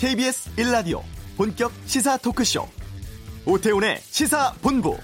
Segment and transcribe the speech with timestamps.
[0.00, 1.02] KBS 1라디오
[1.36, 2.66] 본격 시사 토크쇼
[3.44, 4.96] 오태훈의 시사본부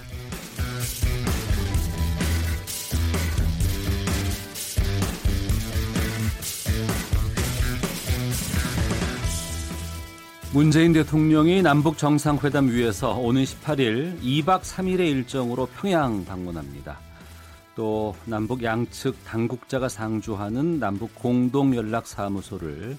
[10.51, 16.97] 문재인 대통령이 남북 정상회담 위해서 오는 18일 2박 3일의 일정으로 평양 방문합니다.
[17.75, 22.97] 또 남북 양측 당국자가 상주하는 남북 공동 연락 사무소를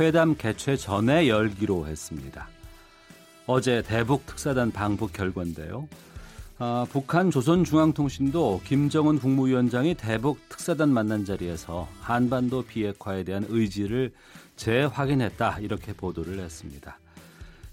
[0.00, 2.48] 회담 개최 전에 열기로 했습니다.
[3.46, 5.88] 어제 대북 특사단 방북 결과인데요.
[6.58, 14.14] 아, 북한 조선중앙통신도 김정은 국무위원장이 대북 특사단 만난 자리에서 한반도 비핵화에 대한 의지를
[14.56, 16.98] 재확인했다 이렇게 보도를 했습니다.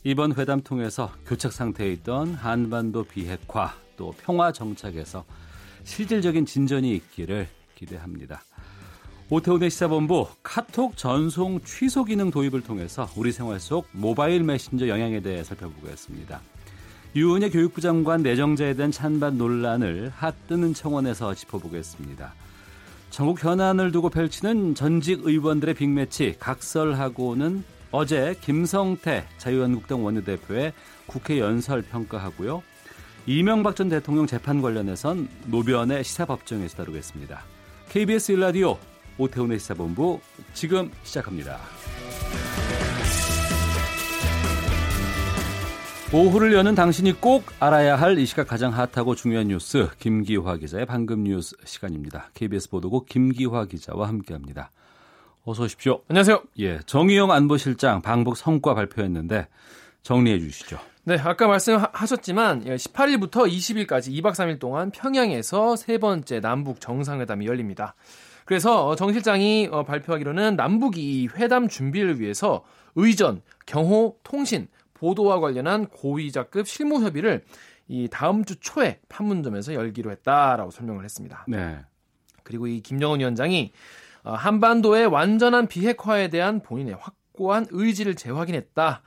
[0.03, 5.23] 이번 회담 통해서 교착 상태에 있던 한반도 비핵화 또 평화 정착에서
[5.85, 8.41] 실질적인 진전이 있기를 기대합니다.
[9.29, 15.43] 오태훈의 시사본부 카톡 전송 취소 기능 도입을 통해서 우리 생활 속 모바일 메신저 영향에 대해
[15.43, 16.39] 살펴보겠습니다.
[17.13, 22.33] 유은혜 교육부 장관 내정자에 대한 찬반 논란을 핫뜨는 청원에서 짚어보겠습니다.
[23.09, 30.71] 전국 현안을 두고 펼치는 전직 의원들의 빅매치 각설하고는 어제 김성태 자유한국당 원내대표의
[31.05, 32.63] 국회 연설 평가하고요.
[33.25, 37.41] 이명박 전 대통령 재판 관련해선 노변의 시사법정에서 다루겠습니다.
[37.89, 38.77] KBS 일라디오
[39.17, 40.19] 오태훈의 시사본부
[40.53, 41.59] 지금 시작합니다.
[46.13, 51.23] 오후를 여는 당신이 꼭 알아야 할 이 시각 가장 핫하고 중요한 뉴스 김기화 기자의 방금
[51.25, 52.29] 뉴스 시간입니다.
[52.33, 54.71] KBS 보도국 김기화 기자와 함께합니다.
[55.43, 56.01] 어서 오십시오.
[56.07, 56.41] 안녕하세요.
[56.59, 59.47] 예, 정의용 안보실장 방북 성과 발표했는데
[60.01, 60.79] 정리해 주시죠.
[61.03, 67.95] 네, 아까 말씀하셨지만 18일부터 20일까지 2박 3일 동안 평양에서 세 번째 남북 정상회담이 열립니다.
[68.47, 72.63] 그래서 정 실장이 어, 발표하기로는 남북이 회담 준비를 위해서
[72.95, 77.43] 의전, 경호, 통신, 보도와 관련한 고위자급 실무 협의를
[77.89, 81.43] 이 다음 주 초에 판문점에서 열기로 했다라고 설명을 했습니다.
[81.49, 81.79] 네.
[82.43, 83.73] 그리고 이 김정은 위원장이
[84.23, 89.01] 어, 한반도의 완전한 비핵화에 대한 본인의 확고한 의지를 재확인했다.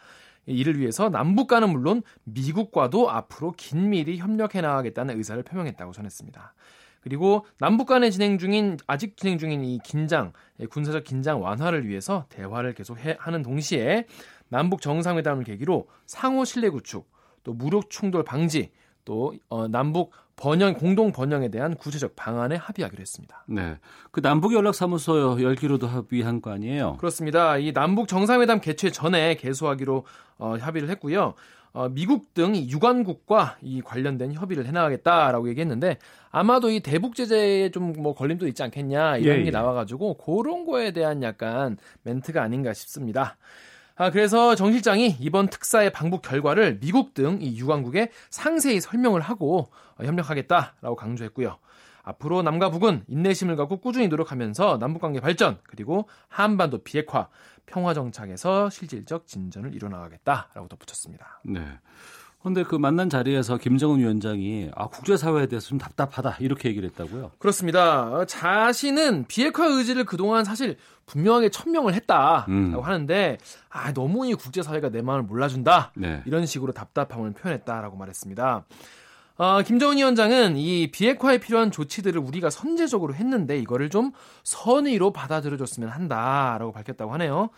[0.44, 6.54] 이를 위해서 남북과는 물론 미국과도 앞으로 긴밀히 협력해 나가겠다는 의사를 표명했다고 전했습니다.
[7.00, 12.26] 그리고 남북 간에 진행 중인 아직 진행 중인 이 긴장 예, 군사적 긴장 완화를 위해서
[12.28, 14.06] 대화를 계속 해, 하는 동시에
[14.48, 17.08] 남북 정상회담을 계기로 상호 신뢰 구축,
[17.44, 18.70] 또 무력 충돌 방지,
[19.04, 23.44] 또 어, 남북 번영 공동 번영에 대한 구체적 방안에 합의하기로 했습니다.
[23.46, 23.76] 네,
[24.10, 26.96] 그 남북 연락 사무소 열기로도 합의한 거 아니에요?
[26.96, 27.58] 그렇습니다.
[27.58, 30.04] 이 남북 정상회담 개최 전에 개소하기로
[30.38, 31.34] 어, 합의를 했고요.
[31.72, 35.98] 어, 미국 등 유관국과 이 관련된 협의를 해나가겠다라고 얘기했는데
[36.30, 39.50] 아마도 이 대북 제재에 좀 뭐 걸림도 있지 않겠냐 이런 예, 게 예.
[39.50, 43.36] 나와가지고 그런 거에 대한 약간 멘트가 아닌가 싶습니다.
[43.96, 49.68] 아, 그래서 정 실장이 이번 특사의 방북 결과를 미국 등 이 유관국에 상세히 설명을 하고
[49.98, 51.58] 어, 협력하겠다라고 강조했고요.
[52.02, 57.28] 앞으로 남과 북은 인내심을 갖고 꾸준히 노력하면서 남북관계 발전 그리고 한반도 비핵화
[57.66, 61.40] 평화 정착에서 실질적 진전을 이뤄나가겠다라고 덧붙였습니다.
[61.44, 61.64] 네.
[62.40, 67.32] 그런데 그 만난 자리에서 김정은 위원장이 아, 국제사회에 대해서 좀 답답하다 이렇게 얘기를 했다고요?
[67.38, 68.24] 그렇습니다.
[68.24, 72.80] 자신은 비핵화 의지를 그동안 사실 분명하게 천명을 했다라고 음.
[72.80, 73.36] 하는데
[73.68, 76.22] 아, 너무 이 국제사회가 내 마음을 몰라준다 네.
[76.24, 78.64] 이런 식으로 답답함을 표현했다라고 말했습니다.
[79.40, 84.12] 어, 김정은 위원장은 이 비핵화에 필요한 조치들을 우리가 선제적으로 했는데 이거를 좀
[84.44, 87.48] 선의로 받아들여줬으면 한다라고 밝혔다고 하네요.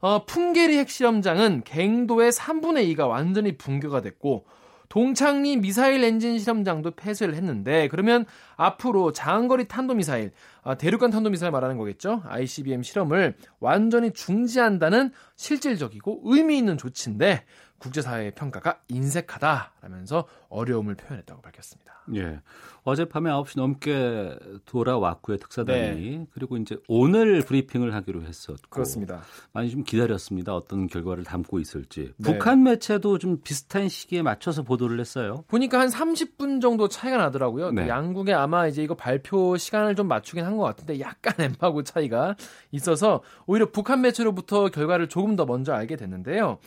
[0.00, 4.44] 어, 풍계리 핵실험장은 갱도의 3분의 2가 완전히 붕괴가 됐고
[4.90, 8.26] 동창리 미사일 엔진 실험장도 폐쇄를 했는데 그러면
[8.56, 10.32] 앞으로 장거리 탄도미사일,
[10.62, 12.22] 아, 대륙간 탄도미사일 말하는 거겠죠?
[12.26, 17.46] ICBM 실험을 완전히 중지한다는 실질적이고 의미 있는 조치인데
[17.82, 21.92] 국제사회의 평가가 인색하다라면서 어려움을 표현했다고 밝혔습니다.
[22.14, 22.40] 예.
[22.84, 24.36] 어젯밤에 9시 넘게
[24.66, 25.78] 돌아왔고요, 특사단이.
[26.18, 26.26] 네.
[26.32, 28.68] 그리고 이제 오늘 브리핑을 하기로 했었고.
[28.70, 29.22] 그렇습니다.
[29.52, 30.54] 많이 좀 기다렸습니다.
[30.54, 32.12] 어떤 결과를 담고 있을지.
[32.16, 32.32] 네.
[32.32, 35.44] 북한 매체도 좀 비슷한 시기에 맞춰서 보도를 했어요.
[35.48, 37.70] 보니까 한 30분 정도 차이가 나더라고요.
[37.70, 37.88] 네.
[37.88, 42.34] 양국에 아마 이제 이거 발표 시간을 좀 맞추긴 한 것 같은데 약간 엠바고 차이가
[42.72, 46.58] 있어서 오히려 북한 매체로부터 결과를 조금 더 먼저 알게 됐는데요.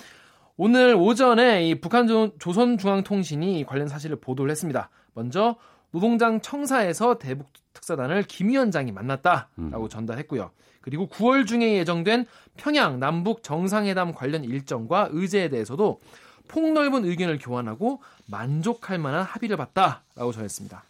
[0.57, 2.07] 오늘 오전에 이 북한
[2.40, 4.90] 조선중앙통신이 관련 사실을 보도를 했습니다.
[5.13, 5.57] 먼저
[5.92, 9.50] 노동장 청사에서 대북 특사단을 김 위원장이 만났다라고
[9.84, 9.90] 음.
[9.90, 10.52] 전달했고요.
[10.81, 12.25] 그리고 9월 중에 예정된
[12.57, 16.00] 평양 남북 정상회담 관련 일정과 의제에 대해서도
[16.48, 20.84] 폭넓은 의견을 교환하고 만족할 만한 합의를 봤다라고 전했습니다.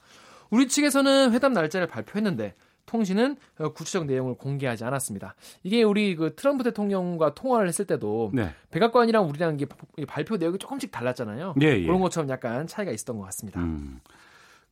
[0.51, 2.53] 우리 측에서는 회담 날짜를 발표했는데
[2.85, 5.35] 통신은 어, 구체적 내용을 공개하지 않았습니다.
[5.63, 8.49] 이게 우리 그 트럼프 대통령과 통화를 했을 때도 네.
[8.71, 9.65] 백악관이랑 우리랑 이게
[10.05, 11.55] 발표 내용이 조금씩 달랐잖아요.
[11.61, 11.85] 예, 예.
[11.85, 13.61] 그런 것처럼 약간 차이가 있었던 것 같습니다.
[13.61, 13.99] 음.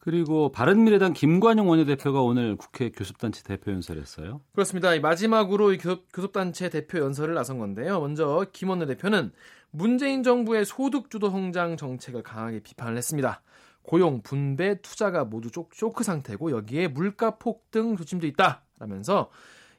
[0.04, 4.42] 그리고 바른미래당 김관용 원내대표가 오늘 국회 교섭단체 대표 연설을 했어요.
[4.51, 5.00] 그렇습니다.
[5.00, 5.77] 마지막으로
[6.13, 8.01] 교섭단체 대표 연설을 나선 건데요.
[8.01, 9.31] 먼저 김 원내대표는
[9.71, 13.42] 문재인 정부의 소득주도 성장 정책을 강하게 비판을 했습니다.
[13.84, 19.30] 고용, 분배, 투자가 모두 쇼크 상태고 여기에 물가 폭등 조짐도 있다라면서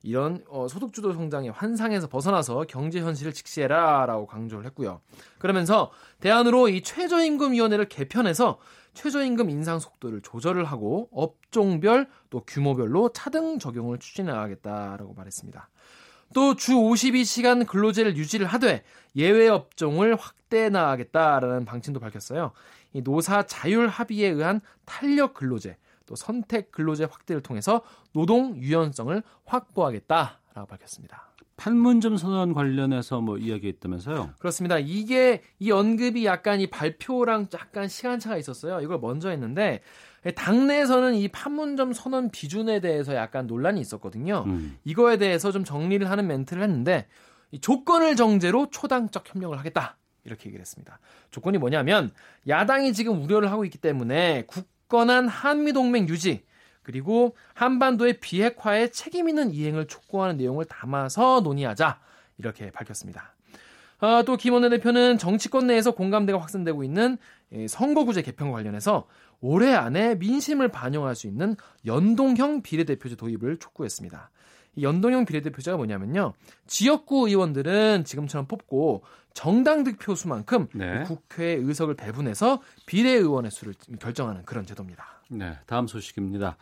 [0.04, 5.00] 이런 어, 소득주도 성장의 환상에서 벗어나서 경제 현실을 직시해라라고 강조를 했고요.
[5.38, 5.90] 그러면서
[6.20, 8.58] 대안으로 이 최저임금위원회를 개편해서
[8.92, 15.70] 최저임금 인상 속도를 조절을 하고 업종별 또 규모별로 차등 적용을 추진해 나가겠다라고 말했습니다.
[16.32, 18.82] 또 주 52시간 근로제를 유지를 하되
[19.16, 22.52] 예외 업종을 확대 나가겠다라는 방침도 밝혔어요.
[22.92, 25.76] 이 노사 자율 합의에 의한 탄력 근로제
[26.06, 27.82] 또 선택 근로제 확대를 통해서
[28.12, 31.33] 노동 유연성을 확보하겠다라고 밝혔습니다.
[31.56, 34.34] 판문점 선언 관련해서 뭐 이야기했다면서요?
[34.38, 34.78] 그렇습니다.
[34.78, 38.80] 이게 이 언급이 약간 이 발표랑 약간 시간차가 있었어요.
[38.80, 39.80] 이걸 먼저 했는데
[40.34, 44.44] 당내에서는 이 판문점 선언 비준에 대해서 약간 논란이 있었거든요.
[44.46, 44.78] 음.
[44.84, 47.06] 이거에 대해서 좀 정리를 하는 멘트를 했는데
[47.52, 49.96] 이 조건을 정제로 초당적 협력을 하겠다.
[50.24, 50.98] 이렇게 얘기를 했습니다.
[51.30, 52.10] 조건이 뭐냐면
[52.48, 56.44] 야당이 지금 우려를 하고 있기 때문에 굳건한 한미 동맹 유지
[56.84, 61.98] 그리고 한반도의 비핵화에 책임 있는 이행을 촉구하는 내용을 담아서 논의하자
[62.38, 63.34] 이렇게 밝혔습니다.
[63.98, 67.16] 아, 또 김원내 대표는 정치권 내에서 공감대가 확산되고 있는
[67.68, 69.06] 선거구제 개편과 관련해서
[69.40, 74.30] 올해 안에 민심을 반영할 수 있는 연동형 비례대표제 도입을 촉구했습니다.
[74.76, 76.32] 이 연동형 비례대표제가 뭐냐면요.
[76.66, 81.02] 지역구 의원들은 지금처럼 뽑고 정당 득표 수만큼 네.
[81.04, 85.04] 국회 의석을 배분해서 비례의원의 수를 결정하는 그런 제도입니다.
[85.28, 86.56] 네, 다음 소식입니다.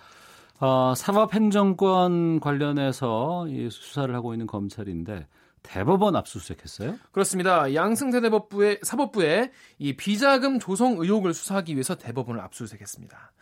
[0.60, 5.26] 어, 사법행정권 관련해서 이 수사를 하고 있는 검찰인데
[5.62, 6.96] 대법원 압수수색했어요?
[7.12, 7.74] 그렇습니다.
[7.74, 13.32] 양승태 대법부의 사법부의 이 비자금 조성 의혹을 수사하기 위해서 대법원을 압수수색했습니다.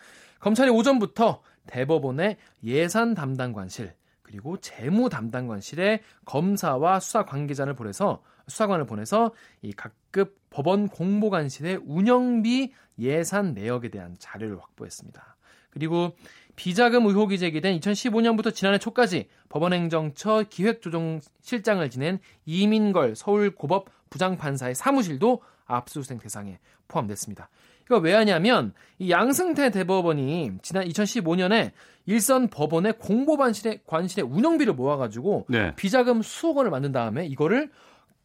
[0.41, 3.95] 검찰이 오전부터 대법원의 예산 담당관실
[4.31, 13.55] 그리고 재무 담당관실에 검사와 수사 관계자를 보내서 수사관을 보내서 이 각급 법원 공보관실의 운영비 예산
[13.55, 15.37] 내역에 대한 자료를 확보했습니다.
[15.71, 16.17] 그리고
[16.55, 26.61] 비자금 의혹이 제기된 2015년부터 지난해 초까지 법원행정처 기획조정실장을 지낸 이민걸 서울고법 부장판사의 사무실도 압수수색 대상에
[26.87, 27.49] 포함됐습니다.
[27.91, 31.73] 이거 왜 하냐면 이 양승태 대법원이 지난 2015년에
[32.07, 35.75] 일선 법원의 공보관실의 관실의 운영비를 모아가지고 네.
[35.75, 37.69] 비자금 수억 원을 만든 다음에 이거를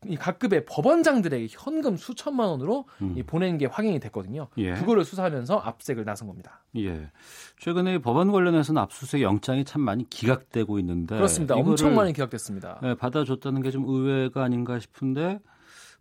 [0.08, 3.16] 이 각급의 법원장들에게 현금 수천만 원으로 음.
[3.26, 4.50] 보낸 게 확인이 됐거든요.
[4.58, 4.74] 예.
[4.76, 6.62] 그거를 수사하면서 압색을 나선 겁니다.
[6.78, 7.10] 예.
[7.58, 11.56] 최근에 법원 관련해서는 압수수색 영장이 참 많이 기각되고 있는데 그렇습니다.
[11.56, 12.80] 엄청 많이 기각됐습니다.
[12.84, 15.40] 예, 받아줬다는 게 좀 의외가 아닌가 싶은데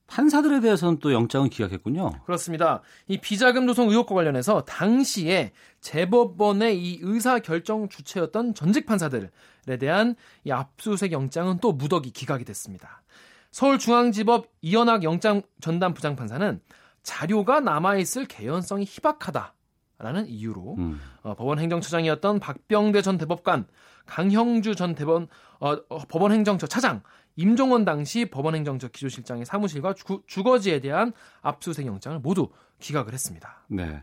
[0.07, 2.13] 판사들에 대해서는 또 영장을 기각했군요.
[2.25, 2.83] 그렇습니다.
[3.09, 9.31] 이 비자금 조성 의혹과 관련해서 당시에 재법원의 이 의사 결정 주체였던 전직 판사들에
[9.79, 10.15] 대한
[10.45, 13.03] 이 압수수색 영장은 또 무더기 기각이 됐습니다.
[13.51, 16.61] 서울중앙지법 이현학 영장 전담 부장판사는
[17.03, 19.55] 자료가 남아있을 개연성이 희박하다
[19.99, 21.01] 라는 이유로 음.
[21.23, 23.67] 어, 법원 행정처장이었던 박병대 전 대법관,
[24.07, 25.29] 강형주 전 대법원
[25.61, 27.03] 어, 어, 법원 행정처 차장,
[27.37, 31.13] 임종원 당시 법원 행정처 기조실장의 사무실과 주, 주거지에 대한
[31.43, 32.49] 압수수색 영장을 모두
[32.81, 33.65] 기각을 했습니다.
[33.69, 34.03] 네.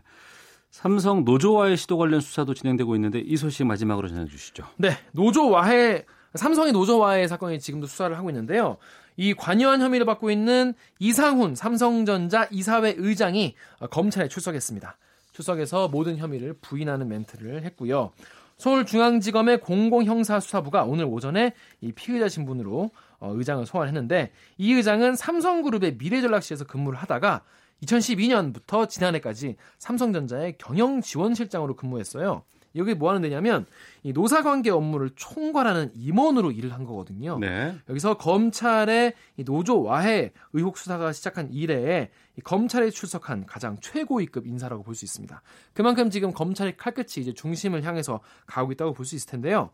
[0.70, 4.64] 삼성 노조와의 시도 관련 수사도 진행되고 있는데 이 소식 마지막으로 전해 주시죠.
[4.76, 4.90] 네.
[5.12, 8.78] 노조와의 삼성의 노조와의 사건이 지금도 수사를 하고 있는데요.
[9.16, 13.54] 이 관여한 혐의를 받고 있는 이상훈 삼성전자 이사회 의장이
[13.90, 14.96] 검찰에 출석했습니다.
[15.32, 18.12] 출석해서 모든 혐의를 부인하는 멘트를 했고요.
[18.56, 26.98] 서울중앙지검의 공공형사수사부가 오늘 오전에 이 피의자 신분으로 어, 의장을 소환했는데 이 의장은 삼성그룹의 미래전략실에서 근무를
[26.98, 27.42] 하다가
[27.84, 32.42] 2012년부터 지난해까지 삼성전자의 경영지원실장으로 근무했어요.
[32.74, 33.66] 여기 뭐 하는 데냐면
[34.02, 37.38] 이 노사관계 업무를 총괄하는 임원으로 일을 한 거거든요.
[37.38, 37.76] 네.
[37.88, 44.84] 여기서 검찰의 이 노조 와해 의혹 수사가 시작한 이래에 이 검찰에 출석한 가장 최고위급 인사라고
[44.84, 45.42] 볼 수 있습니다.
[45.74, 49.68] 그만큼 지금 검찰의 칼끝이 이제 중심을 향해서 가고 있다고 볼 수 있을 텐데요.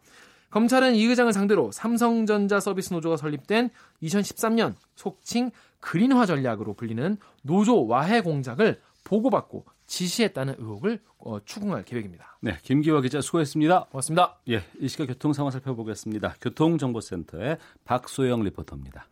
[0.51, 3.71] 검찰은 이 의장을 상대로 삼성전자 서비스 노조가 설립된
[4.03, 5.51] 2013년 속칭
[5.81, 12.39] 그린화 전략으로 불리는 노조 와해 공작을 보고받고 지시했다는 의혹을 어, 추궁할 계획입니다.
[12.41, 13.87] 네, 김기화 기자 수고했습니다.
[13.91, 14.39] 고맙습니다.
[14.51, 16.37] 예, 이 시각 교통 상황 살펴보겠습니다.
[16.41, 19.07] 교통정보센터의 박소영 리포터입니다.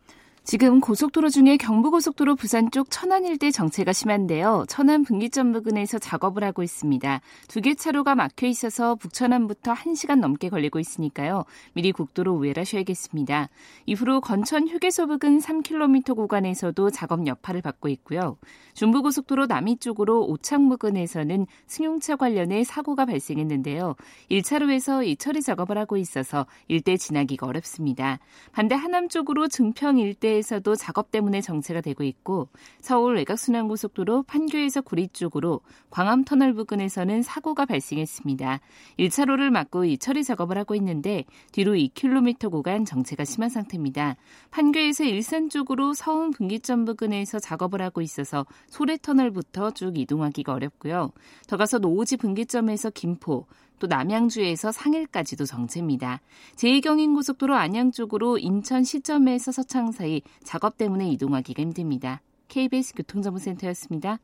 [0.47, 4.63] 지금 고속도로 중에 경부고속도로 부산 쪽 천안 일대 정체가 심한데요.
[4.69, 7.19] 천안 분기점 부근에서 작업을 하고 있습니다.
[7.49, 11.43] 두 개 차로가 막혀 있어서 북천안부터 1시간 넘게 걸리고 있으니까요.
[11.73, 13.49] 미리 국도로 우회하셔야겠습니다.
[13.87, 18.37] 이후로 건천 휴게소 부근 3km 구간에서도 작업 여파를 받고 있고요.
[18.73, 23.95] 중부고속도로 남이 쪽으로 오창 부근에서는 승용차 관련해 사고가 발생했는데요.
[24.31, 28.19] 1차로에서 이 처리 작업을 하고 있어서 일대 지나기가 어렵습니다.
[28.53, 35.07] 반대 하남 쪽으로 증평 일대 지역에서도 작업 때문에 정체가 되고 있고 서울 외곽순환고속도로 판교에서 구리
[35.07, 38.59] 쪽으로 광암터널 부근에서는 사고가 발생했습니다.
[38.99, 44.15] 1차로를 막고 이 처리 작업을 하고 있는데 뒤로 2km 구간 정체가 심한 상태입니다.
[44.51, 51.11] 판교에서 일산 쪽으로 서운 분기점 부근에서 작업을 하고 있어서 소래터널부터 쭉 이동하기가 어렵고요.
[51.47, 53.47] 더 가서 노오지 분기점에서 김포,
[53.79, 56.21] 또 남양주에서 상일까지도 정체입니다.
[56.55, 62.21] 제2경인고속도로 안양 쪽으로 인천 시점에서 서창 사이 작업 때문에 이동하기가 힘듭니다.
[62.47, 64.19] KBS 교통정보센터였습니다.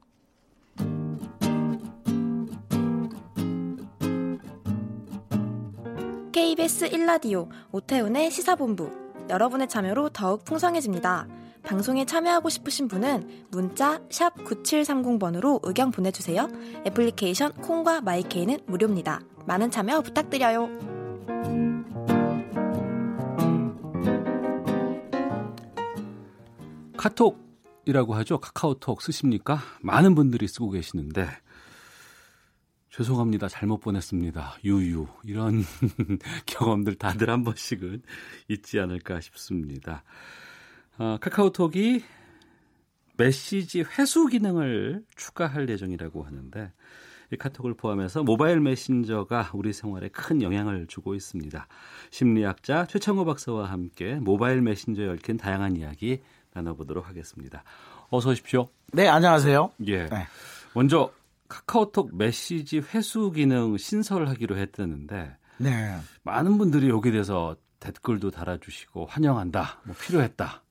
[6.32, 11.28] KBS 1라디오 오태훈의 시사본부 여러분의 참여로 더욱 풍성해집니다.
[11.64, 16.50] 방송에 참여하고 싶으신 분은 문자 9730번으로 의견 보내주세요.
[16.86, 19.22] 애플리케이션 콩과 마이케이는 무료입니다.
[19.46, 20.70] 많은 참여 부탁드려요.
[26.98, 28.40] 카톡이라고 하죠.
[28.40, 29.60] 카카오톡 쓰십니까?
[29.82, 31.28] 많은 분들이 쓰고 계시는데
[32.90, 33.48] 죄송합니다.
[33.50, 34.60] 잘못 보냈습니다.
[34.64, 35.08] 유유.
[35.24, 35.64] 이런
[36.46, 38.04] 경험들 다들 한 번씩은
[38.50, 40.04] 있지 않을까 싶습니다.
[41.00, 42.04] 어, 카카오톡이
[43.18, 46.72] 메시지 회수 기능을 추가할 예정이라고 하는데
[47.34, 51.68] 이 카톡을 포함해서 모바일 메신저가 우리 생활에 큰 영향을 주고 있습니다.
[52.12, 56.22] 심리학자 최창호 박사와 함께 모바일 메신저에 얽힌 다양한 이야기
[56.54, 57.64] 나눠보도록 하겠습니다.
[58.10, 58.68] 어서 오십시오.
[58.94, 59.72] 네, 안녕하세요.
[59.88, 60.06] 예.
[60.06, 60.28] 네.
[60.76, 61.12] 먼저
[61.50, 65.96] 카카오톡 메시지 회수 기능 신설하기로 했다는데 네.
[66.24, 70.63] 많은 분들이 여기에 대해서 댓글도 달아주시고 환영한다, 뭐 필요했다.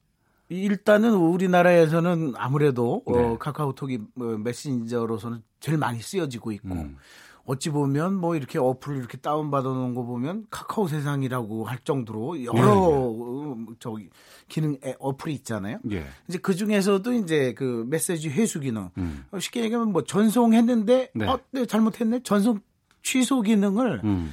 [0.52, 3.22] 일단은 우리나라에서는 아무래도 어, 네.
[3.22, 6.96] 어, 카카오톡이 뭐 메신저로서는 제일 많이 쓰여지고 있고 음.
[7.44, 12.44] 어찌 보면 뭐 이렇게 어플을 이렇게 다운 받아 놓은 거 보면 카카오 세상이라고 할 정도로
[12.44, 12.62] 여러 네.
[12.64, 14.10] 어, 저기
[14.48, 15.78] 기능 어플이 있잖아요.
[15.90, 16.06] 예.
[16.28, 19.24] 이제 그 중에서도 이제 그 메시지 회수 기능 음.
[19.38, 21.26] 쉽게 얘기하면 뭐 전송했는데 네.
[21.26, 22.60] 어, 네, 잘못했네 전송
[23.02, 24.32] 취소 기능을 음.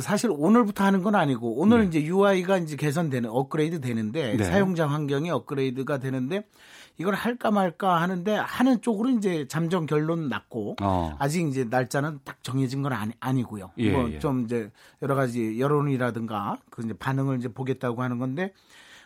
[0.00, 1.86] 사실 오늘부터 하는 건 아니고 오늘 네.
[1.86, 4.44] 이제 UI가 이제 개선되는 업그레이드 되는데 네.
[4.44, 6.44] 사용자 환경이 업그레이드가 되는데
[6.98, 11.16] 이걸 할까 말까 하는데 하는 쪽으로 이제 잠정 결론 났고 어.
[11.18, 13.70] 아직 이제 날짜는 딱 정해진 건 아니, 아니고요.
[13.78, 14.44] 예, 뭐좀 예.
[14.44, 18.52] 이제 여러 가지 여론이라든가 그 이제 반응을 이제 보겠다고 하는 건데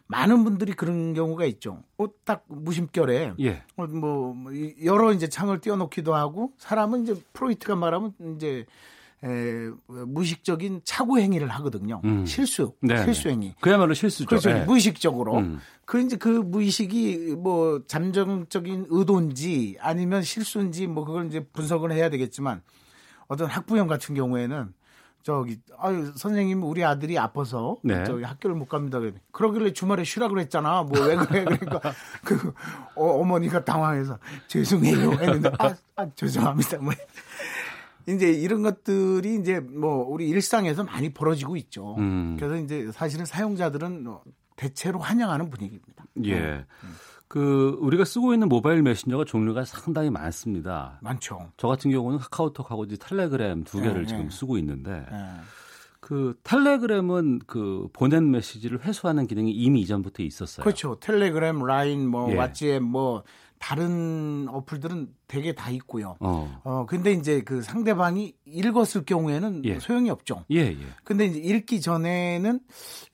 [0.09, 1.85] 많은 분들이 그런 경우가 있죠.
[1.97, 3.63] 어, 딱 무심결에 예.
[3.77, 4.35] 어, 뭐
[4.85, 8.67] 여러 이제 창을 띄워놓기도 하고 사람은 이제 프로이트가 말하면 이제
[9.25, 12.01] 에, 무의식적인 착오 행위를 하거든요.
[12.05, 12.27] 음.
[12.27, 13.55] 실수, 네, 네 실수 행위.
[13.61, 14.27] 그야말로 실수죠.
[14.27, 14.51] 그렇죠.
[14.53, 14.65] 네.
[14.65, 15.39] 무의식적으로.
[15.39, 15.61] 음.
[15.85, 22.63] 그 이제 그 무의식이 뭐 잠정적인 의도인지 아니면 실수인지 뭐 그걸 이제 분석을 해야 되겠지만
[23.29, 24.73] 어떤 학부형 같은 경우에는
[25.23, 28.03] 저기 아유 선생님 우리 아들이 아파서 네.
[28.05, 28.99] 저기 학교를 못 갑니다.
[29.31, 30.83] 그러길래 주말에 쉬라 그랬잖아.
[30.83, 31.45] 뭐 왜 그래?
[31.45, 31.81] 그러니까
[32.25, 32.53] 그
[32.97, 36.79] 어머니가 당황해서 죄송해요 했는데 아, 아 죄송합니다.
[36.79, 36.93] 뭐
[38.09, 41.95] 이제 이런 것들이 이제 뭐 우리 일상에서 많이 벌어지고 있죠.
[41.99, 42.37] 음.
[42.39, 44.23] 그래서 이제 사실은 사용자들은 뭐
[44.57, 46.05] 대체로 환영하는 분위기입니다.
[46.25, 46.41] 예.
[46.41, 46.67] 네.
[47.29, 50.99] 그 우리가 쓰고 있는 모바일 메신저가 종류가 상당히 많습니다.
[51.01, 51.51] 많죠.
[51.57, 54.31] 저 같은 경우는 카카오톡하고 이제 텔레그램 두 개를 네, 지금 네.
[54.31, 55.17] 쓰고 있는데 네.
[56.01, 60.65] 그 텔레그램은 그 보낸 메시지를 회수하는 기능이 이미 이전부터 있었어요.
[60.65, 60.99] 그렇죠.
[61.01, 62.37] 텔레그램, 라인, 뭐 예.
[62.37, 63.23] 왓츠앱, 뭐
[63.59, 66.17] 다른 어플들은 되게 다 있고요.
[66.21, 66.61] 어.
[66.63, 69.79] 어 근데 이제 그 상대방이 읽었을 경우에는 예.
[69.79, 70.45] 소용이 없죠.
[70.51, 70.77] 예, 예.
[71.05, 72.61] 근데 이제 읽기 전에는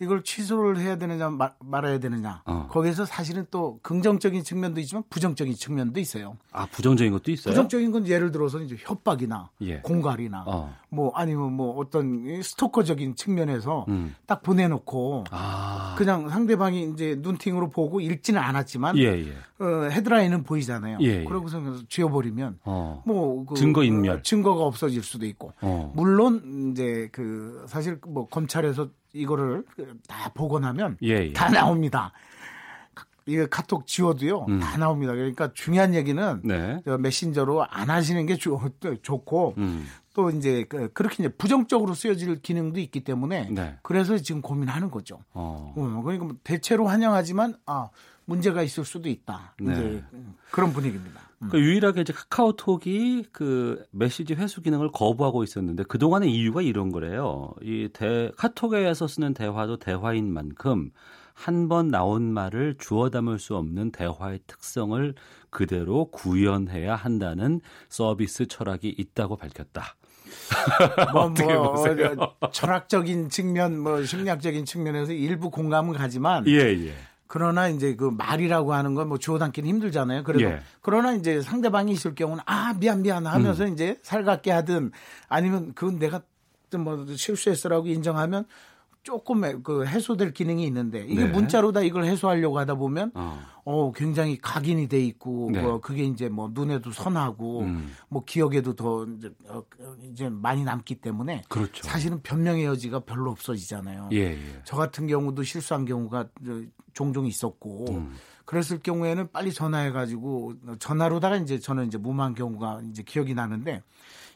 [0.01, 2.43] 이걸 취소를 해야 되느냐 말, 말아야 되느냐.
[2.45, 2.67] 어.
[2.73, 6.37] 거기서 사실은 또 긍정적인 측면도 있지만 부정적인 측면도 있어요.
[6.51, 7.53] 아, 부정적인 것도 있어요?
[7.53, 9.79] 부정적인 건 예를 들어서 이제 협박이나 예.
[9.79, 10.75] 공갈이나 어.
[10.91, 14.17] 뭐 아니면 뭐 어떤 스토커적인 측면에서 음.
[14.27, 15.95] 딱 보내놓고 아.
[15.97, 19.65] 그냥 상대방이 이제 눈팅으로 보고 읽지는 않았지만 예, 예.
[19.65, 20.99] 어, 헤드라인은 보이잖아요.
[21.03, 21.25] 예, 예.
[21.25, 21.61] 그러고서
[22.09, 23.03] 지워버리면 어.
[23.07, 25.93] 뭐그 증거 인멸 증거가 없어질 수도 있고 어.
[25.95, 29.65] 물론 이제 그 사실 뭐 검찰에서 이거를
[30.07, 32.13] 다 보고 나면 예, 다 나옵니다.
[33.27, 34.59] 이거 카톡 지워도요 음.
[34.59, 35.13] 다 나옵니다.
[35.13, 36.83] 그러니까 중요한 얘기는 네.
[36.99, 38.59] 메신저로 안 하시는 게 좋,
[39.03, 39.87] 좋고 음.
[40.15, 43.77] 또 이제 그, 그렇게 이제 부정적으로 쓰여질 기능도 있기 때문에 네.
[43.83, 45.21] 그래서 지금 고민하는 거죠.
[45.35, 45.75] 어.
[45.77, 47.91] 어, 그러니까 뭐 대체로 환영하지만 아
[48.25, 49.55] 문제가 있을 수도 있다.
[49.61, 49.73] 네.
[49.73, 50.05] 이제
[50.51, 51.28] 그런 분위기입니다.
[51.43, 51.49] 음.
[51.51, 57.53] 그 유일하게 이제 카카오톡이 그 메시지 회수 기능을 거부하고 있었는데 그 동안의 이유가 이런 거래요.
[57.63, 60.91] 이 대, 카톡에서 쓰는 대화도 대화인 만큼
[61.35, 65.15] 한 번 나온 말을 주워 담을 수 없는 대화의 특성을
[65.51, 69.95] 그대로 구현해야 한다는 서비스 철학이 있다고 밝혔다.
[71.15, 76.95] 뭐, 뭐 철학적인 측면, 뭐 심리학적인 측면에서 일부 공감은 가지만 예, 예.
[77.29, 80.25] 그러나 이제 그 말이라고 하는 건 뭐 주워 담기는 힘들잖아요.
[80.25, 80.61] 그래도 예.
[80.83, 83.73] 그러나 이제 상대방이 있을 경우는 아 미안 미안 하면서 음.
[83.73, 84.91] 이제 살갑게 하든
[85.29, 86.23] 아니면 그건 내가
[86.77, 88.45] 뭐 실수했어라고 인정하면
[89.09, 91.31] 조금 그 해소될 기능이 있는데 이게 네.
[91.31, 95.63] 문자로 다 이걸 해소하려고 하다 보면 어, 어 굉장히 각인이 돼 있고 네.
[95.63, 97.91] 뭐 그게 이제 뭐 눈에도 선하고 음.
[98.11, 99.63] 뭐 기억에도 더 이제, 어,
[100.03, 101.83] 이제 많이 남기 때문에 그렇죠.
[101.85, 104.11] 사실은 변명의 여지가 별로 없어지잖아요.
[104.13, 104.63] 예, 예.
[104.65, 106.29] 저 같은 경우도 실수한 경우가
[106.93, 108.15] 종종 있었고 음.
[108.49, 113.83] 그랬을 경우에는 빨리 전화해 가지고 전화로다가 이제 저는 이제 무마한 경우가 이제 기억이 나는데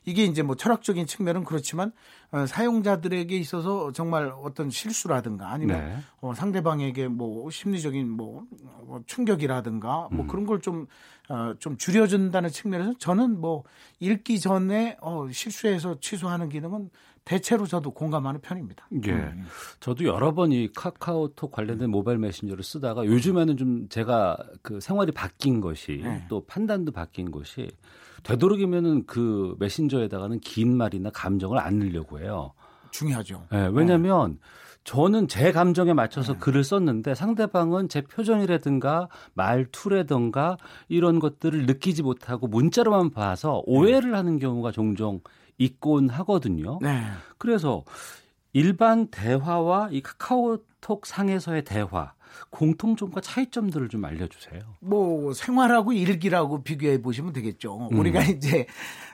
[0.05, 1.93] 이게 이제 뭐 철학적인 측면은 그렇지만
[2.31, 5.97] 어, 사용자들에게 있어서 정말 어떤 실수라든가 아니면 네.
[6.21, 8.45] 어, 상대방에게 뭐 심리적인 뭐,
[8.83, 10.27] 뭐 충격이라든가 뭐 음.
[10.27, 10.89] 그런 걸좀
[11.31, 13.65] 어, 좀 줄여준다는 측면에서 저는 뭐
[13.99, 16.91] 읽기 전에 어, 실수해서 취소하는 기능은
[17.25, 18.89] 대체로 저도 공감하는 편입니다.
[19.07, 19.13] 예.
[19.13, 19.45] 음.
[19.81, 25.61] 저도 여러 번 이 카카오톡 관련된 모바일 메신저를 쓰다가 요즘에는 좀 제가 그 생활이 바뀐
[25.61, 26.25] 것이 네.
[26.29, 27.71] 또 판단도 바뀐 것이
[28.25, 32.53] 되도록이면은 그 메신저에다가는 긴 말이나 감정을 안 넣으려고 해요.
[32.91, 33.47] 중요하죠.
[33.51, 34.39] 네, 왜냐하면 네.
[34.85, 36.39] 저는 제 감정에 맞춰서 네.
[36.41, 40.57] 글을 썼는데 상대방은 제 표정이라든가 말투라든가
[40.89, 45.21] 이런 것들을 느끼지 못하고 문자로만 봐서 오해를 하는 경우가 종종
[45.59, 46.79] 있곤 하거든요.
[46.83, 47.03] 네.
[47.39, 47.85] 그래서
[48.53, 52.13] 일반 대화와 이 카카오톡 상에서의 대화
[52.51, 54.61] 공통점과 차이점들을 좀 알려주세요.
[54.81, 57.89] 뭐 생활하고 일기라고 비교해 보시면 되겠죠.
[57.91, 57.99] 음.
[57.99, 58.67] 우리가 이제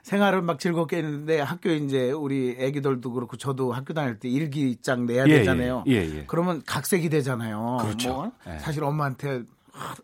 [0.03, 5.27] 생활을 막 즐겁게 했는데 학교 이제 우리 애기들도 그렇고 저도 학교 다닐 때 일기장 내야
[5.27, 5.39] 예, 예.
[5.39, 5.85] 되잖아요.
[5.89, 7.79] 예, 예, 그러면 각색이 되잖아요.
[7.81, 8.15] 그렇죠.
[8.15, 8.59] 뭐 예.
[8.59, 9.43] 사실 엄마한테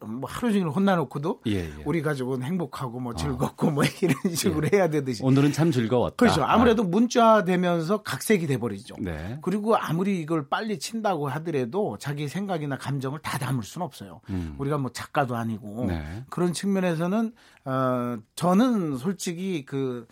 [0.00, 1.72] 뭐 하루 종일 혼나놓고도 예, 예.
[1.84, 3.16] 우리 가족은 행복하고 뭐 어.
[3.16, 3.70] 즐겁고 어.
[3.70, 4.76] 뭐 이런 식으로 예.
[4.76, 6.16] 해야 되듯이 오늘은 참 즐거웠다.
[6.16, 6.44] 그렇죠.
[6.44, 6.86] 아무래도 아.
[6.86, 8.96] 문자되면서 각색이 돼버리죠.
[9.00, 9.38] 네.
[9.42, 14.20] 그리고 아무리 이걸 빨리 친다고 하더라도 자기 생각이나 감정을 다 담을 수는 없어요.
[14.30, 14.54] 음.
[14.58, 16.24] 우리가 뭐 작가도 아니고 네.
[16.30, 17.32] 그런 측면에서는
[17.66, 20.06] 어 저는 솔직히 그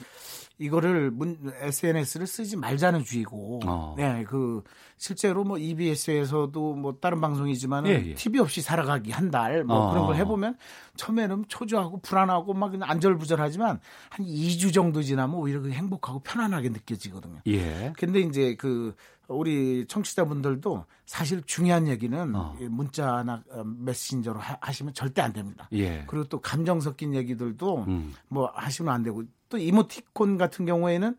[0.62, 3.94] 이거를 문, SNS를 쓰지 말자는 주의고, 어.
[3.96, 4.62] 네, 그
[4.96, 8.14] 실제로 뭐 EBS에서도 뭐 다른 방송이지만 예, 예.
[8.14, 9.90] TV 없이 살아가기 한 달뭐 어.
[9.90, 10.56] 그런 걸 해보면
[10.96, 17.40] 처음에는 초조하고 불안하고 막 안절부절하지만 한 2주 정도 지나면 오히려 행복하고 편안하게 느껴지거든요.
[17.48, 17.92] 예.
[17.96, 18.94] 근데 이제 그
[19.28, 22.56] 우리 청취자분들도 사실 중요한 얘기는 어.
[22.60, 25.68] 문자나 어, 메신저로 하, 시면 절대 안 됩니다.
[25.72, 26.04] 예.
[26.06, 28.14] 그리고 또 감정 섞인 얘기들도 음.
[28.28, 29.22] 뭐 하시면 안 되고
[29.52, 31.14] 또 이모티콘 같은 경우에는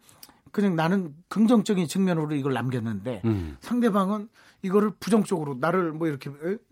[0.52, 3.58] 그냥 나는 긍정적인 측면으로 이걸 남겼는데 음.
[3.62, 4.28] 상대방은
[4.64, 6.32] 이거를 부정적으로 나를 뭐 이렇게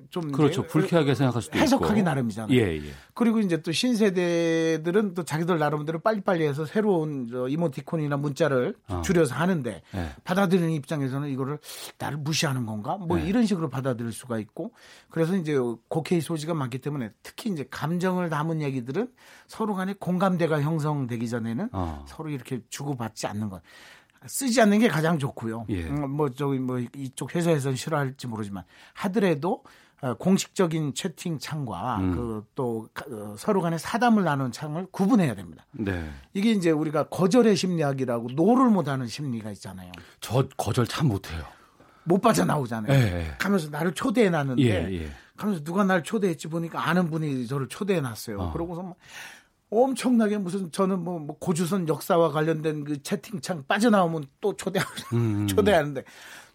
[0.10, 2.04] 좀 그렇죠 불쾌하게 생각할 수도 해석하기 있고.
[2.04, 2.58] 나름이잖아요.
[2.58, 2.82] 예, 예.
[3.14, 9.02] 그리고 이제 또 신세대들은 또 자기들 나름대로 빨리빨리 해서 새로운 저 이모티콘이나 문자를 어.
[9.04, 10.10] 줄여서 하는데 예.
[10.24, 11.60] 받아들이는 입장에서는 이거를
[11.98, 13.26] 나를 무시하는 건가 뭐 예.
[13.26, 14.72] 이런 식으로 받아들일 수가 있고
[15.10, 15.58] 그래서 이제
[15.90, 19.12] 곡해의 소지가 많기 때문에 특히 이제 감정을 담은 얘기들은
[19.48, 22.06] 서로 간에 공감대가 형성되기 전에는 어.
[22.08, 23.62] 서로 이렇게 주고받지 않는 것.
[24.28, 25.66] 쓰지 않는 게 가장 좋고요.
[25.70, 25.84] 예.
[25.86, 29.64] 음, 뭐 저기 뭐 이쪽 회사에서는 싫어할지 모르지만 하더라도
[30.02, 32.44] 어, 공식적인 채팅 창과 음.
[32.46, 35.66] 그또 어, 서로 간에 사담을 나누는 창을 구분해야 됩니다.
[35.72, 36.10] 네.
[36.34, 39.92] 이게 이제 우리가 거절의 심리학이라고 no를 못하는 심리가 있잖아요.
[40.20, 41.44] 저 거절 참 못해요.
[42.04, 42.92] 못 빠져나오잖아요.
[42.94, 45.12] 예, 가면서 나를 초대해 놨는데 예, 예.
[45.38, 48.40] 가면서 누가 날 초대했지 보니까 아는 분이 저를 초대해 놨어요.
[48.40, 48.54] 어.
[48.54, 48.96] 그러고서 뭐
[49.72, 54.82] 엄청나게 무슨 저는 뭐, 뭐, 고조선 역사와 관련된 그 채팅창 빠져나오면 또 초대
[55.14, 55.48] 음.
[55.48, 56.04] 초대하는데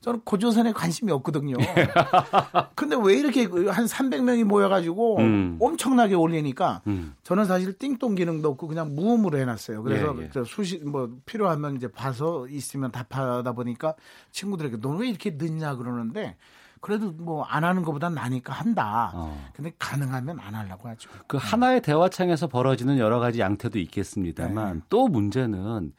[0.03, 1.57] 저는 고조선에 관심이 없거든요.
[2.77, 5.57] 근데 왜 이렇게 한 300명이 모여가지고 음.
[5.61, 7.15] 엄청나게 올리니까 음.
[7.25, 9.83] 저는 사실 띵동 기능도 없고 그냥 무음으로 해놨어요.
[9.83, 10.45] 그래서 예, 예.
[10.45, 13.95] 수시 뭐 필요하면 이제 봐서 있으면 답하다 보니까
[14.31, 16.37] 친구들에게 너 왜 이렇게 늦냐 그러는데
[16.81, 19.11] 그래도 뭐 안 하는 것보단 나니까 한다.
[19.15, 19.51] 어.
[19.55, 21.09] 근데 가능하면 안 하려고 하죠.
[21.27, 24.81] 그 하나의 대화창에서 벌어지는 여러 가지 양태도 있겠습니다만 네.
[24.89, 25.93] 또 문제는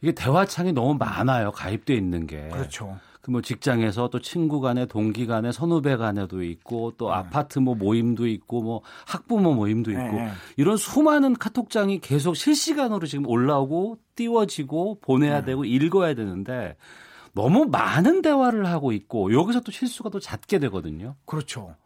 [0.00, 1.50] 이게 대화창이 너무 많아요.
[1.52, 2.48] 가입돼 있는 게.
[2.48, 2.98] 그렇죠.
[3.20, 7.14] 그 뭐 직장에서 또 친구 간에 동기 간에 선후배 간에도 있고 또 네.
[7.16, 10.30] 아파트 뭐 모임도 있고 뭐 학부모 모임도 있고 네.
[10.56, 15.46] 이런 수많은 카톡장이 계속 실시간으로 지금 올라오고 띄워지고 보내야 네.
[15.46, 16.76] 되고 읽어야 되는데
[17.38, 21.14] 너무 많은 대화를 하고 있고 여기서 또 실수가 또 잦게 되거든요.
[21.24, 21.76] 그렇죠.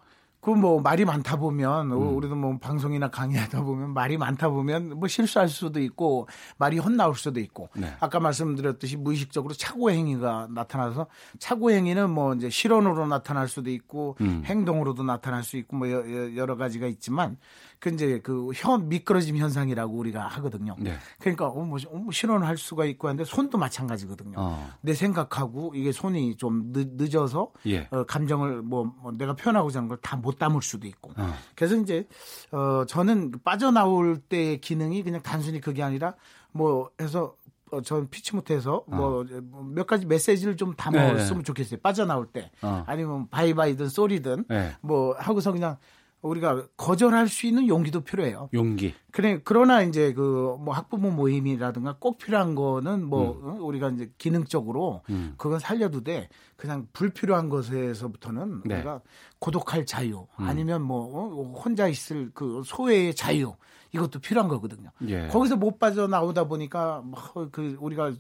[0.43, 2.17] 그 뭐 말이 많다 보면 음.
[2.17, 6.27] 우리도 뭐 방송이나 강의하다 보면 말이 많다 보면 뭐 실수할 수도 있고
[6.59, 7.95] 말이 헛나올 수도 있고 네.
[8.01, 11.07] 아까 말씀드렸듯이 무의식적으로 착오 행위가 나타나서
[11.39, 14.43] 착오 행위는 뭐 이제 실언으로 나타날 수도 있고 음.
[14.45, 17.37] 행동으로도 나타날 수 있고 뭐 여러 가지가 있지만
[17.83, 20.77] 그 이제 그현 미끄러짐 현상이라고 우리가 하거든요.
[20.79, 20.95] 네.
[21.19, 24.37] 그러니까 어, 뭐, 어, 뭐 실언할 수가 있고 한데 손도 마찬가지거든요.
[24.39, 24.71] 어.
[24.83, 27.89] 내 생각하고 이게 손이 좀 늦, 어서 예.
[27.91, 31.11] 어, 감정을 뭐, 뭐, 내가 표현하고자 하는 걸 다 못 담을 수도 있고.
[31.17, 31.35] 어.
[31.57, 32.07] 그래서 이제
[32.53, 36.15] 어 저는 빠져나올 때 기능이 그냥 단순히 그게 아니라
[36.53, 37.35] 뭐 해서
[37.73, 39.87] 어, 전 피치 못해서 뭐몇 어.
[39.87, 41.43] 가지 메시지를 좀 담았으면 네.
[41.43, 41.81] 좋겠어요.
[41.83, 42.85] 빠져나올 때 어.
[42.87, 44.71] 아니면 바이바이든 쏘리든 네.
[44.83, 45.79] 뭐 하고서 그냥
[46.23, 48.49] 우리가 거절할 수 있는 용기도 필요해요.
[48.55, 48.95] 용기.
[49.11, 53.49] 그래 그러나 이제 그 뭐 학부모 모임이라든가 꼭 필요한 거는 뭐 음.
[53.49, 55.35] 어, 우리가 이제 기능적으로 음.
[55.37, 56.29] 그건 살려도 돼.
[56.57, 58.77] 그냥 불필요한 것에서부터는 네.
[58.77, 59.01] 우리가
[59.41, 60.45] 고독할 자유 음.
[60.47, 63.55] 아니면 뭐 어, 혼자 있을 그 소외의 자유
[63.93, 64.91] 이것도 필요한 거거든요.
[65.09, 65.27] 예.
[65.29, 68.13] 거기서 못 빠져나오다 보니까 뭐 그 우리가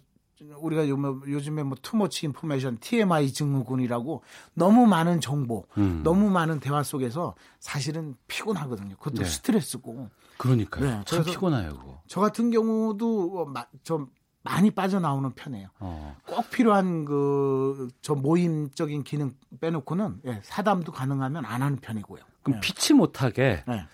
[0.59, 4.22] 우리가 요즘에 뭐 투머치 인포메이션 TMI 증후군이라고
[4.55, 6.02] 너무 많은 정보, 음.
[6.02, 8.96] 너무 많은 대화 속에서 사실은 피곤하거든요.
[8.96, 9.24] 그것도 네.
[9.24, 10.09] 스트레스고.
[10.38, 10.85] 그러니까요.
[10.85, 11.70] 네, 참 피곤해요.
[11.70, 12.00] 그거.
[12.07, 13.52] 저 같은 경우도
[13.83, 14.09] 좀
[14.44, 15.68] 많이 빠져나오는 편이에요.
[15.78, 16.16] 어.
[16.26, 22.20] 꼭 필요한 그 저 모임적인 기능 빼놓고는 예, 사담도 가능하면 안 하는 편이고요.
[22.42, 22.61] 그럼 예.
[22.61, 23.87] 피치 못하게 예.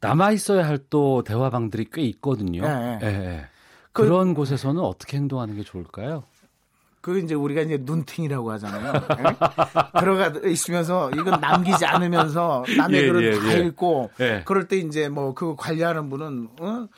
[0.00, 2.62] 남아 있어야 할 또 대화방들이 꽤 있거든요.
[2.64, 3.46] 예, 예.
[3.98, 4.02] 예.
[4.02, 6.24] 그, 런 곳에서는 어떻게 행동하는 게 좋을까요?
[7.00, 8.92] 그 이제 우리가 이제 눈팅이라고 하잖아요.
[8.92, 9.24] 네?
[10.00, 13.66] 들어가 있으면서 이건 남기지 않으면서 남의 예, 글은 예, 다 예.
[13.66, 14.42] 읽고 예.
[14.46, 16.88] 그럴 때 이제 뭐 그 관리하는 분은 어?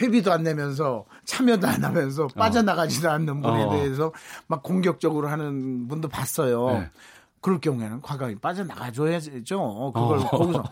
[0.00, 2.28] 회비도 안 내면서 참여도 안 하면서 어.
[2.28, 3.70] 빠져나가지도 않는 분에 어.
[3.70, 4.12] 대해서
[4.46, 6.66] 막 공격적으로 하는 분도 봤어요.
[6.70, 6.90] 네.
[7.40, 9.92] 그럴 경우에는 과감히 빠져나가줘야죠.
[9.94, 10.24] 그걸 어.
[10.26, 10.64] 거기서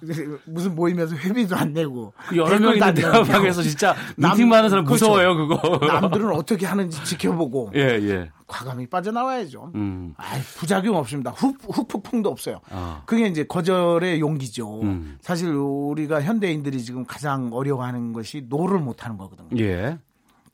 [0.46, 5.06] 무슨 모임에서 회비도 안 내고 그 여러 명 있는 대화방에서 진짜 미팅 많은 사람 그렇죠.
[5.06, 5.86] 무서워요 그거.
[5.86, 8.30] 남들은 어떻게 하는지 지켜보고 예, 예.
[8.46, 9.72] 과감히 빠져나와야죠.
[9.74, 10.14] 음.
[10.16, 10.24] 아
[10.56, 11.30] 부작용 없습니다.
[11.30, 12.60] 후, 후폭풍도 없어요.
[12.70, 13.02] 아.
[13.06, 14.82] 그게 이제 거절의 용기죠.
[14.82, 15.18] 음.
[15.20, 19.62] 사실 우리가 현대인들이 지금 가장 어려워하는 것이 no를 못하는 거거든요.
[19.62, 19.98] 예.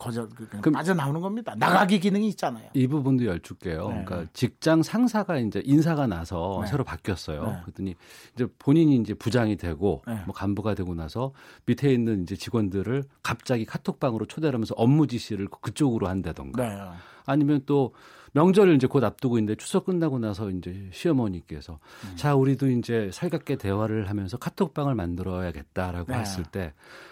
[0.03, 1.55] 거절 그럼 빠져나오는 겁니다.
[1.57, 2.69] 나가기 기능이 있잖아요.
[2.75, 3.88] 이 부분도 여쭙게요.
[3.88, 4.05] 네.
[4.05, 6.71] 그러니까 직장 상사가 이제 인사가 나서 네.
[6.71, 7.45] 새로 바뀌었어요.
[7.45, 7.59] 네.
[7.62, 7.95] 그랬더니
[8.35, 10.21] 이제 본인이 이제 부장이 되고 네.
[10.25, 11.33] 뭐 간부가 되고 나서
[11.67, 16.81] 밑에 있는 이제 직원들을 갑자기 카톡방으로 초대를 하면서 업무 지시를 그쪽으로 한다던가 네.
[17.25, 17.95] 아니면 또
[18.33, 22.17] 명절을 이제 곧 앞두고 있는데 추석 끝나고 나서 이제 시어머니께서 음.
[22.17, 26.19] 자 우리도 이제 살갑게 대화를 하면서 카톡방을 만들어야겠다라고 네.
[26.19, 27.12] 했을 때 그,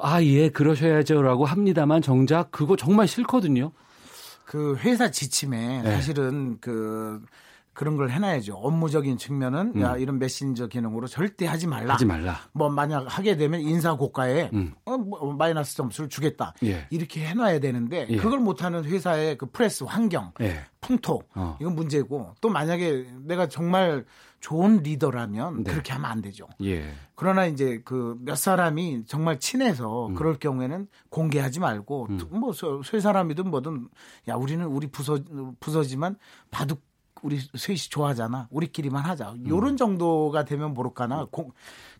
[0.00, 3.72] 아, 예, 그러셔야죠라고 합니다만 정작 그거 정말 싫거든요.
[4.44, 5.92] 그 회사 지침에 네.
[5.92, 7.22] 사실은 그
[7.72, 8.54] 그런 걸 해놔야죠.
[8.54, 9.80] 업무적인 측면은 음.
[9.80, 11.94] 야 이런 메신저 기능으로 절대 하지 말라.
[11.94, 12.36] 하지 말라.
[12.52, 14.74] 뭐 만약 하게 되면 인사 고가에 음.
[14.84, 16.52] 어, 뭐 마이너스 점수를 주겠다.
[16.64, 16.86] 예.
[16.90, 18.16] 이렇게 해놔야 되는데 예.
[18.16, 20.64] 그걸 못하는 회사의 그 프레스 환경, 예.
[20.80, 21.56] 풍토 어.
[21.60, 24.04] 이건 문제고 또 만약에 내가 정말
[24.40, 25.70] 좋은 리더라면 네.
[25.70, 26.48] 그렇게 하면 안 되죠.
[26.62, 26.92] 예.
[27.20, 30.14] 그러나 이제 그 몇 사람이 정말 친해서 음.
[30.14, 32.20] 그럴 경우에는 공개하지 말고 음.
[32.30, 33.88] 뭐세 사람이든 뭐든
[34.28, 35.18] 야 우리는 우리 부서
[35.60, 36.16] 부서지만
[36.50, 36.80] 바둑
[37.22, 38.48] 우리 셋이 좋아하잖아.
[38.50, 39.32] 우리끼리만 하자.
[39.32, 39.44] 음.
[39.46, 41.52] 요런 정도가 되면 모를까나 공,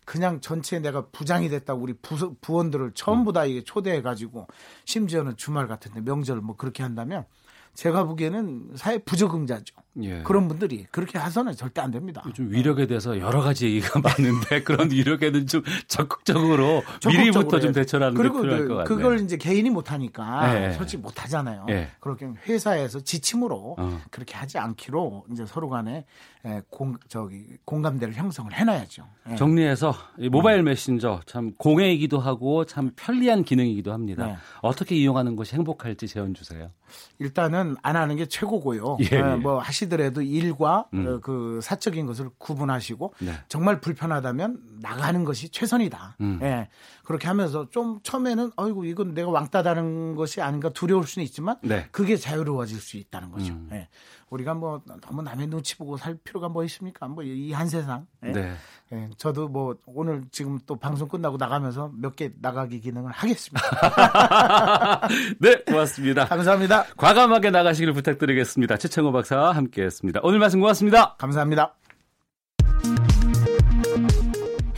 [0.05, 4.47] 그냥 전체 내가 부장이 됐다 우리 부, 부원들을 전부 다 이게 초대해 가지고
[4.85, 7.25] 심지어는 주말 같은데 명절 뭐 그렇게 한다면
[7.73, 9.75] 제가 보기에는 사회 부적응자죠.
[10.03, 10.23] 예.
[10.23, 12.23] 그런 분들이 그렇게 해서는 절대 안 됩니다.
[12.25, 18.23] 요즘 위력에 대해서 여러 가지 얘기가 많은데 그런 위력에는 좀 적극적으로, 미리부터 좀 대처하는 게
[18.23, 18.95] 필요할 그, 것 같아요.
[18.97, 20.73] 그걸 이제 개인이 못하니까 예.
[20.73, 21.65] 솔직히 못하잖아요.
[21.69, 21.89] 예.
[21.99, 24.01] 그렇게 회사에서 지침으로 어.
[24.11, 26.05] 그렇게 하지 않기로 이제 서로 간에
[26.45, 29.07] 예, 공, 저기 공감대를 형성을 해놔야죠.
[29.31, 29.35] 예.
[29.35, 29.93] 정리해서
[30.31, 34.25] 모바일 메신저 참 공해이기도 하고 참 편리한 기능이기도 합니다.
[34.25, 34.37] 네.
[34.61, 36.71] 어떻게 이용하는 것이 행복할지 제언 주세요.
[37.19, 38.97] 일단은 안 하는 게 최고고요.
[39.01, 39.17] 예.
[39.17, 39.21] 예.
[39.35, 41.07] 뭐 하시더라도 일과 음.
[41.07, 43.33] 어, 그 사적인 것을 구분하시고 네.
[43.47, 46.17] 정말 불편하다면 나가는 것이 최선이다.
[46.21, 46.39] 음.
[46.41, 46.69] 예.
[47.03, 51.87] 그렇게 하면서 좀 처음에는 아이고 이건 내가 왕따 다는 것이 아닌가 두려울 수는 있지만 네.
[51.91, 53.53] 그게 자유로워질 수 있다는 거죠.
[53.53, 53.69] 음.
[53.73, 53.87] 예.
[54.31, 57.07] 우리가 뭐 너무 남의 눈치 보고 살 필요가 뭐 있습니까?
[57.07, 58.07] 뭐 이 한 세상.
[58.23, 58.31] 예.
[58.31, 58.53] 네.
[58.93, 59.09] 예.
[59.17, 63.61] 저도 뭐 오늘 지금 또 방송 끝나고 나가면서 몇 개 나가기 기능을 하겠습니다.
[65.39, 66.25] 네, 고맙습니다.
[66.25, 66.85] 감사합니다.
[66.97, 68.77] 과감하게 나가시길 부탁드리겠습니다.
[68.77, 70.21] 최창호 박사와 함께했습니다.
[70.23, 71.15] 오늘 말씀 고맙습니다.
[71.17, 71.75] 감사합니다.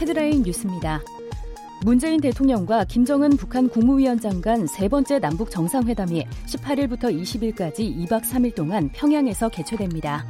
[0.00, 1.00] 헤드라인 뉴스입니다.
[1.84, 8.88] 문재인 대통령과 김정은 북한 국무위원장 간 세 번째 남북 정상회담이 18일부터 20일까지 2박 3일 동안
[8.94, 10.24] 평양에서 개최됩니다.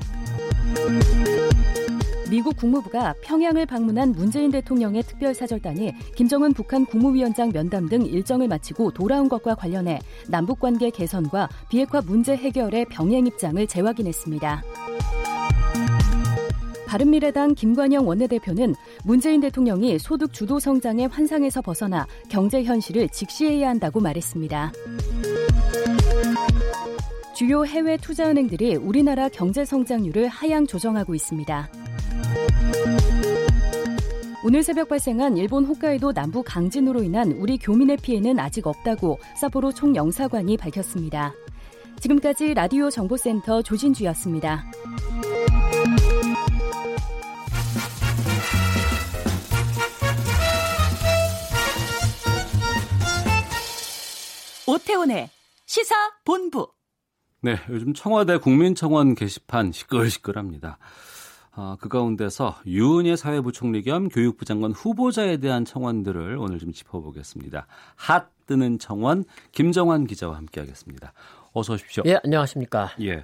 [2.28, 9.28] 미국 국무부가 평양을 방문한 문재인 대통령의 특별사절단이 김정은 북한 국무위원장 면담 등 일정을 마치고 돌아온
[9.28, 14.64] 것과 관련해 남북관계 개선과 비핵화 문제 해결의 병행 입장을 재확인했습니다.
[16.87, 24.73] 바른미래당 김관영 원내대표는 문재인 대통령이 소득 주도 성장의 환상에서 벗어나 경제 현실을 직시해야 한다고 말했습니다.
[27.35, 31.68] 주요 해외 투자은행들이 우리나라 경제 성장률을 하향 조정하고 있습니다.
[34.44, 40.59] 오늘 새벽 발생한 일본 홋카이도 남부 강진으로 인한 우리 교민의 피해는 아직 없다고 사포로 총영사관이
[40.59, 41.33] 밝혔습니다.
[41.99, 44.66] 지금까지 라디오 정보센터 조진주였습니다.
[54.66, 55.31] 오태훈의
[55.66, 56.68] 시사 본부.
[57.40, 60.79] 네, 요즘 청와대 국민청원 게시판 시끌시끌합니다.
[61.53, 67.66] 아, 그 가운데서 유은혜 사회부총리 겸 교육부 장관 후보자에 대한 청원들을 오늘 좀 짚어보겠습니다.
[67.94, 71.12] 핫 뜨는 청원 김정환 기자와 함께하겠습니다.
[71.53, 72.03] 어서 오십시오.
[72.07, 72.90] 예, 안녕하십니까.
[73.03, 73.22] 예.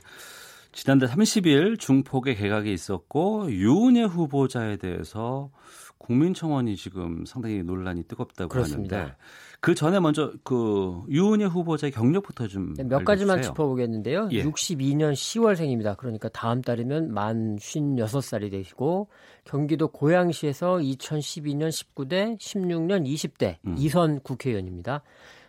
[0.73, 5.51] 지난달 30일 중폭의 개각이 있었고 유은혜 후보자에 대해서
[5.99, 8.97] 국민청원이 지금 상당히 논란이 뜨겁다고 그렇습니다.
[8.97, 9.17] 하는데
[9.61, 14.31] 그 전에 먼저 그 유은혜 후보자의 경력부터 좀몇 네, 가지만 짚어보겠는데요.
[14.33, 14.43] 예.
[14.43, 15.99] 62년 10월생입니다.
[15.99, 19.09] 그러니까 다음 달이면 만 56살이 되시고
[19.45, 23.75] 경기도 고양시에서 2012년 19대, 16년 20대 음.
[23.77, 25.03] 이선 국회의원입니다.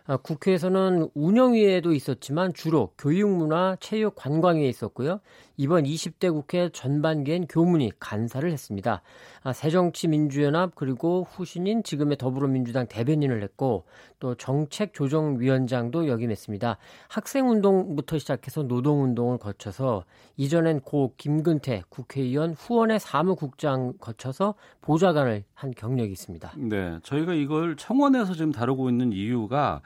[0.04, 5.20] 아, 국회에서는 운영위에도 있었지만 주로 교육문화, 체육, 관광위에 있었고요.
[5.56, 9.02] 이번 20대 국회 전반기엔 교문이 간사를 했습니다.
[9.42, 13.84] 아, 새정치민주연합 그리고 후신인 지금의 더불어민주당 대변인을 했고
[14.18, 16.78] 또 정책조정위원장도 역임했습니다.
[17.08, 20.04] 학생운동부터 시작해서 노동운동을 거쳐서
[20.36, 26.52] 이전엔 고 김근태 국회의원 후원의 사무국장 거쳐서 보좌관을 한 경력이 있습니다.
[26.56, 29.82] 네, 저희가 이걸 청원에서 지금 다루고 있는 이유가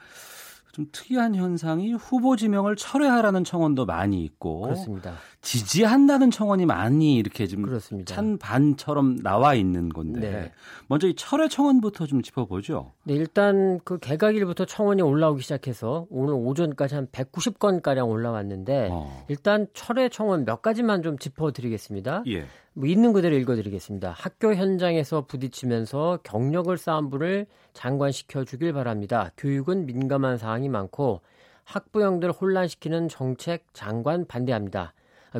[0.77, 5.15] 좀 특이한 현상이 후보 지명을 철회하라는 청원도 많이 있고 그렇습니다.
[5.47, 8.13] 지지한다는 청원이 많이 이렇게 좀 그렇습니다.
[8.13, 10.51] 찬 반처럼 나와 있는 건데 네.
[10.87, 12.91] 먼저 이 철회 청원부터 좀 짚어보죠.
[13.05, 19.25] 네, 일단 그 개각일부터 청원이 올라오기 시작해서 오늘 오전까지 한 190건 가량 올라왔는데 어.
[19.29, 22.23] 일단 철회 청원 몇 가지만 좀 짚어드리겠습니다.
[22.27, 22.43] 예.
[22.73, 24.11] 뭐 있는 그대로 읽어드리겠습니다.
[24.17, 29.31] 학교 현장에서 부딪히면서 경력을 쌓은 분을 장관시켜 주길 바랍니다.
[29.37, 31.21] 교육은 민감한 사항이 많고
[31.63, 34.93] 학부형들 혼란시키는 정책 장관 반대합니다.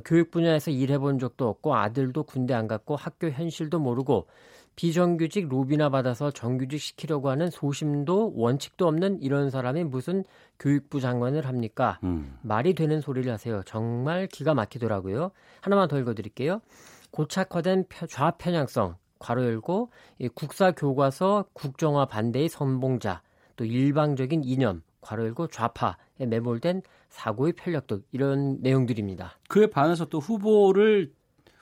[0.05, 4.27] 교육 분야에서 일해본 적도 없고 아들도 군대 안 갔고 학교 현실도 모르고
[4.75, 10.23] 비정규직 로비나 받아서 정규직 시키려고 하는 소심도 원칙도 없는 이런 사람이 무슨
[10.59, 11.99] 교육부 장관을 합니까?
[12.03, 12.37] 음.
[12.43, 13.63] 말이 되는 소리를 하세요.
[13.65, 15.31] 정말 기가 막히더라고요.
[15.61, 16.61] 하나만 더 읽어드릴게요.
[17.09, 23.23] 고착화된 좌편향성 괄호 열고 이 국사 교과서 국정화 반대의 선봉자
[23.55, 26.83] 또 일방적인 이념 괄호 열고 좌파에 매몰된
[27.17, 29.39] 사고의 편력 등 이런 내용들입니다.
[29.49, 31.11] 그에 반해서 또 후보를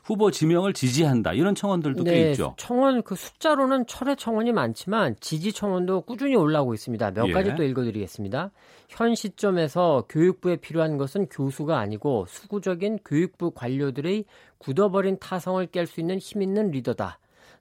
[0.03, 2.53] 후보 지명을 지지한다 이런 청원들도 네, 꽤 있죠.
[2.57, 7.11] 청원 그 숫자로는 철회 청원이 많지만 지지 청원도 꾸준히 올라오고 있습니다.
[7.11, 7.31] 몇 예.
[7.31, 8.51] 가지 또 읽어드리겠습니다.
[8.89, 14.25] 현 시점에서 교육부에 필요한 것은 교수가 아니고 수구적인 교육부 관료들의
[14.57, 17.17] 굳어버린 타성을 깰 수 있는 힘 있는 리더다.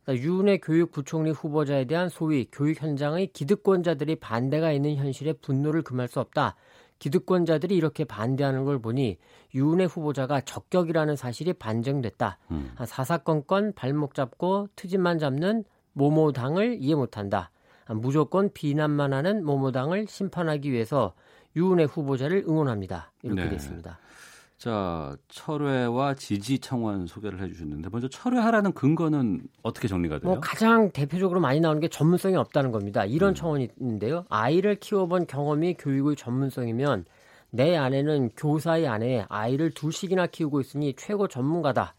[0.09, 6.57] 유은혜 교육부총리 후보자에 대한 소위 교육 현장의 기득권자들이 반대가 있는 현실에 분노를 금할 수 없다.
[6.99, 9.19] 기득권자들이 이렇게 반대하는 걸 보니
[9.55, 12.39] 유은혜 후보자가 적격이라는 사실이 반증됐다.
[12.51, 12.73] 음.
[12.85, 17.51] 사사건건 발목 잡고 트집만 잡는 모모당을 이해 못한다.
[17.89, 21.15] 무조건 비난만 하는 모모당을 심판하기 위해서
[21.57, 23.13] 유은혜 후보자를 응원합니다.
[23.23, 23.51] 이렇게 네.
[23.51, 23.99] 됐습니다.
[24.57, 30.31] 자, 철회와 지지 청원 소개를 해주셨는데 먼저 철회하라는 근거는 어떻게 정리가 돼요?
[30.31, 33.05] 뭐 가장 대표적으로 많이 나오는 게 전문성이 없다는 겁니다.
[33.05, 33.35] 이런 음.
[33.35, 34.25] 청원이 있는데요.
[34.29, 37.05] 아이를 키워본 경험이 교육의 전문성이면
[37.51, 41.95] 내 아내는 교사의 아내 아이를 둘씩이나 키우고 있으니 최고 전문가다.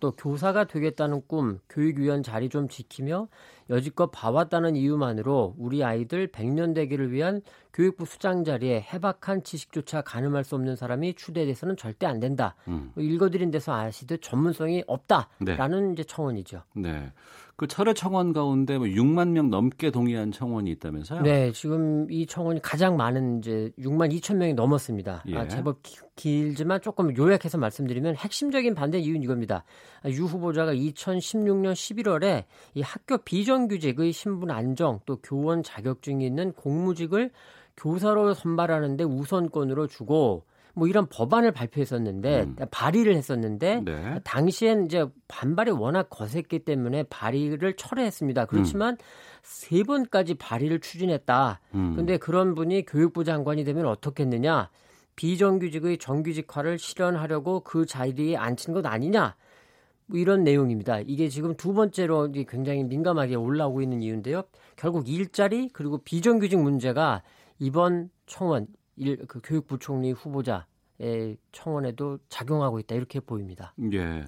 [0.00, 3.28] 또 교사가 되겠다는 꿈, 교육위원 자리 좀 지키며
[3.70, 10.54] 여지껏 봐왔다는 이유만으로 우리 아이들 100년 되기를 위한 교육부 수장 자리에 해박한 지식조차 가늠할 수
[10.54, 12.54] 없는 사람이 추대돼서는 절대 안 된다.
[12.68, 12.92] 음.
[12.94, 15.92] 뭐 읽어드린 데서 아시듯 전문성이 없다라는 네.
[15.92, 16.62] 이제 청원이죠.
[16.74, 17.12] 네.
[17.56, 21.22] 그 철회 청원 가운데 뭐 6만 명 넘게 동의한 청원이 있다면서요?
[21.22, 25.24] 네, 지금 이 청원이 가장 많은 이제 6만 2천 명이 넘었습니다.
[25.28, 25.36] 예.
[25.36, 29.64] 아, 제법 기, 길지만 조금 요약해서 말씀드리면 핵심적인 반대 이유는 이겁니다.
[30.02, 36.52] 아, 유 후보자가 2016년 11월에 이 학교 비 정규직의 신분 안정 또 교원 자격증이 있는
[36.52, 37.30] 공무직을
[37.76, 42.56] 교사로 선발하는데 우선권으로 주고 뭐 이런 법안을 발표했었는데 음.
[42.70, 44.20] 발의를 했었는데 네.
[44.24, 48.44] 당시엔 이제 반발이 워낙 거셌기 때문에 발의를 철회했습니다.
[48.44, 48.98] 그렇지만 음.
[49.42, 51.60] 세 번까지 발의를 추진했다.
[51.74, 51.94] 음.
[51.96, 54.68] 근데 그런 분이 교육부 장관이 되면 어떻겠느냐?
[55.16, 59.34] 비정규직의 정규직화를 실현하려고 그 자리에 앉힌 것 아니냐?
[60.06, 61.00] 뭐 이런 내용입니다.
[61.00, 64.44] 이게 지금 두 번째로 굉장히 민감하게 올라오고 있는 이유인데요.
[64.76, 67.22] 결국 일자리 그리고 비정규직 문제가
[67.58, 73.74] 이번 청원 일, 그 교육부 총리 후보자의 청원에도 작용하고 있다 이렇게 보입니다.
[73.92, 74.24] 예.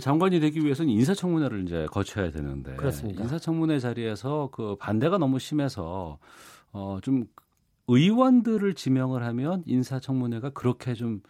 [0.00, 3.22] 장관이 되기 위해서는 인사청문회를 이제 거쳐야 되는데 그렇습니다.
[3.22, 6.18] 인사청문회 자리에서 그 반대가 너무 심해서
[6.72, 7.26] 어좀
[7.88, 11.22] 의원들을 지명을 하면 인사청문회가 그렇게 좀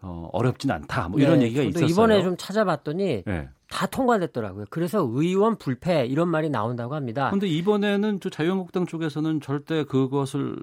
[0.00, 1.08] 어, 어렵진 않다.
[1.08, 1.88] 뭐 이런 네, 얘기가 있었어요.
[1.88, 3.48] 이번에 좀 찾아봤더니 네.
[3.70, 4.64] 다 통과됐더라고요.
[4.70, 7.28] 그래서 의원 불패 이런 말이 나온다고 합니다.
[7.28, 10.56] 그런데 이번에는 또 자유한국당 쪽에서는 절대 그것을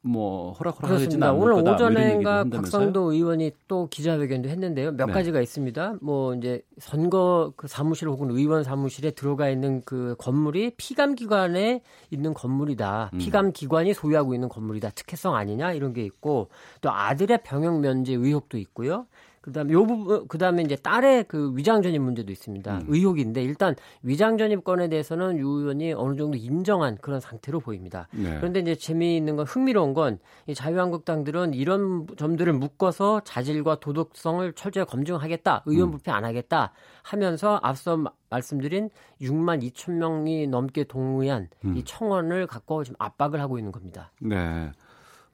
[0.00, 1.74] 뭐 허락허락하지는 않을 오늘 거다.
[1.74, 4.92] 오전에가 뭐 박상도 의원이 또 기자회견도 했는데요.
[4.92, 5.12] 몇 네.
[5.12, 5.96] 가지가 있습니다.
[6.00, 12.34] 뭐 이제 선거 그 사무실 혹은 의원 사무실에 들어가 있는 그 건물이 피감 기관에 있는
[12.34, 13.10] 건물이다.
[13.12, 13.18] 음.
[13.18, 14.90] 피감 기관이 소유하고 있는 건물이다.
[14.90, 16.48] 특혜성 아니냐 이런 게 있고
[16.80, 19.06] 또 아들의 병역 면제 의혹도 있고요.
[19.40, 22.78] 그다음에 요 부분 그다음에 이제 딸의 그 위장 전입 문제도 있습니다.
[22.78, 22.84] 음.
[22.88, 28.08] 의혹인데 일단 위장 전입 건에 대해서는 유 의원이 어느 정도 인정한 그런 상태로 보입니다.
[28.12, 28.36] 네.
[28.38, 35.62] 그런데 이제 재미있는 건 흥미로운 건 이 자유한국당들은 이런 점들을 묶어서 자질과 도덕성을 철저히 검증하겠다.
[35.66, 35.92] 의원 음.
[35.92, 36.72] 부패 안 하겠다
[37.02, 38.88] 하면서 앞서 말씀드린
[39.20, 41.76] 6만 2천 명이 넘게 동의한 음.
[41.76, 44.10] 이 청원을 갖고 지금 압박을 하고 있는 겁니다.
[44.20, 44.70] 네.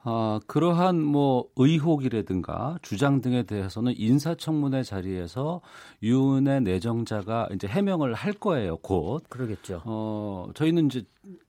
[0.07, 5.63] 어, 그러한 뭐 의혹이라든가 주장 등에 대해서는 인사청문회 자리에서
[6.03, 9.25] 유은혜 내정자가 이제 해명을 할 거예요, 곧.
[9.31, 9.81] 그러겠죠.
[9.87, 11.05] 어, 저희는 이제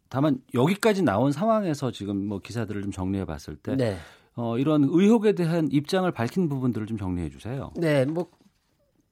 [0.07, 3.97] 다만 여기까지 나온 상황에서 지금 뭐 기사들을 좀 정리해 봤을 때 네.
[4.35, 7.71] 어, 이런 의혹에 대한 입장을 밝힌 부분들을 좀 정리해 주세요.
[7.75, 8.27] 네, 뭐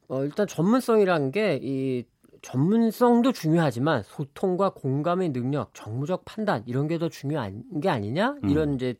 [0.07, 2.05] 어, 일단 전문성이라는 게이
[2.41, 8.75] 전문성도 중요하지만 소통과 공감의 능력, 정무적 판단 이런 게 더 중요한 게 아니냐 이런 음.
[8.75, 8.95] 이제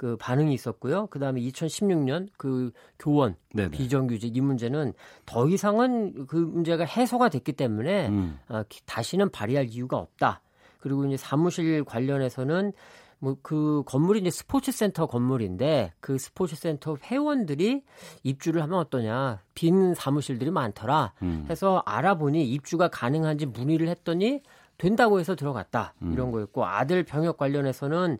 [0.00, 1.08] 그 반응이 있었고요.
[1.08, 3.68] 그 다음에 2016년 그 교원 네네.
[3.68, 4.94] 비정규직 이 문제는
[5.26, 8.38] 더 이상은 그 문제가 해소가 됐기 때문에 음.
[8.48, 10.40] 어, 다시는 발의할 이유가 없다.
[10.78, 12.72] 그리고 이제 사무실 관련해서는
[13.18, 17.82] 뭐 그 건물이 이제 스포츠 센터 건물인데 그 스포츠 센터 회원들이
[18.22, 21.46] 입주를 하면 어떠냐 빈 사무실들이 많더라 음.
[21.50, 24.40] 해서 알아보니 입주가 가능한지 문의를 했더니
[24.78, 26.14] 된다고 해서 들어갔다 음.
[26.14, 28.16] 이런 거였고 아들 병역 관련해서는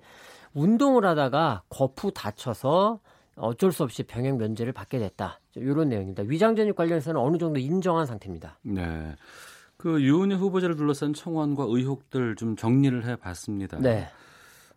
[0.55, 3.01] 운동을 하다가 거푸 다쳐서
[3.37, 5.41] 어쩔 수 없이 병역 면제를 받게 됐다.
[5.57, 6.23] 이런 내용입니다.
[6.27, 8.59] 위장 전입 관련해서는 어느 정도 인정한 상태입니다.
[8.63, 9.17] 네.
[9.77, 13.79] 그 유은혜 후보자를 둘러싼 청원과 의혹들 좀 정리를 해봤습니다.
[13.79, 14.09] 네.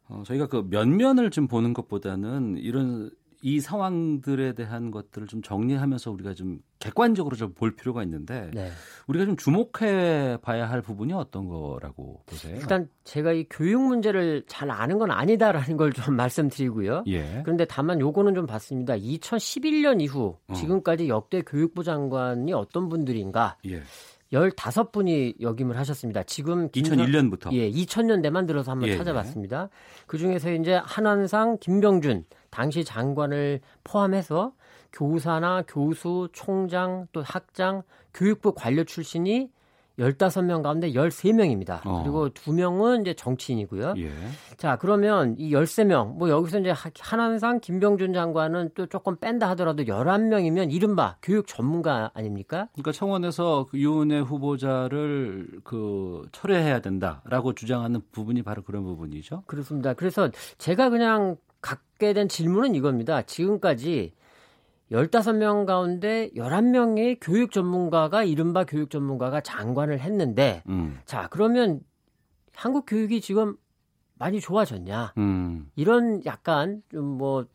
[0.07, 3.11] 어, 저희가 그 면면을 좀 보는 것보다는 이런
[3.45, 8.71] 이 상황들에 대한 것들을 좀 정리하면서 우리가 좀 객관적으로 좀 볼 필요가 있는데 네.
[9.07, 12.55] 우리가 좀 주목해 봐야 할 부분이 어떤 거라고 보세요?
[12.55, 17.03] 일단 제가 이 교육 문제를 잘 아는 건 아니다라는 걸 좀 말씀드리고요.
[17.07, 17.41] 예.
[17.43, 18.95] 그런데 다만 요거는 좀 봤습니다.
[18.95, 20.53] 2011년 이후 어.
[20.53, 23.57] 지금까지 역대 교육부 장관이 어떤 분들인가?
[23.67, 23.81] 예.
[24.31, 26.23] 15분이 역임을 하셨습니다.
[26.23, 28.97] 지금 2001년부터 예, 2000년대만 들어서 한번 예, 예.
[28.97, 29.63] 찾아봤습니다.
[29.71, 30.03] 예.
[30.07, 34.53] 그중에서 이제 한한상, 김병준 당시 장관을 포함해서
[34.91, 37.81] 교사나 교수, 총장, 또 학장,
[38.13, 39.49] 교육부 관료 출신이
[39.97, 41.81] 15명 가운데 13명입니다.
[41.85, 42.01] 어.
[42.03, 43.95] 그리고 2명은 이제 정치인이고요.
[43.97, 44.11] 예.
[44.57, 50.71] 자, 그러면 이 13명, 뭐 여기서 이제 한한상 김병준 장관은 또 조금 뺀다 하더라도 11명이면
[50.71, 52.69] 이른바 교육 전문가 아닙니까?
[52.73, 59.43] 그러니까 청원에서 그 유은혜 후보자를 그 철회해야 된다라고 주장하는 부분이 바로 그런 부분이죠.
[59.47, 59.93] 그렇습니다.
[59.93, 63.23] 그래서 제가 그냥 갖게 된 질문은 이겁니다.
[63.23, 64.13] 지금까지
[64.91, 70.99] 15명 가운데 11명의 교육 전문가가 이른바 교육 전문가가 장관을 했는데 음.
[71.05, 71.79] 자, 그러면
[72.53, 73.55] 한국 교육이 지금
[74.19, 75.13] 많이 좋아졌냐?
[75.17, 75.71] 음.
[75.75, 77.45] 이런 약간 좀뭐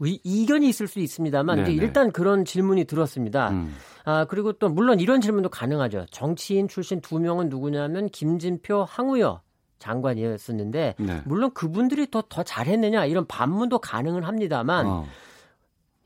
[0.00, 1.60] 이견이 있을 수 있습니다만.
[1.70, 3.50] 일단 그런 질문이 들었습니다.
[3.50, 3.74] 음.
[4.04, 6.06] 아 그리고 또 물론 이런 질문도 가능하죠.
[6.10, 9.40] 정치인 출신 두 명은 누구냐면 김진표, 항우여
[9.84, 11.22] 장관이었었는데 네.
[11.24, 15.06] 물론 그분들이 더 더 잘했느냐 이런 반문도 가능은 합니다만 어.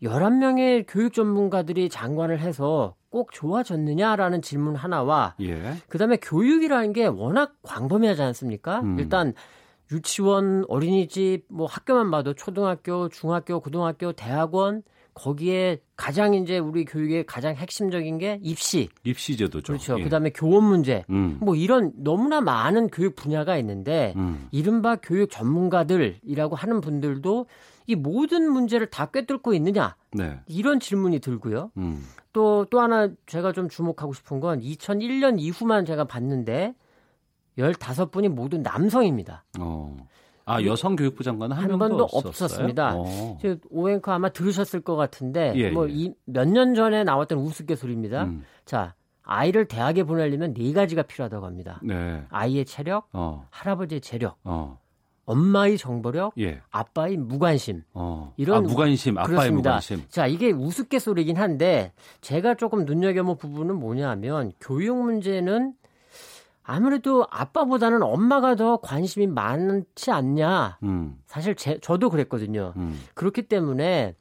[0.03, 5.74] 11명의 교육 전문가들이 장관을 해서 꼭 좋아졌느냐라는 질문 하나와 예.
[5.89, 8.81] 그다음에 교육이라는 게 워낙 광범위하지 않습니까?
[8.81, 8.99] 음.
[8.99, 9.33] 일단
[9.91, 14.83] 유치원, 어린이집, 뭐 학교만 봐도 초등학교, 중학교, 고등학교, 대학원,
[15.19, 18.89] 거기에 가장 이제 우리 교육의 가장 핵심적인 게 입시.
[19.03, 19.73] 입시 제도죠.
[19.73, 19.99] 그렇죠.
[19.99, 20.05] 예.
[20.05, 21.05] 그다음에 교원 문제.
[21.11, 21.39] 음.
[21.41, 24.47] 뭐 이런 너무나 많은 교육 분야가 있는데 음.
[24.53, 27.47] 이른바 교육 전문가들이라고 하는 분들도
[27.87, 29.97] 이 모든 문제를 다 꿰뚫고 있느냐?
[30.12, 30.39] 네.
[30.47, 31.73] 이런 질문이 들고요.
[31.79, 32.05] 음.
[32.33, 36.75] 또, 또 하나 제가 좀 주목하고 싶은 건 2001년 이후만 제가 봤는데
[37.59, 39.45] 15분이 모두 남성입니다.
[39.59, 39.97] 어.
[40.49, 42.94] 아 여성 교육부 장관은 한, 한 번도 없었습니다.
[42.96, 43.38] 어.
[43.70, 48.24] 오앵커 아마 들으셨을 것 같은데 예, 뭐몇 년 전에 나왔던 우스갯소리입니다.
[48.24, 48.44] 음.
[48.64, 51.80] 자 아이를 대학에 보내려면 네 가지가 필요하다고 합니다.
[51.82, 52.22] 네.
[52.30, 53.46] 아이의 체력, 어.
[53.51, 54.78] 할아버지의 재력, 어.
[55.26, 56.62] 엄마의 정보력, 예.
[56.70, 57.82] 아빠의 무관심.
[57.92, 58.32] 어.
[58.38, 59.70] 이런 아, 무관심, 아빠의 그렇습니다.
[59.70, 60.05] 무관심.
[60.09, 61.92] 자, 이게 우스갯소리긴 한데
[62.22, 65.74] 제가 조금 눈여겨본 부분은 뭐냐면 교육 문제는
[66.69, 70.79] 아무래도 아빠보다는 엄마가 더 관심이 많지 않냐.
[70.83, 71.19] 음.
[71.25, 72.75] 사실 제, 저도 그랬거든요.
[72.77, 73.01] 음.
[73.14, 74.14] 그렇기 때문에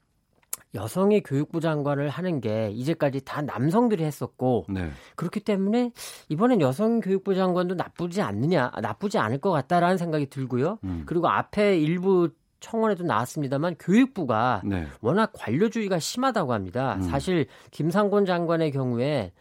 [0.73, 4.89] 여성이 교육부 장관을 하는 게 이제까지 다 남성들이 했었고 네.
[5.17, 5.91] 그렇기 때문에
[6.29, 10.79] 이번엔 여성 교육부 장관도 나쁘지 않느냐 나쁘지 않을 것 같다라는 생각이 들고요.
[10.85, 11.03] 음.
[11.05, 12.29] 그리고 앞에 일부
[12.61, 14.87] 청원에도 나왔습니다만 교육부가 네.
[15.01, 16.95] 워낙 관료주의가 심하다고 합니다.
[16.95, 17.01] 음.
[17.01, 19.33] 사실 김상곤 장관의 경우에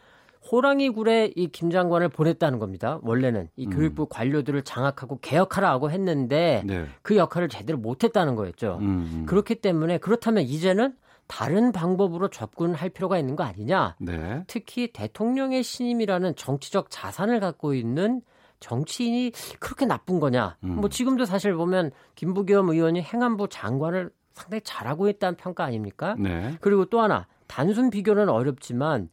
[0.50, 2.98] 호랑이 굴에 이 김 장관을 보냈다는 겁니다.
[3.02, 3.70] 원래는 이 음.
[3.70, 6.86] 교육부 관료들을 장악하고 개혁하라고 했는데 네.
[7.02, 8.78] 그 역할을 제대로 못했다는 거였죠.
[8.80, 9.26] 음, 음.
[9.26, 10.94] 그렇기 때문에 그렇다면 이제는
[11.26, 13.96] 다른 방법으로 접근할 필요가 있는 거 아니냐.
[13.98, 14.44] 네.
[14.46, 18.20] 특히 대통령의 신임이라는 정치적 자산을 갖고 있는
[18.60, 20.56] 정치인이 그렇게 나쁜 거냐.
[20.64, 20.76] 음.
[20.76, 26.14] 뭐 지금도 사실 보면 김부겸 의원이 행안부 장관을 상당히 잘하고 있다는 평가 아닙니까?
[26.18, 26.56] 네.
[26.60, 29.08] 그리고 또 하나 단순 비교는 어렵지만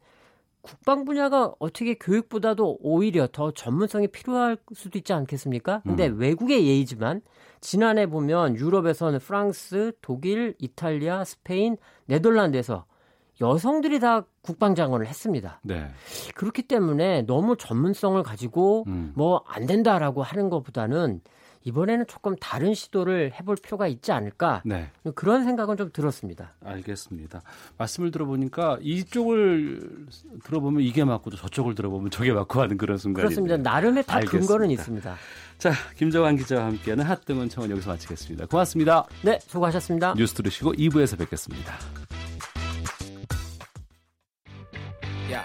[0.64, 5.82] 국방 분야가 어떻게 교육보다도 오히려 더 전문성이 필요할 수도 있지 않겠습니까?
[5.84, 6.18] 근데 음.
[6.18, 7.20] 외국의 예의지만
[7.60, 12.86] 지난해 보면 유럽에서는 프랑스, 독일, 이탈리아, 스페인, 네덜란드에서
[13.42, 15.60] 여성들이 다 국방장관을 했습니다.
[15.62, 15.88] 네.
[16.34, 19.12] 그렇기 때문에 너무 전문성을 가지고 음.
[19.16, 21.20] 뭐안 된다라고 하는 것보다는
[21.64, 24.90] 이번에는 조금 다른 시도를 해볼 필요가 있지 않을까 네.
[25.14, 26.52] 그런 생각은 좀 들었습니다.
[26.62, 27.42] 알겠습니다.
[27.78, 30.06] 말씀을 들어보니까 이쪽을
[30.44, 33.56] 들어보면 이게 맞고 저쪽을 들어보면 저게 맞고 하는 그런 순간이 그렇습니다.
[33.56, 34.46] 나름의 다 알겠습니다.
[34.46, 35.16] 근거는 있습니다.
[35.58, 38.46] 자, 김정환 기자와 함께하는 핫등은 청원 여기서 마치겠습니다.
[38.46, 39.04] 고맙습니다.
[39.22, 40.14] 네, 수고하셨습니다.
[40.16, 41.74] 뉴스 들으시고 2부에서 뵙겠습니다.
[45.32, 45.44] 야,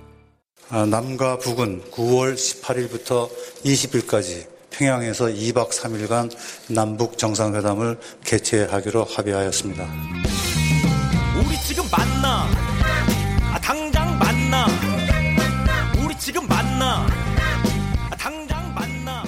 [0.71, 3.29] 남과 북은 9월 18일부터
[3.65, 6.31] 20일까지 평양에서 2박 3일간
[6.73, 9.85] 남북 정상회담을 개최하기로 합의하였습니다.
[11.37, 12.47] 우리 지금 만나.
[13.53, 14.65] 아, 당장 만나.
[16.05, 17.05] 우리 지금 만나.
[18.09, 19.23] 아, 당장 만나.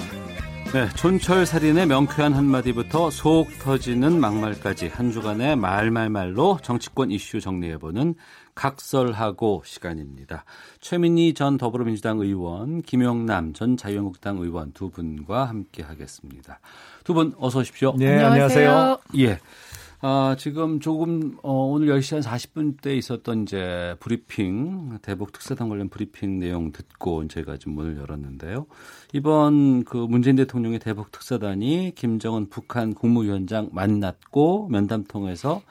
[0.74, 8.16] 네, 촌철 살인의 명쾌한 한마디부터 속 터지는 막말까지 한 주간의 말말말로 정치권 이슈 정리해보는
[8.56, 10.46] 각설하고 시간입니다.
[10.80, 16.60] 최민희 전 더불어민주당 의원, 김영남 전 자유한국당 의원 두 분과 함께 하겠습니다.
[17.04, 17.94] 두 분 어서 오십시오.
[17.98, 18.98] 네, 안녕하세요.
[19.20, 19.40] 예.
[20.06, 25.88] 아, 지금 조금 어, 오늘 10시 한 40분 때 있었던 이제 브리핑 대북 특사단 관련
[25.88, 28.66] 브리핑 내용 듣고 저희가 좀 문을 열었는데요.
[29.14, 35.62] 이번 그 문재인 대통령의 대북 특사단이 김정은 북한 국무위원장 만났고 면담 통해서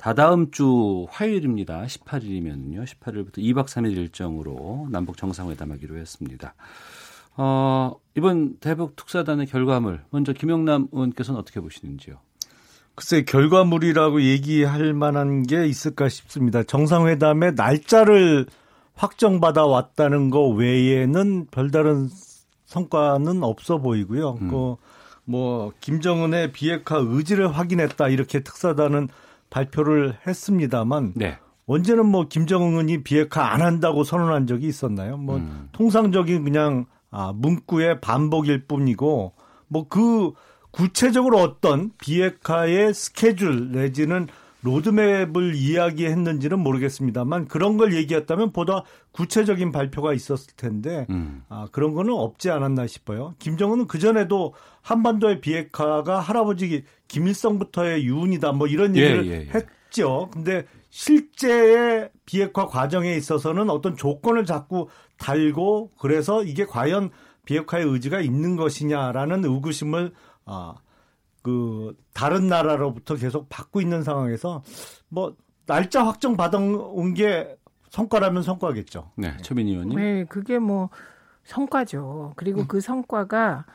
[0.00, 1.84] 다다음 주 화요일입니다.
[1.84, 2.84] 18일이면요.
[2.86, 6.54] 18일부터 2박 3일 일정으로 남북 정상회담 하기로 했습니다.
[7.36, 12.16] 어, 이번 대북 특사단의 결과물 먼저 김영남 의원께서는 어떻게 보시는지요?
[12.94, 16.62] 글쎄 결과물이라고 얘기할 만한 게 있을까 싶습니다.
[16.62, 18.46] 정상회담의 날짜를
[18.94, 22.08] 확정받아 왔다는 거 외에는 별다른
[22.64, 24.38] 성과는 없어 보이고요.
[24.40, 24.48] 음.
[24.48, 24.76] 그
[25.30, 29.08] 뭐 김정은의 비핵화 의지를 확인했다 이렇게 특사단은
[29.50, 31.38] 발표를 했습니다만 네.
[31.66, 35.16] 언제는 뭐 김정은이 비핵화 안 한다고 선언한 적이 있었나요?
[35.16, 35.68] 뭐 음.
[35.72, 39.34] 통상적인 그냥 아, 문구의 반복일 뿐이고
[39.68, 40.32] 뭐 그
[40.70, 44.28] 구체적으로 어떤 비핵화의 스케줄 내지는
[44.62, 51.42] 로드맵을 이야기했는지는 모르겠습니다만 그런 걸 얘기했다면 보다 구체적인 발표가 있었을 텐데 음.
[51.48, 53.34] 아, 그런 거는 없지 않았나 싶어요.
[53.38, 59.66] 김정은은 그 전에도 한반도의 비핵화가 할아버지 김일성부터의 유운이다 뭐 이런 예, 얘기를 예, 예, 예.
[59.90, 60.28] 있죠.
[60.32, 64.88] 근데 실제의 비핵화 과정에 있어서는 어떤 조건을 자꾸
[65.18, 67.10] 달고 그래서 이게 과연
[67.44, 70.12] 비핵화의 의지가 있는 것이냐라는 의구심을
[70.46, 70.74] 아,
[71.42, 74.62] 그 다른 나라로부터 계속 받고 있는 상황에서
[75.08, 75.36] 뭐
[75.66, 77.56] 날짜 확정 받아온 게
[77.90, 79.10] 성과라면 성과겠죠.
[79.16, 79.96] 네, 최민 의원님.
[79.96, 80.90] 네, 그게 뭐
[81.44, 82.34] 성과죠.
[82.36, 82.68] 그리고 음.
[82.68, 83.66] 그 성과가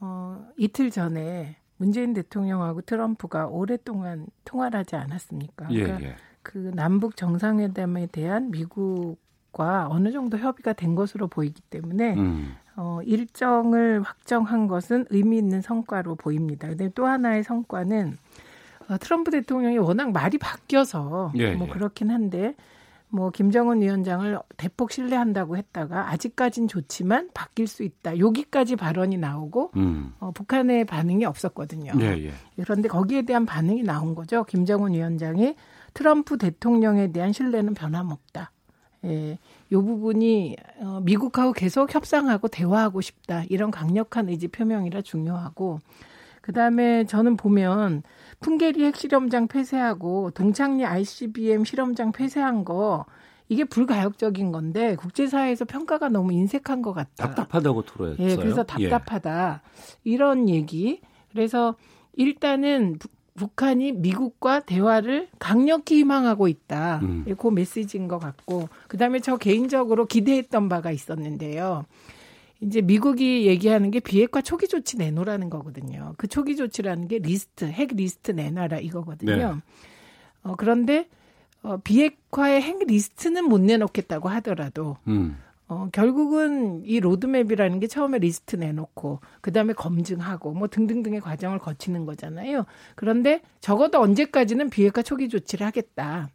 [0.00, 5.68] 어, 이틀 전에 문재인 대통령하고 트럼프가 오랫동안 통화를 하지 않았습니까?
[5.70, 6.16] 예, 그러니까 예.
[6.42, 12.54] 그 남북 정상회담에 대한 미국과 어느 정도 협의가 된 것으로 보이기 때문에 음.
[12.76, 16.68] 어, 일정을 확정한 것은 의미 있는 성과로 보입니다.
[16.68, 18.16] 근데 또 하나의 성과는
[18.88, 21.72] 어, 트럼프 대통령이 워낙 말이 바뀌어서 예, 뭐 예.
[21.72, 22.54] 그렇긴 한데
[23.14, 28.18] 뭐 김정은 위원장을 대폭 신뢰한다고 했다가 아직까진 좋지만 바뀔 수 있다.
[28.18, 30.12] 여기까지 발언이 나오고 음.
[30.18, 31.92] 어, 북한의 반응이 없었거든요.
[32.00, 32.32] 예, 예.
[32.64, 34.42] 그런데 거기에 대한 반응이 나온 거죠.
[34.42, 35.54] 김정은 위원장이
[35.94, 38.50] 트럼프 대통령에 대한 신뢰는 변함없다.
[39.04, 39.38] 예,
[39.70, 43.44] 요 부분이 어, 미국하고 계속 협상하고 대화하고 싶다.
[43.48, 45.78] 이런 강력한 의지 표명이라 중요하고
[46.40, 48.02] 그다음에 저는 보면
[48.44, 53.06] 풍계리 핵실험장 폐쇄하고 동창리 ICBM 실험장 폐쇄한 거
[53.48, 57.28] 이게 불가역적인 건데 국제사회에서 평가가 너무 인색한 것 같다.
[57.28, 58.28] 답답하다고 토로했어요.
[58.28, 58.88] 예, 그래서 예.
[58.88, 59.98] 답답하다 예.
[60.04, 61.00] 이런 얘기.
[61.32, 61.74] 그래서
[62.12, 62.98] 일단은
[63.34, 67.00] 북한이 미국과 대화를 강력히 희망하고 있다.
[67.02, 67.24] 음.
[67.38, 71.86] 그 메시지인 것 같고 그다음에 저 개인적으로 기대했던 바가 있었는데요.
[72.64, 76.14] 이제 미국이 얘기하는 게 비핵화 초기 조치 내놓으라는 거거든요.
[76.16, 79.36] 그 초기 조치라는 게 리스트, 핵 리스트 내놔라 이거거든요.
[79.36, 79.60] 네.
[80.42, 81.08] 어, 그런데
[81.62, 85.36] 어, 비핵화의 핵 리스트는 못 내놓겠다고 하더라도 음.
[85.66, 92.64] 어, 결국은 이 로드맵이라는 게 처음에 리스트 내놓고 그다음에 검증하고 뭐 등등등의 과정을 거치는 거잖아요.
[92.94, 96.30] 그런데 적어도 언제까지는 비핵화 초기 조치를 하겠다.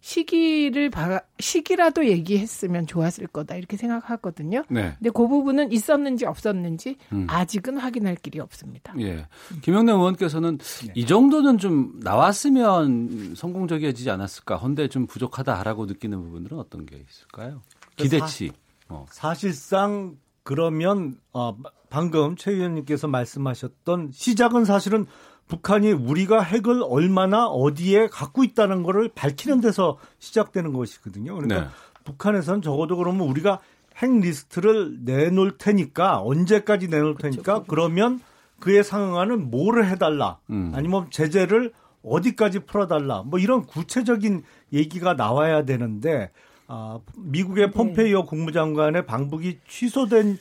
[0.00, 4.64] 시기를 봐, 시기라도 얘기했으면 좋았을 거다 이렇게 생각하거든요.
[4.68, 4.94] 네.
[4.98, 7.26] 근데 그 부분은 있었는지 없었는지 음.
[7.28, 8.94] 아직은 확인할 길이 없습니다.
[9.00, 9.26] 예.
[9.62, 10.92] 김영래 의원께서는 네.
[10.94, 14.56] 이 정도는 좀 나왔으면 성공적이어지지 않았을까.
[14.56, 17.62] 헌데 좀 부족하다라고 느끼는 부분들은 어떤 게 있을까요?
[17.96, 18.48] 기대치.
[18.48, 19.06] 사, 어.
[19.10, 21.56] 사실상 그러면 어,
[21.90, 25.06] 방금 최 의원님께서 말씀하셨던 시작은 사실은
[25.48, 31.34] 북한이 우리가 핵을 얼마나 어디에 갖고 있다는 거를 밝히는 데서 시작되는 것이거든요.
[31.34, 31.66] 그러니까 네.
[32.04, 33.58] 북한에서는 적어도 그러면 우리가
[33.96, 37.64] 핵 리스트를 내놓을 테니까 언제까지 내놓을 테니까 그렇죠.
[37.66, 38.20] 그러면
[38.60, 40.72] 그에 상응하는 뭐를 해달라 음.
[40.74, 41.72] 아니면 제재를
[42.04, 44.42] 어디까지 풀어달라 뭐 이런 구체적인
[44.72, 46.30] 얘기가 나와야 되는데
[46.68, 47.70] 아, 미국의 네.
[47.72, 50.38] 폼페이오 국무장관의 방북이 취소된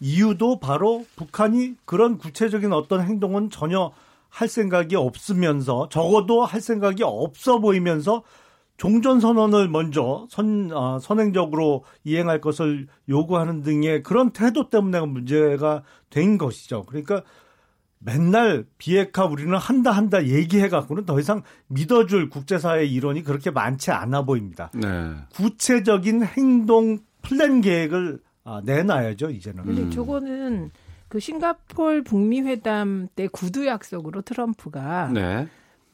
[0.00, 3.92] 이유도 바로 북한이 그런 구체적인 어떤 행동은 전혀
[4.36, 8.22] 할 생각이 없으면서 적어도 할 생각이 없어 보이면서
[8.76, 16.36] 종전 선언을 먼저 선 어, 선행적으로 이행할 것을 요구하는 등의 그런 태도 때문에 문제가 된
[16.36, 16.84] 것이죠.
[16.84, 17.22] 그러니까
[17.98, 24.26] 맨날 비핵화 우리는 한다 한다 얘기해 갖고는 더 이상 믿어줄 국제사회 이론이 그렇게 많지 않아
[24.26, 24.70] 보입니다.
[24.74, 25.14] 네.
[25.32, 29.64] 구체적인 행동 플랜 계획을 아, 내놔야죠 이제는.
[29.64, 29.90] 근데 음.
[29.90, 30.70] 저거는
[31.08, 35.46] 그 싱가폴 북미 회담 때 구두 약속으로 트럼프가 네.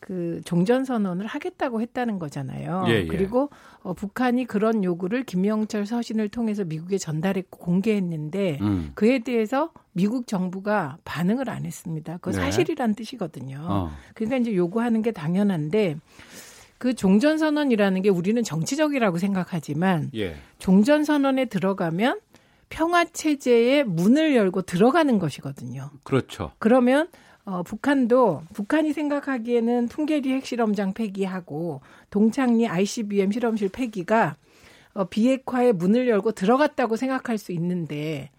[0.03, 2.85] 그 종전 선언을 하겠다고 했다는 거잖아요.
[2.89, 3.07] 예, 예.
[3.07, 3.51] 그리고
[3.83, 8.91] 어, 북한이 그런 요구를 김영철 서신을 통해서 미국에 전달했고 공개했는데 음.
[8.95, 12.19] 그에 대해서 미국 정부가 반응을 안 했습니다.
[12.21, 12.37] 그 네.
[12.37, 13.59] 사실이란 뜻이거든요.
[13.63, 13.93] 어.
[14.15, 15.99] 그러니까 이제 요구하는 게 당연한데
[16.79, 20.35] 그 종전 선언이라는 게 우리는 정치적이라고 생각하지만 예.
[20.59, 22.19] 종전 선언에 들어가면
[22.73, 25.91] 평화 체제의 문을 열고 들어가는 것이거든요.
[26.05, 26.53] 그렇죠.
[26.59, 27.09] 그러면
[27.45, 34.37] 어, 북한도 북한이 생각하기에는 풍계리 핵실험장 폐기하고 동창리 ICBM 실험실 폐기가
[34.95, 38.31] 어, 비핵화의 문을 열고 들어갔다고 생각할 수 있는데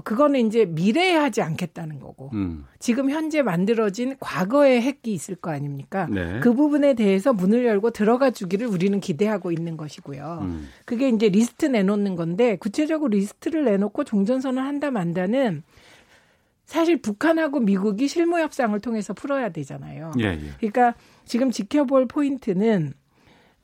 [0.00, 2.66] 그거는 이제 미래에 하지 않겠다는 거고 음.
[2.78, 6.06] 지금 현재 만들어진 과거의 핵이 있을 거 아닙니까?
[6.10, 6.40] 네.
[6.40, 10.38] 그 부분에 대해서 문을 열고 들어가 주기를 우리는 기대하고 있는 것이고요.
[10.42, 10.68] 음.
[10.84, 15.62] 그게 이제 리스트 내놓는 건데 구체적으로 리스트를 내놓고 종전선언 한다 만다는
[16.66, 20.12] 사실 북한하고 미국이 실무 협상을 통해서 풀어야 되잖아요.
[20.20, 20.40] 예, 예.
[20.58, 20.94] 그러니까
[21.24, 22.92] 지금 지켜볼 포인트는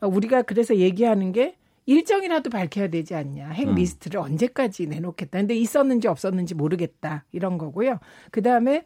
[0.00, 1.56] 우리가 그래서 얘기하는 게
[1.86, 3.50] 일정이라도 밝혀야 되지 않냐.
[3.50, 3.74] 핵 음.
[3.76, 4.24] 리스트를 음.
[4.24, 5.38] 언제까지 내놓겠다.
[5.38, 7.24] 근데 있었는지 없었는지 모르겠다.
[7.32, 8.00] 이런 거고요.
[8.30, 8.84] 그 다음에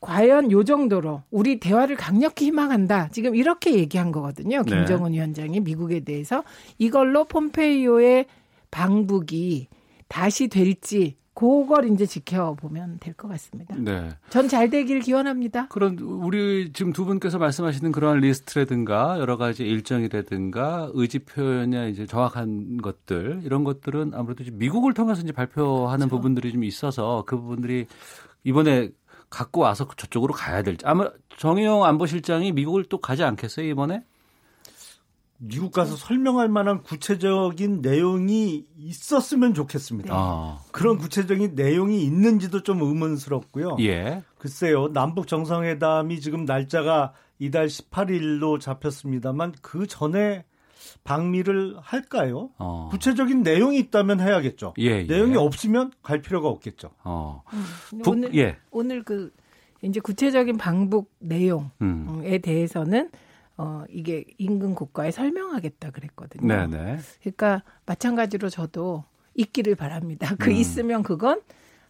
[0.00, 3.08] 과연 요 정도로 우리 대화를 강력히 희망한다.
[3.08, 4.62] 지금 이렇게 얘기한 거거든요.
[4.62, 4.70] 네.
[4.70, 5.18] 김정은 네.
[5.18, 6.44] 위원장이 미국에 대해서
[6.78, 8.26] 이걸로 폼페이오의
[8.70, 9.68] 방북이
[10.08, 13.74] 다시 될지 그걸 이제 지켜보면 될 것 같습니다.
[13.78, 14.08] 네.
[14.30, 15.68] 전 잘 되길 기원합니다.
[15.68, 22.78] 그런 우리 지금 두 분께서 말씀하시는 그러한 리스트라든가 여러 가지 일정이라든가 의지 표현이나 이제 정확한
[22.78, 26.16] 것들 이런 것들은 아무래도 미국을 통해서 이제 발표하는 그렇죠.
[26.16, 27.86] 부분들이 좀 있어서 그 부분들이
[28.44, 28.88] 이번에
[29.28, 34.04] 갖고 와서 저쪽으로 가야 될지 아마 정의용 안보실장이 미국을 또 가지 않겠어요 이번에?
[35.38, 40.14] 미국 가서 설명할 만한 구체적인 내용이 있었으면 좋겠습니다.
[40.14, 40.58] 아.
[40.72, 43.76] 그런 구체적인 내용이 있는지도 좀 의문스럽고요.
[43.80, 44.22] 예.
[44.38, 50.44] 글쎄요, 남북 정상회담이 지금 날짜가 이달 18일로 잡혔습니다만 그 전에
[51.04, 52.50] 방미를 할까요?
[52.58, 52.88] 어.
[52.90, 54.74] 구체적인 내용이 있다면 해야겠죠.
[54.78, 55.02] 예, 예.
[55.04, 56.90] 내용이 없으면 갈 필요가 없겠죠.
[57.04, 57.42] 어.
[57.52, 58.56] 음, 오늘 예.
[58.70, 59.32] 오늘 그
[59.82, 62.38] 이제 구체적인 방북 내용에 음.
[62.42, 63.10] 대해서는
[63.58, 66.46] 어, 이게 인근 국가에 설명하겠다 그랬거든요.
[66.46, 66.98] 네네.
[67.20, 69.04] 그러니까 마찬가지로 저도
[69.34, 70.34] 있기를 바랍니다.
[70.38, 70.56] 그 음.
[70.56, 71.40] 있으면 그건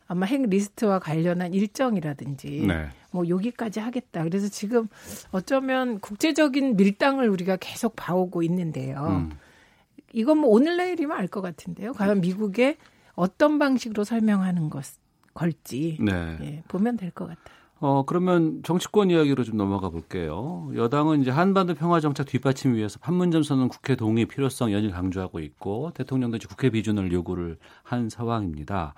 [0.09, 2.89] 아마 핵 리스트와 관련한 일정이라든지 네.
[3.11, 4.23] 뭐 여기까지 하겠다.
[4.23, 4.87] 그래서 지금
[5.33, 9.05] 어쩌면 국제적인 밀당을 우리가 계속 봐오고 있는데요.
[9.05, 9.31] 음.
[10.12, 11.93] 이건 뭐 오늘 내일이면 알 것 같은데요.
[11.93, 12.77] 과연 미국에
[13.14, 14.85] 어떤 방식으로 설명하는 것
[15.35, 16.39] 걸지 네.
[16.43, 17.57] 예, 보면 될 것 같아요.
[17.79, 20.70] 어, 그러면 정치권 이야기로 좀 넘어가 볼게요.
[20.74, 26.39] 여당은 이제 한반도 평화정책 뒷받침 위해서 판문점 선언 국회 동의 필요성 연일 강조하고 있고 대통령도
[26.39, 28.95] 이제 국회 비준을 요구를 한 상황입니다.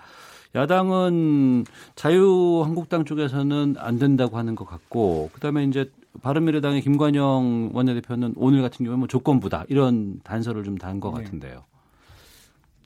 [0.55, 1.65] 야당은
[1.97, 5.91] 자유한국당 쪽에서는 안 된다고 하는 것 같고 그다음에 이제
[6.23, 11.25] 바른미래당의 김관영 원내대표는 오늘 같은 경우에 뭐 조건부다 이런 단서를 좀 단것 네.
[11.25, 11.65] 같은데요.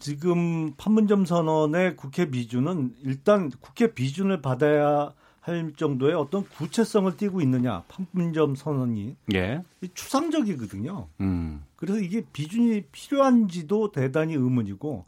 [0.01, 5.13] 지금 판문점 선언의 국회 비준은 일단 국회 비준을 받아야
[5.43, 9.63] 할 정도의 어떤 구체성을 띠고 있느냐 판문점 선언이 예.
[9.93, 11.09] 추상적이거든요.
[11.21, 11.65] 음.
[11.75, 15.05] 그래서 이게 비준이 필요한지도 대단히 의문이고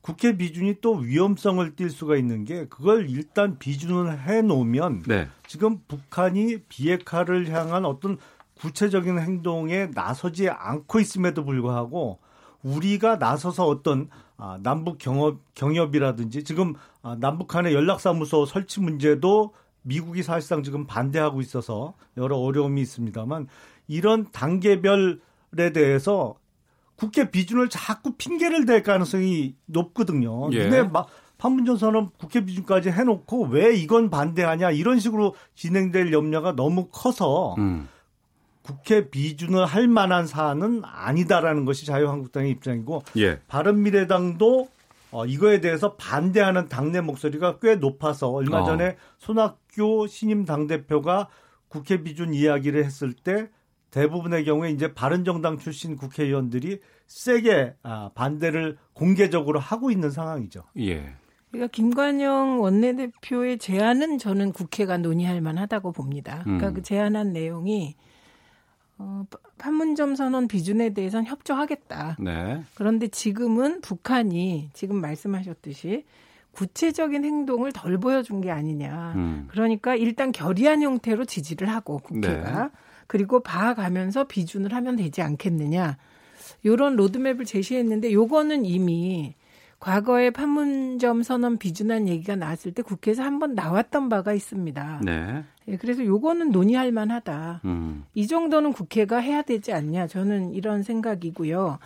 [0.00, 5.28] 국회 비준이 또 위험성을 띌 수가 있는 게 그걸 일단 비준을 해 놓으면 네.
[5.48, 8.18] 지금 북한이 비핵화를 향한 어떤
[8.60, 12.20] 구체적인 행동에 나서지 않고 있음에도 불구하고
[12.62, 19.52] 우리가 나서서 어떤 아, 남북 경협 경협이라든지 지금 아, 남북 한의 연락사무소 설치 문제도
[19.82, 23.48] 미국이 사실상 지금 반대하고 있어서 여러 어려움이 있습니다만
[23.88, 26.34] 이런 단계별에 대해서
[26.96, 30.50] 국회 비준을 자꾸 핑계를 댈 가능성이 높거든요.
[30.52, 30.58] 예.
[30.58, 31.08] 근데 막
[31.38, 37.88] 판문점 선언 국회 비준까지 해놓고 왜 이건 반대하냐 이런 식으로 진행될 염려가 너무 커서 음.
[38.62, 43.40] 국회 비준을 할 만한 사안은 아니다라는 것이 자유한국당의 입장이고 예.
[43.48, 44.68] 바른미래당도
[45.10, 48.64] 어, 이거에 대해서 반대하는 당내 목소리가 꽤 높아서 얼마 어.
[48.64, 48.94] 전에 어.
[49.18, 51.28] 손학 규 신임 당대표가
[51.68, 53.48] 국회 비준 이야기를 했을 때
[53.90, 60.64] 대부분의 경우에 이제 바른정당 출신 국회의원들이 세게 아, 반대를 공개적으로 하고 있는 상황이죠.
[60.78, 61.14] 예.
[61.50, 66.40] 그러니까 김관영 원내대표의 제안은 저는 국회가 논의할 만하다고 봅니다.
[66.44, 66.74] 그러니까 음.
[66.74, 67.94] 그 제안한 내용이
[68.96, 69.24] 어,
[69.58, 72.16] 판문점 선언 비준에 대해서는 협조하겠다.
[72.20, 72.62] 네.
[72.74, 76.04] 그런데 지금은 북한이 지금 말씀하셨듯이
[76.52, 79.12] 구체적인 행동을 덜 보여준 게 아니냐.
[79.16, 79.48] 음.
[79.50, 82.68] 그러니까 일단 결의한 형태로 지지를 하고 국회가 네.
[83.06, 85.96] 그리고 봐가면서 비준을 하면 되지 않겠느냐.
[86.64, 89.34] 요런 로드맵을 제시했는데 요거는 이미
[89.80, 95.00] 과거에 판문점 선언 비준한 얘기가 나왔을 때 국회에서 한 번 나왔던 바가 있습니다.
[95.04, 95.42] 네.
[95.66, 97.62] 예, 그래서 요거는 논의할 만하다.
[97.64, 98.04] 음.
[98.14, 100.06] 이 정도는 국회가 해야 되지 않냐.
[100.06, 101.78] 저는 이런 생각이고요.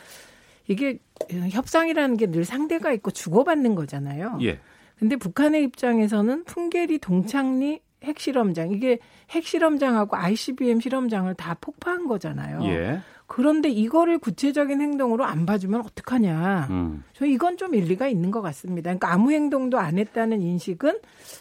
[0.69, 0.99] 이게
[1.31, 4.39] 협상이라는 게 늘 상대가 있고 주고받는 거잖아요.
[4.43, 4.59] 예.
[4.99, 8.99] 근데 북한의 입장에서는 풍계리 동창리 핵실험장 이게
[9.31, 12.61] 핵실험장하고 ICBM 실험장을 다 폭파한 거잖아요.
[12.65, 13.01] 예.
[13.29, 16.69] 그런데 이거를 구체적인 행동으로 안 봐주면 어떡하냐.
[16.71, 17.03] 음.
[17.13, 18.91] 저 이건 좀 일리가 있는 것 같습니다.
[18.91, 20.99] 그러니까 아무 행동도 안 했다는 인식은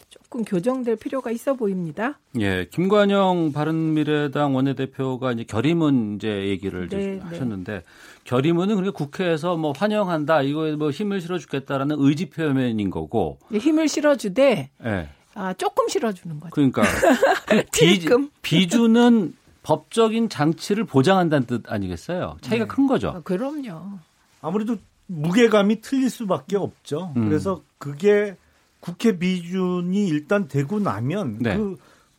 [0.08, 2.18] 조금 교정될 필요가 있어 보입니다.
[2.40, 7.18] 예, 김관영 바른미래당 원내대표가 이제 결의문 이제 얘기를 네, 네.
[7.20, 7.82] 하셨는데
[8.26, 13.38] 결의문은 그렇게 국회에서 뭐 환영한다, 이거에 뭐 힘을 실어주겠다라는 의지 표현인 거고.
[13.48, 14.70] 네, 힘을 실어주되.
[14.84, 15.08] 예.
[15.34, 16.50] 아, 조금 실어주는 거죠.
[16.52, 16.82] 그러니까
[17.46, 18.08] 그 비,
[18.42, 22.38] 비주는 법적인 장치를 보장한다는 뜻 아니겠어요?
[22.40, 22.68] 차이가 네.
[22.68, 23.10] 큰 거죠.
[23.10, 23.98] 아, 그럼요.
[24.40, 27.12] 아무래도 무게감이 틀릴 수밖에 없죠.
[27.16, 27.28] 음.
[27.28, 28.36] 그래서 그게
[28.80, 31.56] 국회 비준이 일단 되고 나면 네.
[31.56, 31.76] 그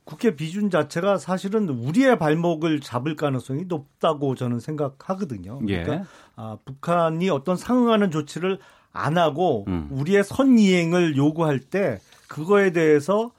[0.08, 5.60] 국회 비준 자체가 사실은 우리의 발목을 잡을 가능성이 높다고 저는 생각하거든요.
[5.68, 5.84] 예.
[5.84, 6.04] 그러니까 예.
[6.38, 8.58] 아, 북한이 어떤 상응하는 조치를
[8.94, 9.90] 안 하고 음.
[9.92, 12.00] 우리의 선이행을 요구할 때
[12.30, 13.32] 그거에 대해서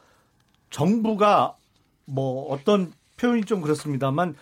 [0.68, 1.56] 정부가
[2.04, 4.34] 뭐 어떤 표현이 좀 그렇습니다만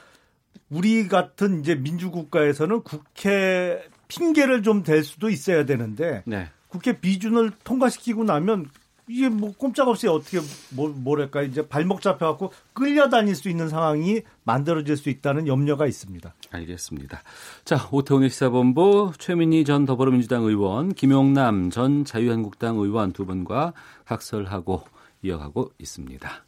[0.69, 6.49] 우리 같은 이제 민주국가에서는 국회 핑계를 좀 댈 수도 있어야 되는데 네.
[6.67, 8.69] 국회 비준을 통과시키고 나면
[9.09, 10.41] 이게 뭐 꼼짝없이 어떻게
[10.71, 16.35] 뭐 뭐랄까 이제 발목 잡혀갖고 끌려다닐 수 있는 상황이 만들어질 수 있다는 염려가 있습니다.
[16.51, 17.23] 알겠습니다.
[17.65, 23.75] 자 오태훈의 시사본부 최민희 전 더불어민주당 의원, 김용남 전 자유한국당 의원 두 분과
[24.07, 24.83] 각설하고
[25.23, 26.45] 이어가고 있습니다.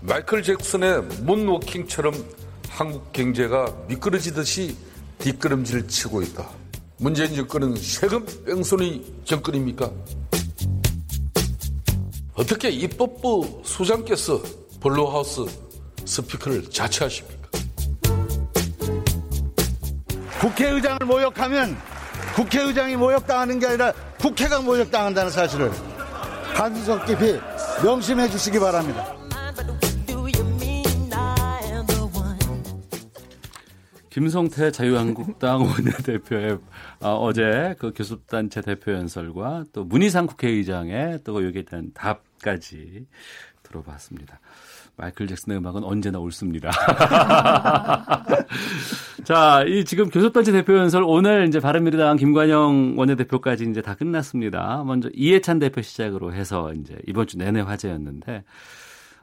[0.00, 2.14] 마이클 잭슨의 문워킹처럼
[2.68, 4.76] 한국 경제가 미끄러지듯이
[5.18, 6.65] 뒷걸음질 치고 있다.
[6.98, 9.90] 문재인 정권은 세금 뺑소니 정권입니까?
[12.34, 14.42] 어떻게 입법부 수장께서
[14.80, 15.44] Blue House
[16.04, 17.36] 스피커를 자처하십니까?
[20.40, 21.76] 국회의장을 모욕하면
[22.34, 25.70] 국회의장이 모욕당하는 게 아니라 국회가 모욕당한다는 사실을
[26.54, 27.38] 한석 깊이
[27.82, 29.16] 명심해 주시기 바랍니다.
[34.10, 36.58] 김성태 자유한국당 원내대표의
[37.00, 43.06] 어, 제그 교섭단체 대표 연설과 또 문희상 국회의장의 또 여기에 대한 답까지
[43.62, 44.40] 들어봤습니다.
[44.96, 46.70] 마이클 잭슨의 음악은 언제나 옳습니다.
[49.24, 54.82] 자, 이 지금 교섭단체 대표 연설 오늘 이제 바른미래당 김관영 원내대표까지 이제 다 끝났습니다.
[54.86, 58.44] 먼저 이해찬 대표 시작으로 해서 이제 이번 주 내내 화제였는데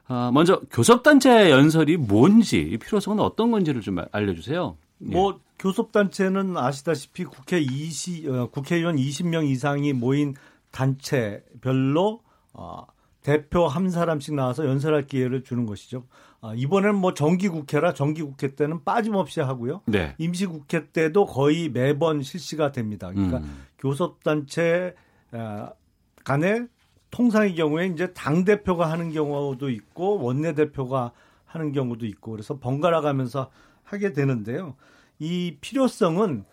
[0.08, 4.76] 어, 먼저 교섭단체 연설이 뭔지 필요성은 어떤 건지를 좀 알려주세요.
[5.02, 5.06] 예.
[5.06, 10.34] 뭐 교섭단체는 아시다시피 국회 20, 어, 국회의원 20명 이상이 모인
[10.70, 12.20] 단체별로
[12.52, 12.86] 어,
[13.22, 16.04] 대표 한 사람씩 나와서 연설할 기회를 주는 것이죠.
[16.42, 19.80] 아, 이번에는 뭐 정기국회라 정기국회 때는 빠짐없이 하고요.
[19.86, 20.14] 네.
[20.18, 23.10] 임시국회 때도 거의 매번 실시가 됩니다.
[23.10, 23.64] 그러니까 음.
[23.78, 24.94] 교섭단체
[25.32, 25.72] 아,
[26.22, 26.66] 간에
[27.10, 31.12] 통상의 경우에 이제 당 대표가 하는 경우도 있고 원내 대표가
[31.46, 33.50] 하는 경우도 있고 그래서 번갈아 가면서
[33.84, 34.74] 하게 되는데요.
[35.18, 36.44] 이 필요성은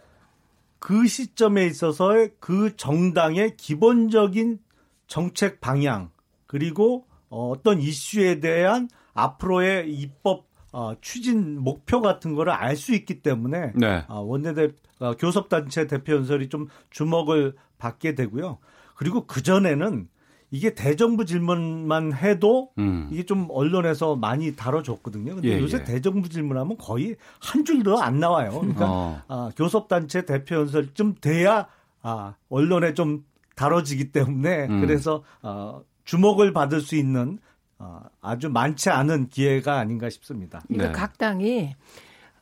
[0.79, 4.59] 그 시점에 있어서 그 정당의 기본적인
[5.07, 6.11] 정책 방향
[6.47, 13.73] 그리고 어떤 이슈에 대한 앞으로의 입법 어, 추진 목표 같은 거를 알 수 있기 때문에
[13.75, 14.05] 네.
[14.07, 14.69] 어, 원내대
[14.99, 18.57] 어, 교섭단체 대표 연설이 좀 주목을 받게 되고요.
[18.95, 20.07] 그리고 그 전에는
[20.51, 23.07] 이게 대정부 질문만 해도 음.
[23.09, 25.35] 이게 좀 언론에서 많이 다뤄졌거든요.
[25.35, 25.83] 근데 예, 요새 예.
[25.85, 28.51] 대정부 질문하면 거의 한 줄도 안 나와요.
[28.59, 29.21] 그러니까 어.
[29.29, 31.67] 아, 교섭단체 대표 연설쯤 돼야
[32.01, 33.23] 아, 언론에 좀
[33.55, 34.81] 다뤄지기 때문에 음.
[34.81, 37.39] 그래서 어, 주목을 받을 수 있는
[37.79, 40.61] 어, 아주 많지 않은 기회가 아닌가 싶습니다.
[40.67, 40.93] 그러니까 네.
[40.93, 41.75] 각 당이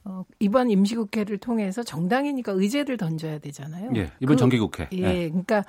[0.06, 3.92] 어, 이번 임시국회를 통해서 정당이니까 의제를 던져야 되잖아요.
[3.96, 4.90] 예, 이번 그, 정기국회.
[4.94, 5.64] 예, 예, 그러니까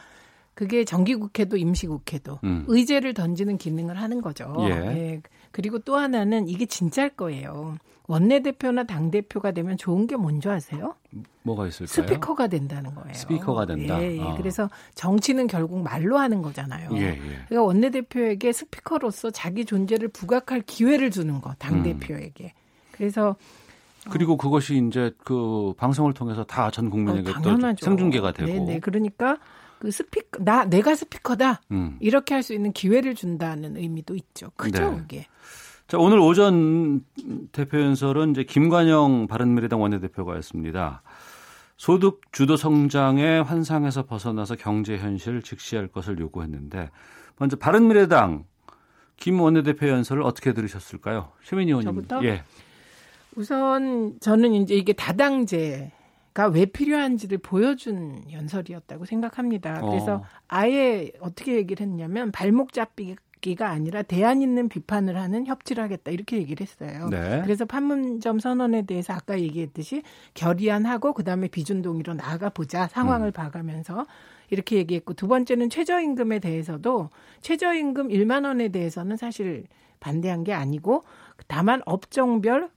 [0.61, 2.65] 그게 정기국회도 임시국회도 음.
[2.69, 4.55] 의제를 던지는 기능을 하는 거죠.
[4.59, 4.71] 예.
[4.73, 5.23] 예.
[5.53, 7.79] 그리고 또 하나는 이게 진짜일 거예요.
[8.09, 10.97] 원내대표나 당대표가 되면 좋은 게 뭔지 아세요?
[11.45, 11.87] 뭐가 있을까요?
[11.87, 13.15] 스피커가 된다는 거예요.
[13.15, 14.03] 스피커가 된다.
[14.03, 14.21] 예, 예.
[14.21, 14.35] 아.
[14.35, 16.91] 그래서 정치는 결국 말로 하는 거잖아요.
[16.93, 17.17] 예, 예.
[17.49, 22.45] 그러니까 원내대표에게 스피커로서 자기 존재를 부각할 기회를 주는 거, 당대표에게.
[22.45, 22.51] 음.
[22.93, 23.35] 그래서
[24.11, 28.53] 그리고 그것이 이제 그 방송을 통해서 다 전 국민에게 어, 또 생중계가 되고.
[28.53, 28.79] 네, 네.
[28.79, 29.39] 그러니까
[29.81, 31.97] 그 스피커 나 내가 스피커다 음.
[32.01, 34.51] 이렇게 할 수 있는 기회를 준다는 의미도 있죠.
[34.57, 34.97] 크죠, 네.
[34.99, 35.27] 그게.
[35.89, 37.05] 자, 오늘 오전
[37.51, 41.03] 대표 연설은 이제 김관영 바른미래당 원내대표가였습니다.
[41.77, 46.91] 소득 주도 성장의 환상에서 벗어나서 경제 현실을 직시할 것을 요구했는데
[47.39, 48.45] 먼저 바른미래당
[49.17, 51.33] 김 원내대표 연설을 어떻게 들으셨을까요?
[51.45, 51.95] 최민희 의원님.
[51.95, 52.23] 저부터?
[52.25, 52.43] 예.
[53.35, 55.91] 우선 저는 이제 이게 다당제
[56.47, 59.81] 왜 필요한지를 보여준 연설이었다고 생각합니다.
[59.81, 60.25] 그래서 어.
[60.49, 66.65] 아예 어떻게 얘기를 했냐면 발목 잡기가 아니라 대안 있는 비판을 하는 협치를 하겠다 이렇게 얘기를
[66.65, 67.09] 했어요.
[67.09, 67.41] 네.
[67.43, 70.03] 그래서 판문점 선언에 대해서 아까 얘기했듯이
[70.35, 73.33] 결의안하고 그다음에 비준 동의로 나아가 보자 상황을 음.
[73.33, 74.07] 봐가면서
[74.51, 77.11] 이렇게 얘기했고 두 번째는 최저임금에 대해서도
[77.41, 79.65] 최저임금 1만 원에 대해서는 사실
[80.01, 81.05] 반대한 게 아니고
[81.47, 82.71] 다만 업종별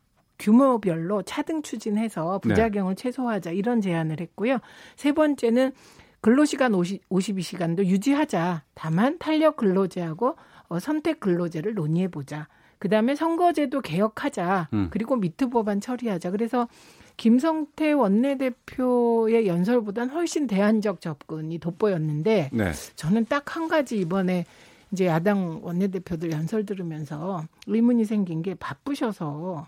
[0.43, 3.01] 규모별로 차등 추진해서 부작용을 네.
[3.01, 4.59] 최소화하자 이런 제안을 했고요.
[4.97, 5.71] 세 번째는
[6.19, 8.63] 근로시간 50, 52시간도 유지하자.
[8.73, 10.35] 다만 탄력 근로제하고
[10.67, 12.47] 어, 선택 근로제를 논의해 보자.
[12.77, 14.67] 그 다음에 선거제도 개혁하자.
[14.73, 14.87] 음.
[14.91, 16.31] 그리고 미트 법안 처리하자.
[16.31, 16.67] 그래서
[17.15, 22.71] 김성태 원내대표의 연설보단 훨씬 대안적 접근이 돋보였는데 네.
[22.95, 24.45] 저는 딱 한 가지 이번에
[24.91, 29.65] 이제 야당 원내대표들 연설 들으면서 의문이 생긴 게 바쁘셔서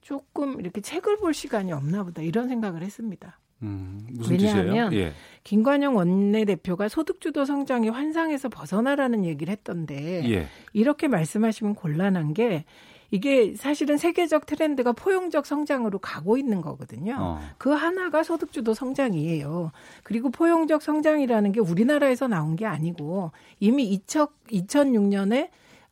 [0.00, 3.38] 조금 이렇게 책을 볼 시간이 없나 보다 이런 생각을 했습니다.
[3.62, 5.12] 음, 왜냐하면 예.
[5.44, 10.46] 김관영 원내대표가 소득주도 성장의 환상에서 벗어나라는 얘기를 했던데 예.
[10.72, 12.64] 이렇게 말씀하시면 곤란한 게
[13.10, 17.16] 이게 사실은 세계적 트렌드가 포용적 성장으로 가고 있는 거거든요.
[17.18, 17.40] 어.
[17.58, 19.72] 그 하나가 소득주도 성장이에요.
[20.04, 25.50] 그리고 포용적 성장이라는 게 우리나라에서 나온 게 아니고 이미 2000, 2006년에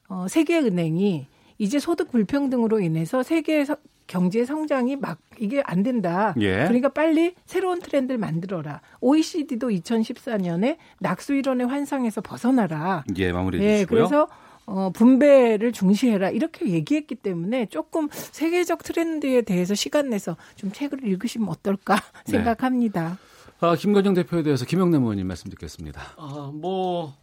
[0.08, 1.26] 어, 세계은행이
[1.58, 3.64] 이제 소득 불평등으로 인해서 세계
[4.08, 6.34] 경제 성장이 막 이게 안 된다.
[6.40, 6.64] 예.
[6.64, 8.80] 그러니까 빨리 새로운 트렌드를 만들어라.
[9.00, 13.04] OECD도 2014년에 낙수 이론의 환상에서 벗어나라.
[13.16, 13.98] 예, 마무리해 주시고요.
[13.98, 14.28] 예, 그래서
[14.66, 21.48] 어, 분배를 중시해라 이렇게 얘기했기 때문에 조금 세계적 트렌드에 대해서 시간 내서 좀 책을 읽으시면
[21.48, 21.96] 어떨까
[22.26, 22.32] 네.
[22.32, 23.18] 생각합니다.
[23.60, 23.66] 네.
[23.66, 26.00] 아, 김건영 대표에 대해서 김영남 의원님 말씀 듣겠습니다.
[26.16, 27.14] 아, 뭐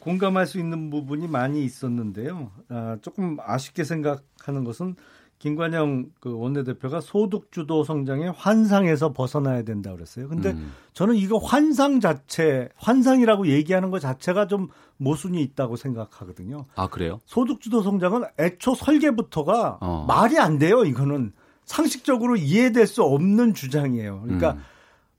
[0.00, 2.50] 공감할 수 있는 부분이 많이 있었는데요.
[2.68, 4.94] 아, 조금 아쉽게 생각하는 것은
[5.38, 10.28] 김관영 그 원내대표가 소득 주도 성장의 환상에서 벗어나야 된다 그랬어요.
[10.28, 10.72] 근데 음.
[10.94, 16.66] 저는 이거 환상 자체, 환상이라고 얘기하는 것 자체가 좀 모순이 있다고 생각하거든요.
[16.74, 17.20] 아, 그래요?
[17.24, 20.04] 소득 주도 성장은 애초 설계부터가 어.
[20.08, 20.84] 말이 안 돼요.
[20.84, 21.32] 이거는
[21.64, 24.22] 상식적으로 이해될 수 없는 주장이에요.
[24.22, 24.62] 그러니까 음.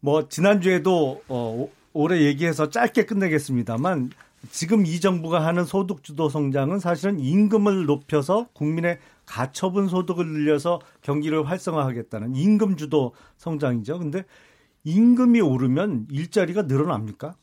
[0.01, 4.09] 뭐 지난주에도 어 올해 얘기해서 짧게 끝내겠습니다만
[4.51, 8.99] 지금 이 정부가 하는 소득주도 성장은 사실은 임금을 높여서 국민의
[9.29, 13.99] 가처분 소득을 늘려서 경기를 활성화하겠다는 임금 주도 성장이죠.
[13.99, 14.25] 근데
[14.83, 17.35] 임금이 오르면 일자리가 늘어납니까?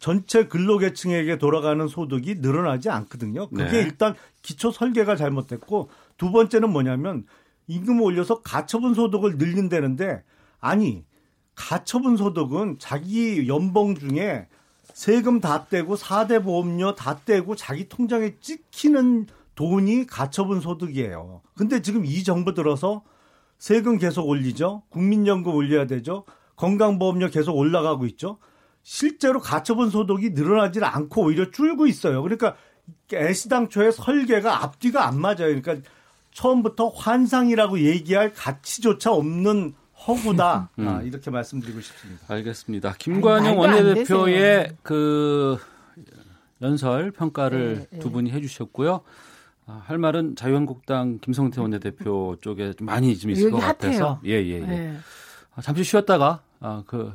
[0.00, 3.48] 전체 근로계층에게 돌아가는 소득이 늘어나지 않거든요.
[3.50, 3.80] 그게 네.
[3.82, 7.24] 일단 기초 설계가 잘못됐고 두 번째는 뭐냐면
[7.68, 10.24] 임금을 올려서 가처분 소득을 늘린다는데
[10.58, 11.04] 아니
[11.54, 14.48] 가처분 소득은 자기 연봉 중에
[14.92, 21.42] 세금 다 떼고 4대 보험료 다 떼고 자기 통장에 찍히는 돈이 가처분 소득이에요.
[21.54, 23.02] 근데 지금 이 정부 들어서
[23.58, 24.82] 세금 계속 올리죠.
[24.88, 26.24] 국민연금 올려야 되죠.
[26.56, 28.38] 건강보험료 계속 올라가고 있죠.
[28.82, 32.22] 실제로 가처분 소득이 늘어나질 않고 오히려 줄고 있어요.
[32.22, 32.56] 그러니까
[33.12, 35.60] 애시당초의 설계가 앞뒤가 안 맞아요.
[35.60, 35.76] 그러니까
[36.32, 39.74] 처음부터 환상이라고 얘기할 가치조차 없는
[40.06, 40.70] 허구다.
[40.80, 40.88] 음.
[40.88, 42.24] 아, 이렇게 말씀드리고 싶습니다.
[42.28, 42.94] 알겠습니다.
[42.98, 45.58] 김관영 원내대표의 그
[46.60, 47.98] 연설 평가를 네, 네.
[47.98, 49.02] 두 분이 해주셨고요.
[49.66, 54.54] 아, 할 말은 자유한국당 김성태 원내대표 쪽에 좀 많이 좀 있을 것 같아서 예예 예,
[54.54, 54.60] 예.
[54.60, 54.96] 네.
[55.54, 57.12] 아, 잠시 쉬었다가 아, 그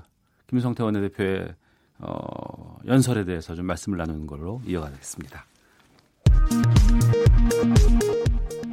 [0.47, 1.53] 김성태 원내대표의
[1.99, 5.45] 어, 연설에 대해서 좀 말씀을 나누는 걸로 이어가겠습니다.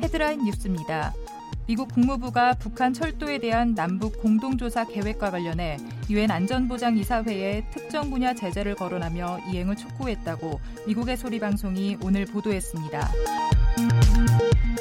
[0.02, 1.12] 헤드라인 뉴스입니다.
[1.66, 5.78] 미국 국무부가 북한 철도에 대한 남북 공동조사 계획과 관련해
[6.10, 13.10] 유엔 안전보장이사회에 특정 분야 제재를 거론하며 이행을 촉구했다고 미국의 소리 방송이 오늘 보도했습니다.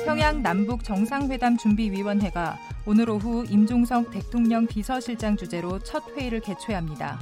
[0.06, 7.20] 평양 남북 정상회담 준비위원회가 오늘 오후 임종석 대통령 비서실장 주재로 첫 회의를 개최합니다.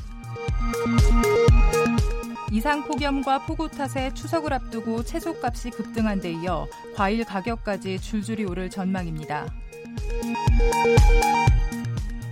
[2.52, 9.46] 이상 폭염과 폭우 탓에 추석을 앞두고 채소값이 급등한 데 이어 과일 가격까지 줄줄이 오를 전망입니다.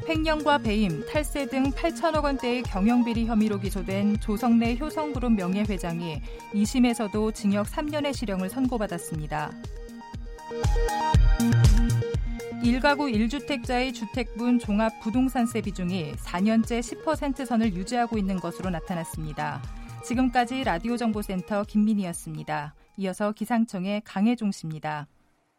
[0.09, 6.19] 횡령과 배임, 탈세 등 8천억 원대의 경영비리 혐의로 기소된 조성래 효성그룹 명예회장이
[6.51, 9.51] 2심에서도 징역 3년의 실형을 선고받았습니다.
[12.63, 19.61] 1가구 1주택자의 주택분 종합 부동산세 비중이 4년째 10% 선을 유지하고 있는 것으로 나타났습니다.
[20.03, 22.73] 지금까지 라디오 정보센터 김민희였습니다.
[22.97, 25.05] 이어서 기상청의 강혜종 씨입니다.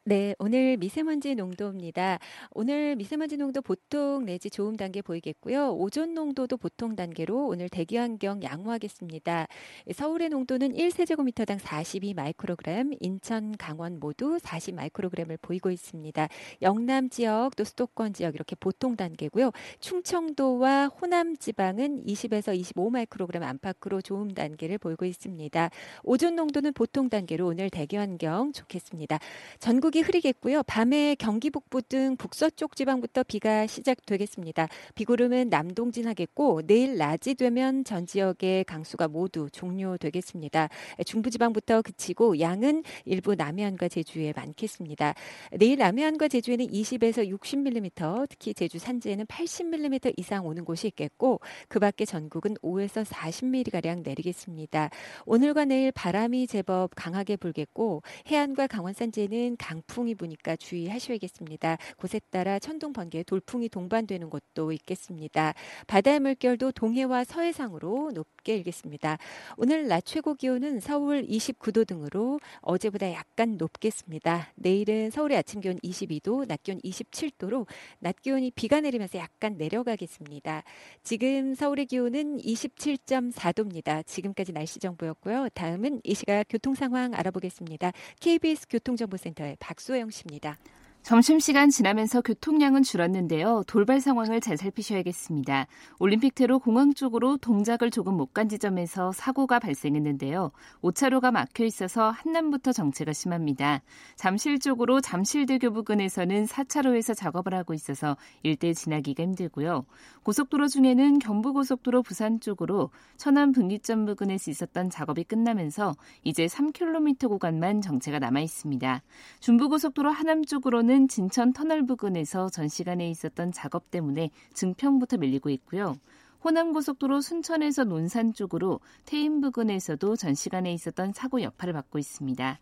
[0.05, 2.19] 네, 오늘 미세먼지 농도입니다.
[2.53, 5.75] 오늘 미세먼지 농도 보통 내지 좋음 단계 보이겠고요.
[5.75, 9.47] 오존 농도도 보통 단계로 오늘 대기 환경 양호하겠습니다.
[9.93, 16.29] 서울의 농도는 1세제곱미터당 42 마이크로그램, 인천, 강원 모두 40 마이크로그램을 보이고 있습니다.
[16.63, 19.51] 영남 지역 또 수도권 지역 이렇게 보통 단계고요.
[19.81, 25.69] 충청도와 호남 지방은 20에서 25 마이크로그램 안팎으로 좋음 단계를 보이고 있습니다.
[26.05, 29.19] 오존 농도는 보통 단계로 오늘 대기 환경 좋겠습니다.
[29.59, 30.63] 전국 전국이 흐리겠고요.
[30.63, 34.69] 밤에 경기 북부 등 북서쪽 지방부터 비가 시작되겠습니다.
[34.95, 40.69] 비구름은 남동진하겠고 내일 낮이 되면 전 지역의 강수가 모두 종료되겠습니다.
[41.05, 45.15] 중부지방부터 그치고 양은 일부 남해안과 제주에 많겠습니다.
[45.59, 52.05] 내일 남해안과 제주에는 20에서 60mm, 특히 제주 산지에는 80mm 이상 오는 곳이 있겠고 그 밖에
[52.05, 54.91] 전국은 5에서 40mm 가량 내리겠습니다.
[55.27, 61.79] 오늘과 내일 바람이 제법 강하게 불겠고 해안과 강원 산지에는 강 강풍이 부니까 주의하셔야겠습니다.
[61.97, 65.55] 곳에 따라 천둥 번개, 돌풍이 동반되는 곳도 있겠습니다.
[65.87, 69.19] 바다의 물결도 동해와 서해상으로 높게 일겠습니다.
[69.57, 74.53] 오늘 낮 최고 기온은 서울 29도 등으로 어제보다 약간 높겠습니다.
[74.57, 77.67] 내일은 서울의 아침 기온 22도, 낮 기온 27도로
[78.01, 80.63] 낮 기온이 비가 내리면서 약간 내려가겠습니다.
[81.03, 84.07] 지금 서울의 기온은 27.4도입니다.
[84.07, 85.49] 지금까지 날씨 정보였고요.
[85.55, 87.93] 다음은 이 시각 교통 상황 알아보겠습니다.
[88.21, 90.57] KBS 교통정보센터의 박 소영 씨입니다.
[91.03, 93.65] 점심시간 지나면서 교통량은 줄었는데요.
[93.67, 95.67] 돌발 상황을 잘 살피셔야겠습니다.
[95.99, 100.53] 올림픽대로 공항 쪽으로 동작을 조금 못 간 지점에서 사고가 발생했는데요.
[100.83, 103.81] 5차로가 막혀 있어서 한남부터 정체가 심합니다.
[104.15, 109.85] 잠실 쪽으로 잠실대교 부근에서는 4차로에서 작업을 하고 있어서 일대 지나기가 힘들고요.
[110.23, 118.21] 고속도로 중에는 경부고속도로 부산 쪽으로 천안 분기점 부근에서 있었던 작업이 끝나면서 이제 3km 구간만 정체가
[118.21, 119.03] 남아 있습니다.
[119.41, 125.97] 중부고속도로 하남 쪽으로는 진천 터널 부근에서 전 시간에 있었던 작업 때문에 증평부터 밀리고 있고요.
[126.43, 132.59] 호남고속도로 순천에서 논산 쪽으로 태인 부근에서도 전 시간에 있었던 사고 여파를 받고 있습니다.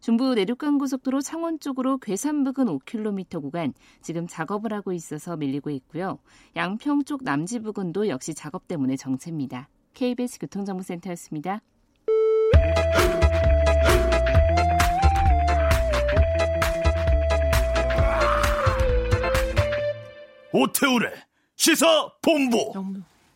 [0.00, 6.18] 중부 내륙간 고속도로 창원 쪽으로 괴산 부근 5km 구간 지금 작업을 하고 있어서 밀리고 있고요.
[6.56, 9.68] 양평 쪽 남지 부근도 역시 작업 때문에 정체입니다.
[9.94, 11.60] KBS 교통정보센터였습니다.
[20.52, 21.12] 오태우래
[21.56, 22.72] 시사 본부.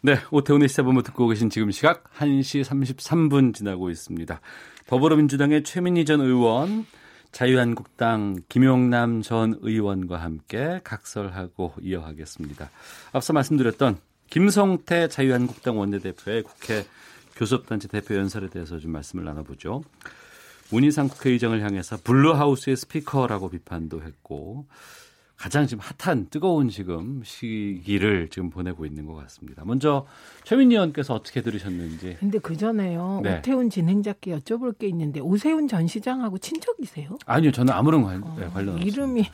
[0.01, 4.41] 네, 오태훈의 시사본부 듣고 계신 지금 시각 1시 33분 지나고 있습니다.
[4.87, 6.87] 더불어민주당의 최민희 전 의원,
[7.31, 12.71] 자유한국당 김용남 전 의원과 함께 각설하고 이어가겠습니다.
[13.13, 13.99] 앞서 말씀드렸던
[14.31, 16.87] 김성태 자유한국당 원내대표의 국회
[17.37, 19.83] 교섭단체 대표 연설에 대해서 좀 말씀을 나눠보죠.
[20.71, 24.67] 문희상 국회의장을 향해서 Blue House의 스피커라고 비판도 했고
[25.43, 29.64] 가장 지금 핫한 뜨거운 지금 시기를 지금 보내고 있는 것 같습니다.
[29.66, 30.07] 먼저
[30.45, 32.16] 최민희 의원께서 어떻게 들으셨는지.
[32.20, 33.22] 근데 그 전에요.
[33.24, 33.38] 네.
[33.38, 37.18] 오태훈 진행자께 여쭤볼 게 있는데 오세훈 전 시장하고 친척이세요?
[37.26, 38.86] 아니요, 저는 아무런 관, 어, 네, 관련 없습니다.
[38.86, 39.24] 이름이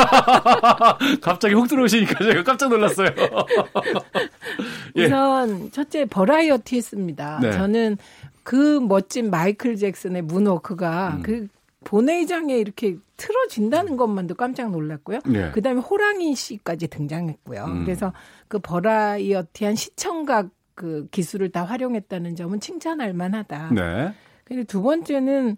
[1.20, 3.10] 갑자기 훅 들어오시니까 제가 깜짝 놀랐어요.
[4.96, 5.04] 예.
[5.04, 7.38] 우선 첫째 버라이어티 했습니다.
[7.42, 7.52] 네.
[7.52, 7.98] 저는
[8.44, 11.22] 그 멋진 마이클 잭슨의 문워크가 음.
[11.22, 11.48] 그
[11.84, 15.20] 본회의장에 이렇게 틀어진다는 것만도 깜짝 놀랐고요.
[15.26, 15.50] 네.
[15.52, 17.64] 그다음에 호랑이 씨까지 등장했고요.
[17.64, 17.84] 음.
[17.84, 18.12] 그래서
[18.48, 23.70] 그 버라이어티한 시청각 그 기술을 다 활용했다는 점은 칭찬할 만하다.
[23.74, 24.12] 네.
[24.44, 25.56] 근데 두 번째는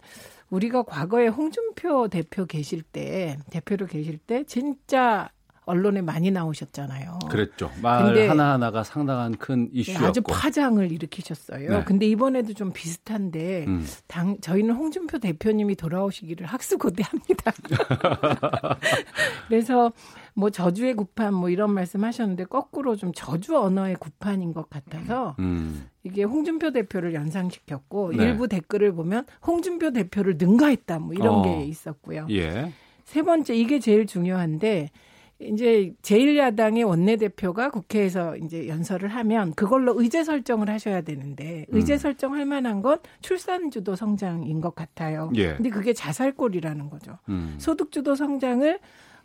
[0.50, 5.28] 우리가 과거에 홍준표 대표 계실 때 대표로 계실 때 진짜
[5.70, 7.20] 언론에 많이 나오셨잖아요.
[7.30, 7.70] 그랬죠.
[7.80, 10.06] 말 하나 하나가 상당한 큰 네, 이슈였고.
[10.06, 11.70] 아주 파장을 일으키셨어요.
[11.70, 11.84] 네.
[11.84, 13.86] 근데 이번에도 좀 비슷한데 음.
[14.08, 17.52] 당 저희는 홍준표 대표님이 돌아오시기를 학수고대합니다.
[19.48, 19.92] 그래서
[20.34, 25.88] 뭐 저주의 구판 뭐 이런 말씀하셨는데 거꾸로 좀 저주 언어의 구판인 것 같아서 음.
[26.02, 28.24] 이게 홍준표 대표를 연상시켰고 네.
[28.24, 31.42] 일부 댓글을 보면 홍준표 대표를 능가했다 뭐 이런 어.
[31.42, 32.26] 게 있었고요.
[32.30, 32.72] 예.
[33.04, 34.90] 세 번째 이게 제일 중요한데
[35.40, 41.98] 이제 제1야당의 원내대표가 국회에서 이제 연설을 하면 그걸로 의제 설정을 하셔야 되는데 의제 음.
[41.98, 45.30] 설정할 만한 건 출산 주도 성장인 것 같아요.
[45.36, 45.54] 예.
[45.54, 47.18] 근데 그게 자살골이라는 거죠.
[47.28, 47.54] 음.
[47.58, 48.78] 소득 주도 성장을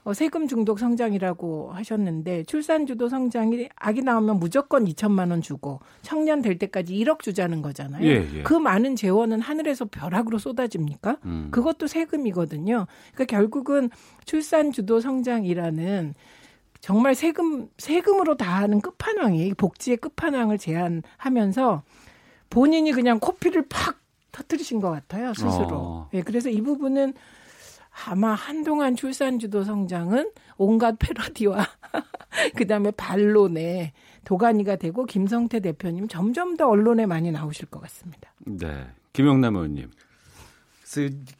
[0.06, 6.44] 어, 세금 중독 성장이라고 하셨는데 출산 주도 성장이 아기 나오면 무조건 2천만 원 주고 청년
[6.44, 8.06] 될 때까지 1억 주자는 거잖아요.
[8.06, 8.44] 예, 예.
[8.44, 11.18] 그 많은 재원은 하늘에서 벼락으로 쏟아집니까?
[11.26, 11.48] 음.
[11.50, 12.86] 그것도 세금이거든요.
[13.16, 13.90] 그러니까 결국은
[14.26, 16.14] 출산 주도 성장이라는
[16.82, 21.82] 정말 세금 세금으로 다 하는 끝판왕이 복지의 끝판왕을 제안하면서
[22.52, 23.98] 본인이 그냥 코피를 팍
[24.32, 25.70] 터뜨리신 것 같아요 스스로.
[25.72, 26.10] 어.
[26.14, 27.16] 예, 그래서 이 부분은
[28.06, 31.66] 아마 한동안 출산주도 성장은 온갖 패러디와
[32.58, 33.94] 그다음에 반론에
[34.26, 38.32] 도가니가 되고 김성태 대표님 점점 더 언론에 많이 나오실 것 같습니다.
[38.46, 38.88] 네.
[39.14, 39.90] 김영남 의원님.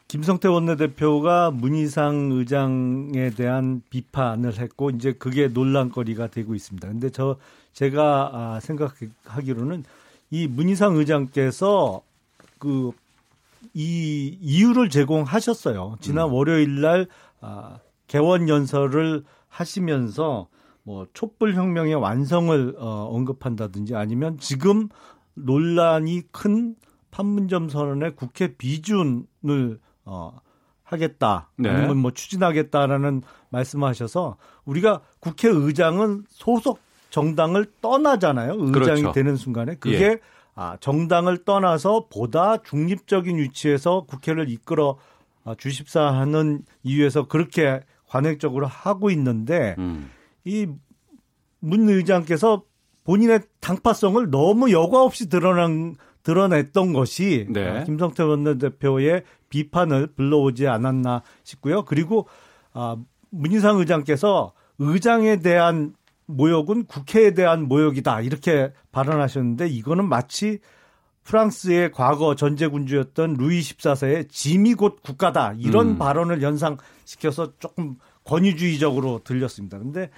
[0.08, 6.88] 김성태 원내대표가 문희상 의장에 대한 비판을 했고 이제 그게 논란거리가 되고 있습니다.
[6.88, 7.36] 근데 저
[7.72, 9.84] 제가 아, 생각하기로는
[10.30, 12.02] 이 문희상 의장께서
[12.58, 12.92] 그
[13.74, 15.96] 이 이유를 제공하셨어요.
[16.00, 16.34] 지난 음.
[16.34, 17.06] 월요일 날
[17.40, 20.48] 아, 개원 연설을 하시면서
[20.82, 24.88] 뭐 촛불 혁명의 완성을 어, 언급한다든지 아니면 지금
[25.34, 26.76] 논란이 큰
[27.10, 30.38] 판문점 선언의 국회 비준을 어,
[30.84, 31.50] 하겠다.
[31.56, 31.68] 네.
[31.68, 36.78] 아니면 뭐 추진하겠다라는 말씀하셔서 우리가 국회의장은 소속
[37.10, 38.52] 정당을 떠나잖아요.
[38.52, 39.12] 의장이 그렇죠.
[39.12, 40.20] 되는 순간에 그게 예.
[40.58, 44.96] 아, 정당을 떠나서 보다 중립적인 위치에서 국회를 이끌어
[45.44, 50.10] 아, 주십사 하는 이유에서 그렇게 관행적으로 하고 있는데 음.
[50.44, 52.64] 이문 의장께서
[53.04, 57.68] 본인의 당파성을 너무 여과 없이 드러난 드러냈던 것이 네.
[57.68, 61.84] 아, 김성태 원내대표의 비판을 불러오지 않았나 싶고요.
[61.84, 62.26] 그리고
[62.72, 62.96] 아,
[63.30, 65.94] 문희상 의장께서 의장에 대한
[66.26, 70.58] 모욕은 국회에 대한 모욕이다 이렇게 발언하셨는데 이거는 마치
[71.24, 75.98] 프랑스의 과거 전제군주였던 루이 14세의 짐이 곧 국가다 이런 음.
[75.98, 79.78] 발언을 연상시켜서 조금 권위주의적으로 들렸습니다.
[79.78, 80.10] 근데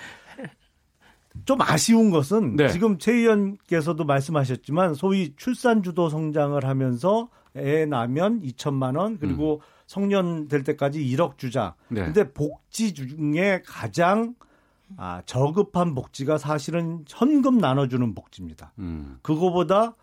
[1.45, 2.69] 좀 아쉬운 것은 네.
[2.69, 9.61] 지금 최 의원께서도 말씀하셨지만 소위 출산 주도 성장을 하면서 애 낳으면 2천만 원 그리고 음.
[9.87, 11.75] 성년 될 때까지 1억 주자.
[11.89, 12.05] 네.
[12.05, 14.35] 근데 복지 중에 가장
[14.97, 18.73] 아, 저급한 복지가 사실은 현금 나눠주는 복지입니다.
[18.79, 19.19] 음.
[19.23, 19.95] 그거보다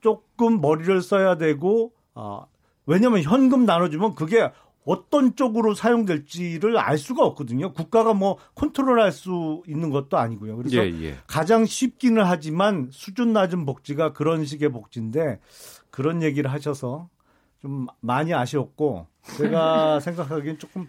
[0.00, 2.44] 조금 머리를 써야 되고, 아,
[2.86, 4.50] 왜냐면 현금 나눠주면 그게
[4.84, 7.72] 어떤 쪽으로 사용될지를 알 수가 없거든요.
[7.72, 10.56] 국가가 뭐 컨트롤할 수 있는 것도 아니고요.
[10.56, 11.16] 그래서 예, 예.
[11.26, 15.38] 가장 쉽기는 하지만 수준 낮은 복지가 그런 식의 복지인데
[15.90, 17.08] 그런 얘기를 하셔서
[17.60, 20.88] 좀 많이 아쉬웠고 제가 생각하기엔 조금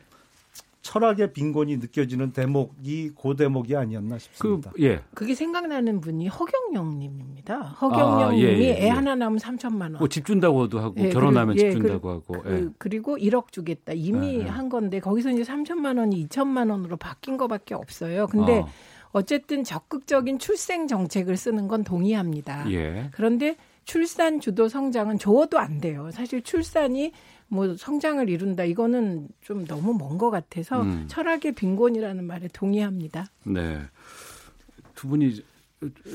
[0.83, 4.71] 철학의 빈곤이 느껴지는 대목이 고 대목이 아니었나 싶습니다.
[4.75, 5.01] 그, 예.
[5.15, 7.57] 그게 생각나는 분이 허경영님입니다.
[7.57, 8.89] 허경영님이 아, 예, 예, 애 예.
[8.89, 9.93] 하나 낳으면 3천만 원.
[9.93, 12.41] 뭐집 준다고도 하고 예, 결혼하면 집 예, 준다고 하고.
[12.43, 13.93] 그, 그리고 1억 주겠다.
[13.93, 18.27] 이미 한 건데 거기서 이제 3천만 원이 2천만 원으로 바뀐 거밖에 없어요.
[18.27, 18.67] 근데 어.
[19.13, 22.65] 어쨌든 적극적인 출생 정책을 쓰는 건 동의합니다.
[23.11, 23.55] 그런데
[23.85, 26.09] 출산 주도 성장은 줘도 안 돼요.
[26.11, 27.11] 사실 출산이
[27.53, 31.05] 뭐 성장을 이룬다 이거는 좀 너무 먼 것 같아서 음.
[31.07, 33.25] 철학의 빈곤이라는 말에 동의합니다.
[33.43, 33.81] 네.
[34.95, 35.41] 두 분이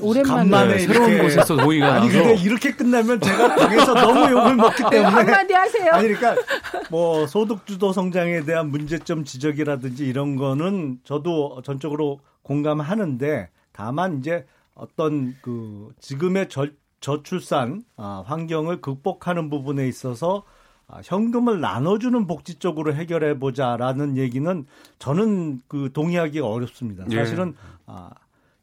[0.01, 5.15] 오랜만에 새로운 곳에서 동의가 아니 근데 이렇게 끝나면 제가 방에서 너무 욕을 먹기 네, 때문에
[5.15, 5.91] 한마디 하세요.
[5.93, 6.41] 아니 그러니까
[6.89, 15.35] 뭐 소득 주도 성장에 대한 문제점 지적이라든지 이런 거는 저도 전적으로 공감하는데 다만 이제 어떤
[15.41, 20.58] 그 지금의 절, 저출산 아, 환경을 극복하는 부분에 있어서 아,
[21.03, 24.65] 현금을 나눠주는 복지 쪽으로 해결해 보자라는 얘기는
[24.97, 27.05] 저는 그 동의하기가 어렵습니다.
[27.11, 27.15] 예.
[27.17, 28.09] 사실은 아,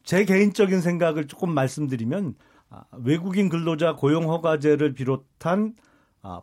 [0.02, 2.34] 제 개인적인 생각을 조금 말씀드리면
[2.70, 5.74] 아, 외국인 근로자 고용 허가제를 비롯한
[6.22, 6.42] 아,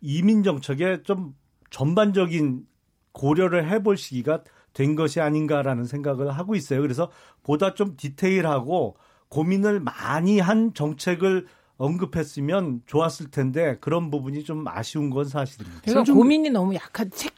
[0.00, 1.34] 이민 정책에 좀
[1.70, 2.66] 전반적인
[3.12, 4.42] 고려를 해볼 시기가
[4.74, 6.82] 된 것이 아닌가라는 생각을 하고 있어요.
[6.82, 7.10] 그래서
[7.42, 8.96] 보다 좀 디테일하고
[9.28, 11.46] 고민을 많이 한 정책을
[11.76, 15.82] 언급했으면 좋았을 텐데 그런 부분이 좀 아쉬운 건 사실입니다.
[15.82, 17.34] 제가 고민이 너무 약한 책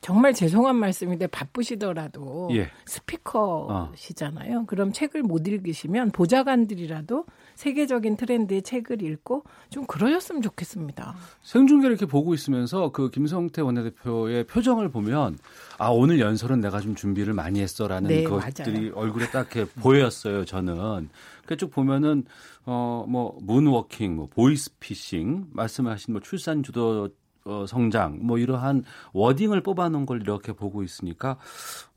[0.00, 2.70] 정말 죄송한 말씀인데 바쁘시더라도 예.
[2.86, 4.60] 스피커시잖아요.
[4.60, 4.64] 어.
[4.66, 11.14] 그럼 책을 못 읽으시면 보좌관들이라도 세계적인 트렌드의 책을 읽고 좀 그러셨으면 좋겠습니다.
[11.42, 15.38] 생중계 이렇게 보고 있으면서 그 김성태 원내대표의 표정을 보면
[15.78, 18.92] 아 오늘 연설은 내가 좀 준비를 많이 했어라는 네, 것들이 맞아요.
[18.94, 20.44] 얼굴에 딱 이렇게 보였어요.
[20.44, 21.08] 저는
[21.46, 22.24] 그쭉 보면은
[22.64, 27.08] 어뭐 문워킹, 뭐 보이스피싱 말씀하신 뭐 출산 주도
[27.44, 31.38] 어, 성장 뭐 이러한 워딩을 뽑아놓은 걸 이렇게 보고 있으니까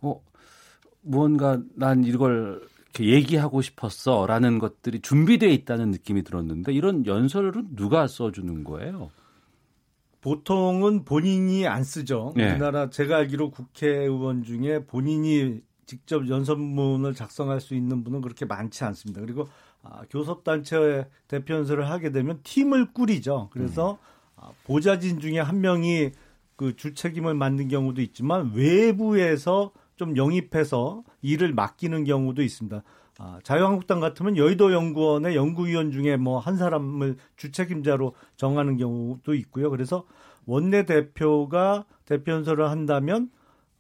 [0.02, 0.20] 어
[1.02, 2.66] 무언가 난 이걸
[3.00, 9.10] 얘기하고 싶었어라는 것들이 준비되어 있다는 느낌이 들었는데 이런 연설은 누가 써주는 거예요?
[10.22, 12.34] 보통은 본인이 안 쓰죠.
[12.36, 12.52] 네.
[12.52, 19.20] 우리나라 제가 알기로 국회의원 중에 본인이 직접 연설문을 작성할 수 있는 분은 그렇게 많지 않습니다.
[19.22, 19.50] 그리고
[19.82, 23.50] 아, 교섭단체 대표 연설을 하게 되면 팀을 꾸리죠.
[23.52, 23.98] 그래서
[24.38, 24.48] 음.
[24.64, 26.12] 보좌진 중에 한 명이
[26.56, 32.84] 그 주책임을 맡는 경우도 있지만 외부에서 좀 영입해서 일을 맡기는 경우도 있습니다.
[33.20, 39.70] 아, 자유한국당 같으면 여의도 연구원의 연구위원 중에 뭐 한 사람을 주책임자로 정하는 경우도 있고요.
[39.70, 40.06] 그래서
[40.46, 43.30] 원내 대표가 대표연설을 한다면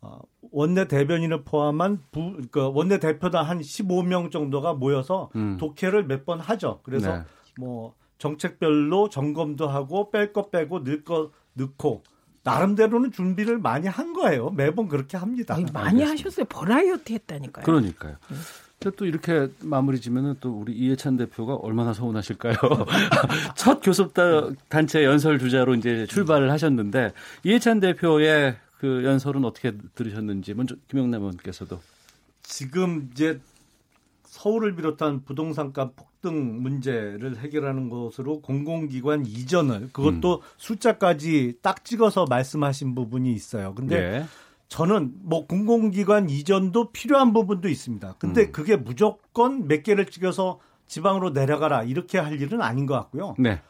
[0.01, 0.19] 어,
[0.51, 5.57] 원내 대변인을 포함한 부, 그 원내 대표단 한 15명 정도가 모여서 음.
[5.59, 6.81] 독해를 몇 번 하죠.
[6.83, 7.23] 그래서 네.
[7.57, 12.03] 뭐 정책별로 점검도 하고 뺄거 빼고 넣을 거 넣고
[12.43, 14.49] 나름대로는 준비를 많이 한 거예요.
[14.51, 15.55] 매번 그렇게 합니다.
[15.55, 16.11] 아니, 많이 알겠습니다.
[16.11, 16.45] 하셨어요.
[16.45, 17.65] 버라이어티 했다니까요.
[17.65, 18.17] 그러니까요.
[18.29, 18.91] 네.
[18.97, 22.55] 또 이렇게 마무리 지면은 또 우리 이해찬 대표가 얼마나 서운하실까요?
[23.55, 27.13] 첫 교섭단체 연설 주자로 이제 출발을 하셨는데
[27.45, 31.79] 이해찬 대표의 그 연설은 어떻게 들으셨는지 먼저 김영남 의원께서도
[32.41, 33.39] 지금 이제
[34.25, 40.41] 서울을 비롯한 부동산값 폭 등 문제를 해결하는 것으로 공공기관 이전을 그것도 음.
[40.57, 43.75] 숫자까지 딱 찍어서 말씀하신 부분이 있어요.
[43.75, 44.25] 근데 예.
[44.69, 48.15] 저는 뭐 공공기관 이전도 필요한 부분도 있습니다.
[48.17, 48.51] 근데 음.
[48.53, 53.35] 그게 무조건 몇 개를 찍어서 지방으로 내려가라 이렇게 할 일은 아닌 것 같고요.
[53.37, 53.61] 네.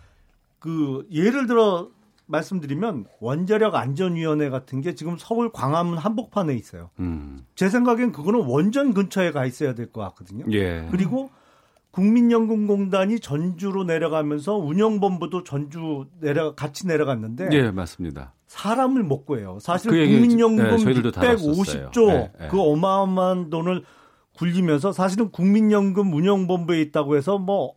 [0.60, 1.90] 그 예를 들어
[2.28, 6.92] 말씀드리면 원자력 안전위원회 같은 게 지금 서울 광화문 한복판에 있어요.
[7.00, 7.46] 음.
[7.56, 10.46] 제 생각엔 그거는 원전 근처에 가 있어야 될 것 같거든요.
[10.52, 10.88] 예.
[10.92, 11.30] 그리고
[11.94, 18.34] 국민연금공단이 전주로 내려가면서 운영본부도 전주 내려 같이 내려갔는데 예, 맞습니다.
[18.48, 19.60] 사람을 못 구해요.
[19.62, 22.48] 사실 그 국민연금 네, 650조 네, 네.
[22.50, 23.84] 그 어마어마한 돈을
[24.36, 27.76] 굴리면서 사실은 국민연금 운영본부에 있다고 해서 뭐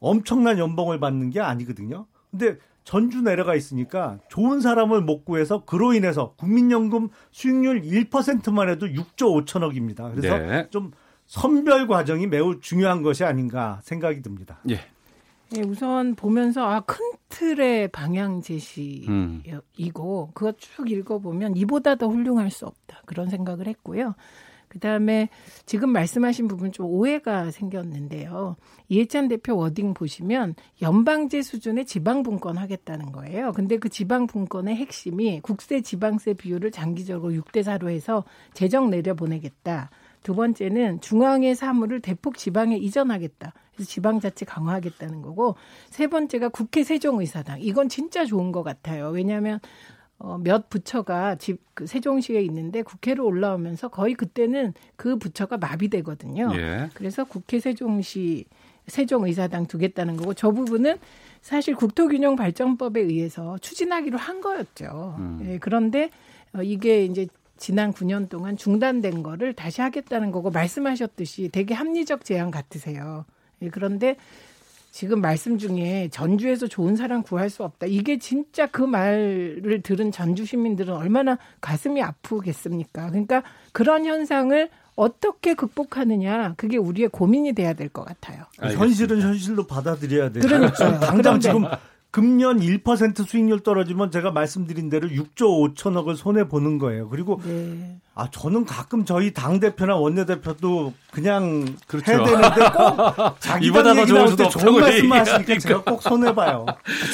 [0.00, 2.06] 엄청난 연봉을 받는 게 아니거든요.
[2.32, 9.46] 근데 전주 내려가 있으니까 좋은 사람을 못 구해서 그로 인해서 국민연금 수익률 1%만 해도 6조
[9.46, 10.12] 5천억입니다.
[10.12, 10.66] 그래서 네.
[10.70, 10.90] 좀
[11.26, 14.60] 선별 과정이 매우 중요한 것이 아닌가 생각이 듭니다.
[14.70, 14.80] 예.
[15.50, 16.98] 네, 우선 보면서 아, 큰
[17.28, 19.42] 틀의 방향 제시이고 음.
[20.34, 24.14] 그거 쭉 읽어보면 이보다 더 훌륭할 수 없다 그런 생각을 했고요.
[24.74, 25.28] 그다음에
[25.66, 28.56] 지금 말씀하신 부분 좀 오해가 생겼는데요.
[28.88, 33.52] 이해찬 대표 워딩 보시면 연방제 수준의 지방 분권 하겠다는 거예요.
[33.52, 39.90] 근데 그 지방 분권의 핵심이 국세 지방세 비율을 장기적으로 6대 4로 해서 재정 내려 보내겠다.
[40.24, 43.52] 두 번째는 중앙의 사물을 대폭 지방에 이전하겠다.
[43.74, 45.54] 그래서 지방자치 강화하겠다는 거고
[45.90, 47.60] 세 번째가 국회 세종의사당.
[47.60, 49.10] 이건 진짜 좋은 것 같아요.
[49.10, 49.60] 왜냐하면
[50.18, 56.52] 어, 몇 부처가 집, 그 세종시에 있는데 국회로 올라오면서 거의 그때는 그 부처가 마비되거든요.
[56.54, 56.88] 예.
[56.94, 58.46] 그래서 국회 세종시
[58.86, 60.96] 세종의사당 두겠다는 거고 저 부분은
[61.42, 65.16] 사실 국토균형 발전법에 의해서 추진하기로 한 거였죠.
[65.18, 65.40] 음.
[65.46, 66.10] 예, 그런데
[66.54, 67.26] 어, 이게 이제
[67.56, 73.24] 지난 9년 동안 중단된 거를 다시 하겠다는 거고 말씀하셨듯이 되게 합리적 제안 같으세요.
[73.62, 74.16] 예, 그런데
[74.90, 77.86] 지금 말씀 중에 전주에서 좋은 사람 구할 수 없다.
[77.86, 83.10] 이게 진짜 그 말을 들은 전주 시민들은 얼마나 가슴이 아프겠습니까?
[83.10, 88.44] 그러니까 그런 현상을 어떻게 극복하느냐 그게 우리의 고민이 돼야 될 것 같아요.
[88.58, 88.84] 알겠습니다.
[88.84, 90.42] 현실은 현실로 받아들여야 돼요.
[90.44, 91.64] 그러니까 당장 지금
[92.14, 97.08] 금년 1% 수익률 떨어지면 제가 말씀드린 대로 6조 5천억을 손해 보는 거예요.
[97.08, 97.96] 그리고 네.
[98.14, 102.12] 아 저는 가끔 저희 당 대표나 원내 대표도 그냥 그렇죠.
[102.12, 106.64] 해야 되는데 꼭 자기 당 얘기 나올 때 좋은 말씀만 하시니까 제가 꼭 손해 봐요.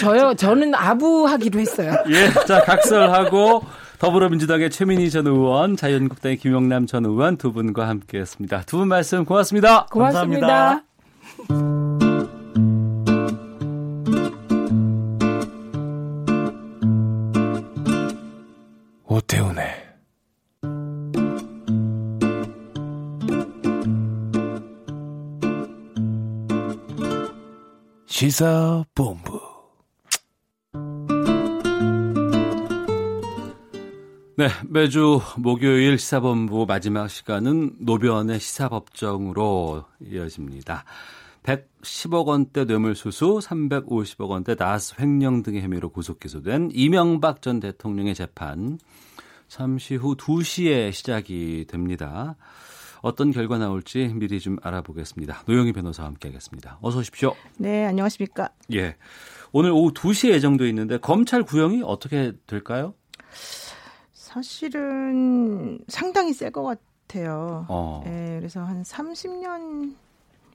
[0.02, 1.94] 저요 저는 아부하기로 했어요.
[2.10, 3.62] 예, 자 각설하고
[4.00, 8.64] 더불어민주당의 최민희 전 의원, 자유한국당의 김영남 전 의원 두 분과 함께했습니다.
[8.66, 9.86] 두 분 말씀 고맙습니다.
[9.86, 10.82] 고맙습니다.
[11.48, 12.39] 감사합니다.
[19.12, 19.66] 오태훈의
[28.06, 29.40] 시사본부
[34.36, 40.84] 네, 매주 목요일 시사본부 마지막 시간은 노변의 시사법정으로 이어집니다.
[41.42, 48.78] 110억 원대 뇌물수수, 350억 원대 나스 횡령 등의 혐의로 구속 기소된 이명박 전 대통령의 재판
[49.48, 52.36] 잠시 후 2시에 시작이 됩니다.
[53.02, 55.42] 어떤 결과 나올지 미리 좀 알아보겠습니다.
[55.46, 56.78] 노영희 변호사와 함께하겠습니다.
[56.82, 57.34] 어서 오십시오.
[57.56, 58.50] 네, 안녕하십니까?
[58.74, 58.96] 예.
[59.52, 62.94] 오늘 오후 2시에 예정돼 있는데 검찰 구형이 어떻게 될까요?
[64.12, 67.64] 사실은 상당히 셀 것 같아요.
[67.68, 68.04] 어.
[68.06, 69.94] 예, 그래서 한 30년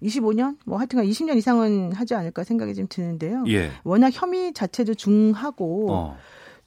[0.06, 3.44] 25년 뭐 하여튼간 20년 이상은 하지 않을까 생각이 좀 드는데요.
[3.48, 3.72] 예.
[3.84, 6.18] 워낙 혐의 자체도 중하고 어.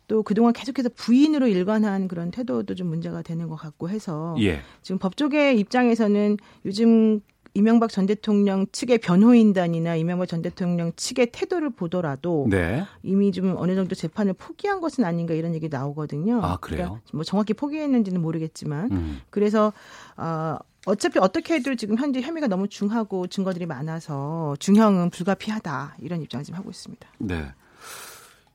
[0.08, 4.60] 또 그동안 계속해서 부인으로 일관한 그런 태도도 좀 문제가 되는 것 같고 해서 예.
[4.82, 7.20] 지금 법조계 입장에서는 요즘
[7.54, 12.84] 이명박 전 대통령 측의 변호인단이나 이명박 전 대통령 측의 태도를 보더라도 네.
[13.02, 16.40] 이미 좀 어느 정도 재판을 포기한 것은 아닌가 이런 얘기 나오거든요.
[16.42, 16.84] 아 그래요?
[16.84, 19.20] 그러니까 뭐 정확히 포기했는지는 모르겠지만 음.
[19.30, 19.72] 그래서
[20.16, 20.56] 어,
[20.86, 26.58] 어차피 어떻게 해도 지금 현재 혐의가 너무 중하고 증거들이 많아서 중형은 불가피하다 이런 입장을 지금
[26.58, 27.06] 하고 있습니다.
[27.18, 27.52] 네.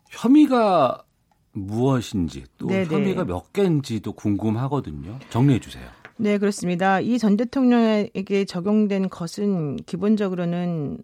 [0.10, 1.04] 혐의가
[1.52, 2.86] 무엇인지 또 네네.
[2.86, 5.20] 혐의가 몇 개인지도 궁금하거든요.
[5.30, 5.86] 정리해 주세요.
[6.18, 7.00] 네, 그렇습니다.
[7.00, 11.00] 이 전 대통령에게 적용된 것은 기본적으로는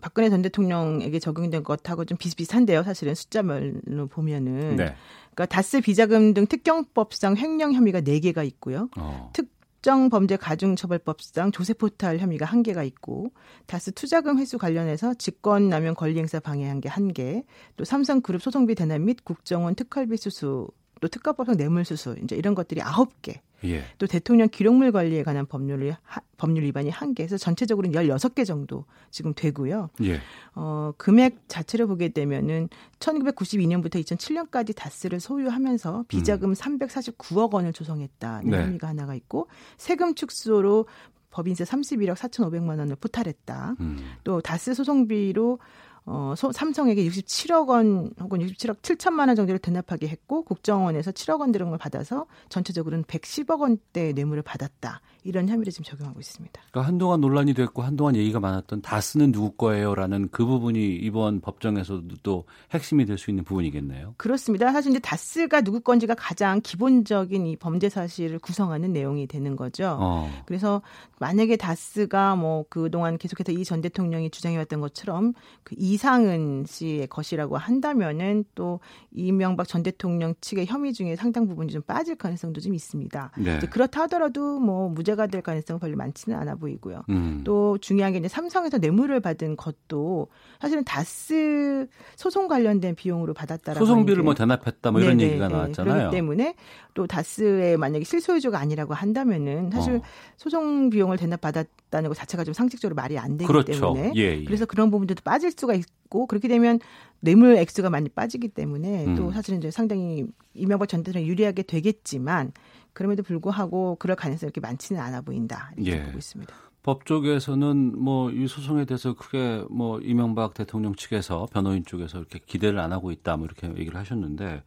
[0.00, 2.82] 박근혜 전 대통령에게 적용된 것하고 좀 비슷비슷한데요.
[2.82, 4.76] 사실은 숫자별로 보면은.
[4.76, 4.94] 네.
[5.34, 8.88] 그러니까 다스 비자금 등 특경법상 횡령 혐의가 4개가 있고요.
[8.96, 9.30] 어.
[9.32, 9.48] 특
[9.84, 13.32] 특정범죄 가중처벌법상 조세포탈 혐의가 한 개가 있고
[13.66, 17.44] 다스 투자금 회수 관련해서 직권남용 권리행사 방해한 게한 개,
[17.76, 20.68] 또 삼성그룹 소송비 대납 및 국정원 특활비 수수,
[21.02, 23.42] 또 특가법상 뇌물수수 이제 이런 것들이 아홉 개.
[23.64, 23.84] 예.
[23.98, 29.32] 또 대통령 기록물 관리에 관한 법률이 하, 법률 위반이 한 개에서 전체적으로는 16개 정도 지금
[29.34, 29.90] 되고요.
[30.02, 30.20] 예.
[30.54, 32.68] 어, 금액 자체를 보게 되면은
[32.98, 36.54] 1992년부터 2007년까지 다스를 소유하면서 비자금 음.
[36.54, 38.62] 349억 원을 조성했다는 네.
[38.62, 40.86] 혐의가 하나가 있고 세금 축소로
[41.30, 43.74] 법인세 31억 4,500만 원을 포탈했다.
[43.80, 43.98] 음.
[44.22, 45.58] 또 다스 소송비로
[46.06, 51.50] 어, 소, 삼성에게 67억 원 혹은 67억 7천만 원 정도를 대납하게 했고 국정원에서 7억 원
[51.50, 55.00] 들은 걸 받아서 전체적으로는 110억 원대 뇌물을 받았다.
[55.24, 56.60] 이런 혐의를 지금 적용하고 있습니다.
[56.70, 62.44] 그러니까 한동안 논란이 됐고 한동안 얘기가 많았던 다스는 누구 거예요라는 그 부분이 이번 법정에서도 또
[62.72, 64.14] 핵심이 될 수 있는 부분이겠네요.
[64.18, 64.72] 그렇습니다.
[64.72, 69.96] 사실 이제 다스가 누구 건지가 가장 기본적인 이 범죄 사실을 구성하는 내용이 되는 거죠.
[70.00, 70.30] 어.
[70.46, 70.82] 그래서
[71.20, 75.32] 만약에 다스가 뭐 그동안 계속해서 이 전 대통령이 주장해왔던 것처럼
[75.62, 78.80] 그 이상은 씨의 것이라고 한다면은 또
[79.10, 83.32] 이명박 전 대통령 측의 혐의 중에 상당 부분이 좀 빠질 가능성도 좀 있습니다.
[83.38, 83.58] 네.
[83.70, 87.02] 그렇다 하더라도 뭐 무죄 가 될 가능성은 별로 많지는 않아 보이고요.
[87.08, 87.42] 음.
[87.44, 90.28] 또 중요한 게 이제 삼성에서 뇌물을 받은 것도
[90.60, 91.86] 사실은 다스
[92.16, 95.94] 소송 관련된 비용으로 받았다라고 소송비를 뭐 대납했다 뭐 이런 네네, 얘기가 나왔잖아요.
[95.94, 96.54] 그렇기 때문에
[96.94, 100.02] 또 다스의 만약에 실소유주가 아니라고 한다면은 사실 어.
[100.36, 103.94] 소송 비용을 대납받았다는 것 자체가 좀 상식적으로 말이 안 되기 그렇죠.
[103.94, 104.44] 때문에 예, 예.
[104.44, 106.78] 그래서 그런 부분들도 빠질 수가 있고 그렇게 되면
[107.20, 109.16] 뇌물 액수가 많이 빠지기 때문에 음.
[109.16, 112.52] 또 사실은 이제 상당히 이명박 전 대통령 유리하게 되겠지만
[112.94, 116.04] 그럼에도 불구하고 그럴 가능성이 이렇게 많지는 않아 보인다 이렇게 예.
[116.06, 116.54] 보고 있습니다.
[116.82, 122.78] 법 쪽에서는 뭐 이 소송에 대해서 크게 뭐 이명박 대통령 측에서 변호인 쪽에서 이렇게 기대를
[122.78, 124.62] 안 하고 있다 뭐 이렇게 얘기를 하셨는데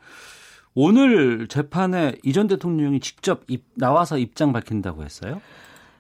[0.74, 5.42] 오늘 재판에 이전 대통령이 직접 입, 나와서 입장 밝힌다고 했어요?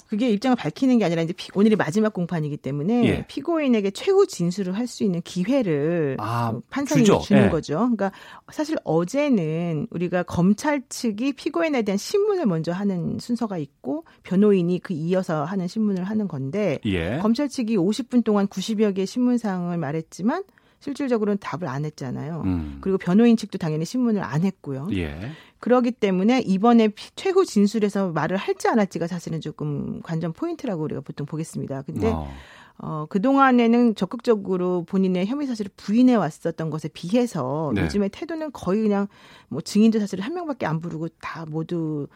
[0.07, 3.25] 그게 입장을 밝히는 게 아니라 이제 피, 오늘이 마지막 공판이기 때문에 예.
[3.27, 7.19] 피고인에게 최후 진술을 할 수 있는 기회를 아, 그 판사님이 주죠.
[7.19, 7.49] 주는 예.
[7.49, 7.75] 거죠.
[7.75, 8.11] 그러니까
[8.51, 15.43] 사실 어제는 우리가 검찰 측이 피고인에 대한 신문을 먼저 하는 순서가 있고 변호인이 그 이어서
[15.43, 17.19] 하는 신문을 하는 건데 예.
[17.21, 20.43] 검찰 측이 50분 동안 90여 개의 신문 사항을 말했지만
[20.79, 22.43] 실질적으로는 답을 안 했잖아요.
[22.45, 22.77] 음.
[22.81, 24.87] 그리고 변호인 측도 당연히 신문을 안 했고요.
[24.93, 25.31] 예.
[25.59, 31.25] 그러기 때문에 이번에 최후 진술에서 말을 할지 안 할지가 사실은 조금 관전 포인트라고 우리가 보통
[31.25, 31.81] 보겠습니다.
[31.81, 32.31] 근데 어.
[32.79, 37.81] 어, 그동안에는 적극적으로 본인의 혐의 사실을 부인해 왔었던 것에 비해서 네.
[37.81, 39.07] 요즘에 태도는 거의 그냥
[39.47, 42.07] 뭐 증인도 사실 한 명밖에 안 부르고 다 모두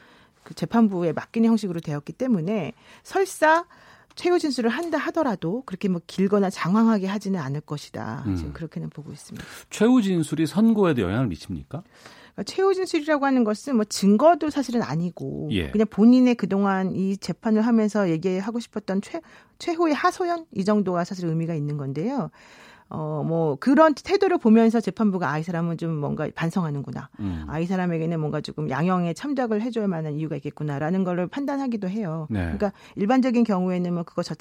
[0.43, 2.73] 그 재판부에 맡기는 형식으로 되었기 때문에
[3.03, 3.65] 설사
[4.15, 8.23] 최후 진술을 한다 하더라도 그렇게 뭐 길거나 장황하게 하지는 않을 것이다.
[8.27, 8.35] 음.
[8.35, 9.45] 지금 그렇게는 보고 있습니다.
[9.69, 11.83] 최후 진술이 선고에도 영향을 미칩니까?
[12.33, 15.69] 그러니까 최후 진술이라고 하는 것은 뭐 증거도 사실은 아니고 예.
[15.71, 19.21] 그냥 본인의 그동안 이 재판을 하면서 얘기하고 싶었던 최
[19.59, 22.31] 최후의 하소연 이 정도가 사실 의미가 있는 건데요.
[22.91, 27.09] 어, 뭐, 그런 태도를 보면서 재판부가 아, 이 사람은 좀 뭔가 반성하는구나.
[27.19, 27.45] 음.
[27.47, 32.27] 아, 이 사람에게는 뭔가 조금 양형에 참작을 해줘야 만한 이유가 있겠구나라는 거를 판단하기도 해요.
[32.29, 32.39] 네.
[32.41, 34.35] 그러니까 일반적인 경우에는 뭐 그거 자,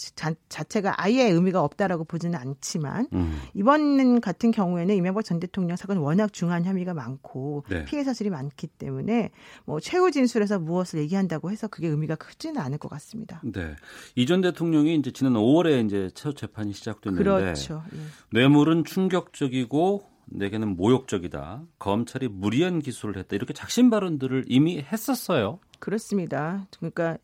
[0.48, 3.38] 자 체가 아예 의미가 없다라고 보지는 않지만 음.
[3.54, 7.84] 이번 같은 경우에는 이명박 전 대통령 사건은 워낙 중한 혐의가 많고 네.
[7.84, 9.30] 피해 사실이 많기 때문에
[9.64, 13.42] 뭐 최후 진술에서 무엇을 얘기한다고 해서 그게 의미가 크지는 않을 것 같습니다.
[13.44, 13.76] 네.
[14.16, 17.82] 이 전 대통령이 이제 지난 5월에 이제 첫 재판이 시작됐는데 그렇죠.
[17.92, 17.98] 예.
[18.40, 21.62] 뇌물은 충격적이고 내게는 모욕적이다.
[21.78, 23.36] 검찰이 무리한 기소를 했다.
[23.36, 25.58] 이렇게 작심 발언들을 이미 했었어요.
[25.78, 26.66] 그렇습니다.
[26.78, 27.18] 그러니까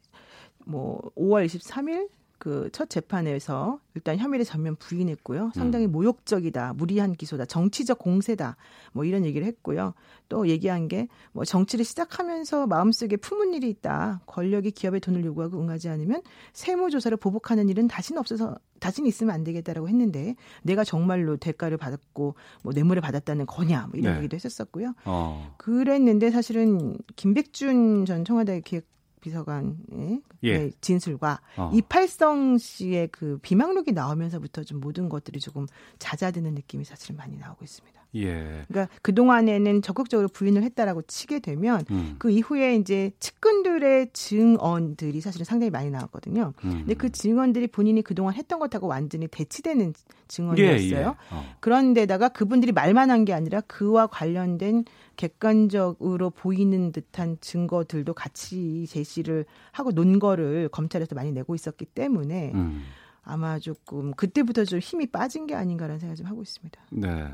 [0.67, 5.53] 뭐 5월 23일 그 첫 재판에서 일단 혐의를 전면 부인했고요.
[5.55, 5.93] 상당히 음.
[5.93, 8.57] 모욕적이다, 무리한 기소다, 정치적 공세다,
[8.93, 9.95] 뭐 이런 얘기를 했고요.
[10.29, 14.21] 또 얘기한 게 뭐 정치를 시작하면서 마음속에 품은 일이 있다.
[14.27, 16.23] 권력이 기업의 돈을 요구하고 응하지 않으면
[16.55, 22.73] 세무조사를 보복하는 일은 다시는 없어서 다시는 있으면 안 되겠다라고 했는데 내가 정말로 대가를 받았고 뭐
[22.73, 24.19] 뇌물을 받았다는 거냐 뭐 이런 네.
[24.21, 24.95] 얘기도 했었었고요.
[25.05, 25.55] 어.
[25.59, 28.87] 그랬는데 사실은 김백준 전 청와대 기획
[29.21, 30.59] 비서관의 예.
[30.59, 31.71] 네, 진술과 어.
[31.75, 35.67] 이팔성 씨의 그 비망록이 나오면서부터 좀 모든 것들이 조금
[35.99, 37.96] 잦아드는 느낌이 사실 많이 나오고 있습니다.
[38.15, 38.65] 예.
[38.69, 42.17] 그러니까 그 동안에는 적극적으로 부인을 했다라고 치게 되면 음.
[42.19, 46.55] 그 이후에 이제 측근들의 증언들이 사실은 상당히 많이 나왔거든요.
[46.65, 46.71] 음.
[46.71, 49.93] 근데 그 증언들이 본인이 그동안 했던 것하고 완전히 대치되는
[50.29, 50.97] 증언이었어요.
[50.97, 51.05] 예, 예.
[51.05, 51.45] 어.
[51.61, 54.85] 그런데다가 그분들이 말만 한 게 아니라 그와 관련된
[55.17, 62.85] 객관적으로 보이는 듯한 증거들도 같이 제시를 하고 논 거를 검찰에서 많이 내고 있었기 때문에 음.
[63.23, 66.81] 아마 조금 그때부터 좀 힘이 빠진 게 아닌가라는 생각을 좀 하고 있습니다.
[66.93, 67.29] 네.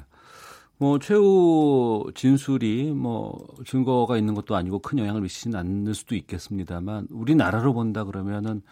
[0.82, 7.72] 뭐 최후 진술이 뭐 증거가 있는 것도 아니고 큰 영향을 미치지는 않을 수도 있겠습니다만 우리나라로
[7.72, 8.62] 본다 그러면은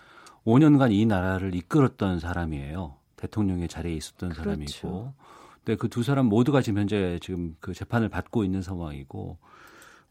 [0.44, 2.96] 5년간 이 나라를 이끌었던 사람이에요.
[3.14, 4.42] 대통령의 자리에 있었던 그렇죠.
[4.42, 5.12] 사람이고
[5.66, 9.38] 네, 그두 사람 모두가 지금 현재 지금 그 재판을 받고 있는 상황이고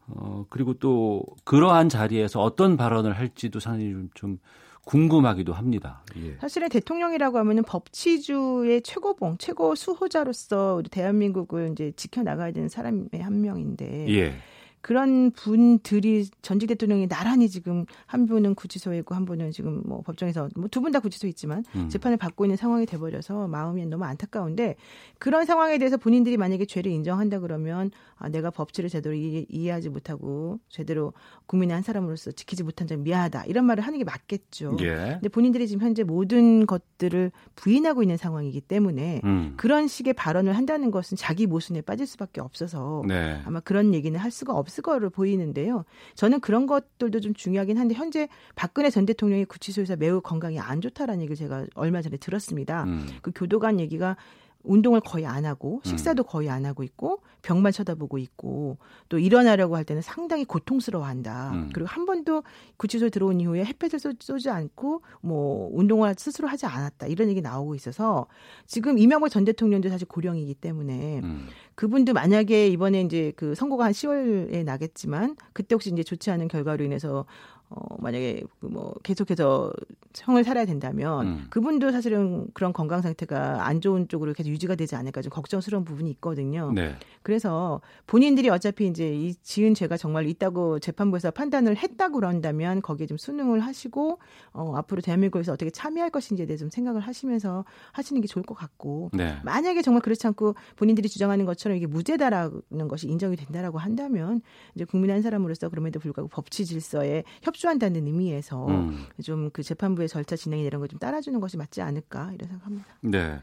[0.06, 4.38] 어 그리고 또 그러한 자리에서 어떤 발언을 할지도 상당히 좀, 좀
[4.84, 6.02] 궁금하기도 합니다.
[6.16, 6.36] 예.
[6.40, 14.08] 사실은 대통령이라고 하면은 법치주의 최고봉, 최고 수호자로서 우리 대한민국을 이제 지켜나가야 되는 사람의 한 명인데.
[14.08, 14.34] 예.
[14.80, 20.48] 그런 분들이 전직 대통령이 나란히 지금 한 분은 구치소에 있고 한 분은 지금 뭐 법정에서
[20.56, 21.88] 뭐 두 분 다 구치소에 있지만 음.
[21.90, 24.76] 재판을 받고 있는 상황이 돼버려서 마음이 너무 안타까운데
[25.18, 30.58] 그런 상황에 대해서 본인들이 만약에 죄를 인정한다 그러면 아, 내가 법치를 제대로 이해, 이해하지 못하고
[30.70, 31.12] 제대로
[31.46, 34.76] 국민의 한 사람으로서 지키지 못한 점 미안하다 이런 말을 하는 게 맞겠죠.
[34.80, 34.94] 예.
[35.14, 39.54] 근데 본인들이 지금 현재 모든 것들을 부인하고 있는 상황이기 때문에 음.
[39.56, 43.40] 그런 식의 발언을 한다는 것은 자기 모순에 빠질 수밖에 없어서 네.
[43.44, 45.84] 아마 그런 얘기는 할 수가 없을 거로 보이는데요.
[46.14, 51.22] 저는 그런 것들도 좀 중요하긴 한데 현재 박근혜 전 대통령이 구치소에서 매우 건강이 안 좋다라는
[51.22, 52.84] 얘기를 제가 얼마 전에 들었습니다.
[52.84, 53.06] 음.
[53.22, 54.16] 그 교도관 얘기가
[54.62, 56.26] 운동을 거의 안 하고 식사도 음.
[56.26, 58.78] 거의 안 하고 있고 벽만 쳐다보고 있고
[59.08, 61.52] 또 일어나려고 할 때는 상당히 고통스러워한다.
[61.52, 61.70] 음.
[61.72, 62.42] 그리고 한 번도
[62.76, 67.06] 구치소에 들어온 이후에 햇볕을 쏘지 않고 뭐 운동을 스스로 하지 않았다.
[67.06, 68.26] 이런 얘기 나오고 있어서
[68.66, 71.48] 지금 이명박 전 대통령도 사실 고령이기 때문에 음.
[71.74, 76.84] 그분도 만약에 이번에 이제 그 선거가 한 10월에 나겠지만 그때 혹시 이제 좋지 않은 결과로
[76.84, 77.24] 인해서
[77.70, 79.72] 어, 만약에 그뭐 계속해서
[80.16, 81.46] 형을 살아야 된다면 음.
[81.50, 86.10] 그분도 사실은 그런 건강 상태가 안 좋은 쪽으로 계속 유지가 되지 않을까 좀 걱정스러운 부분이
[86.10, 86.72] 있거든요.
[86.72, 86.96] 네.
[87.22, 93.16] 그래서 본인들이 어차피 이제 이 지은 죄가 정말 있다고 재판부에서 판단을 했다고 그런다면 거기에 좀
[93.16, 94.18] 순응을 하시고
[94.52, 99.10] 어, 앞으로 대한민국에서 어떻게 참여할 것인지에 대해 좀 생각을 하시면서 하시는 게 좋을 것 같고
[99.12, 99.36] 네.
[99.44, 104.42] 만약에 정말 그렇지 않고 본인들이 주장하는 것처럼 이게 무죄다라는 것이 인정이 된다라고 한다면
[104.74, 109.04] 이제 국민 한 사람으로서 그럼에도 불구하고 법치 질서에 협 협조한다는 의미에서 음.
[109.22, 112.86] 좀그 재판부의 절차 진행이 이런 걸 좀 따라주는 것이 맞지 않을까 이런 생각합니다.
[113.02, 113.38] 네.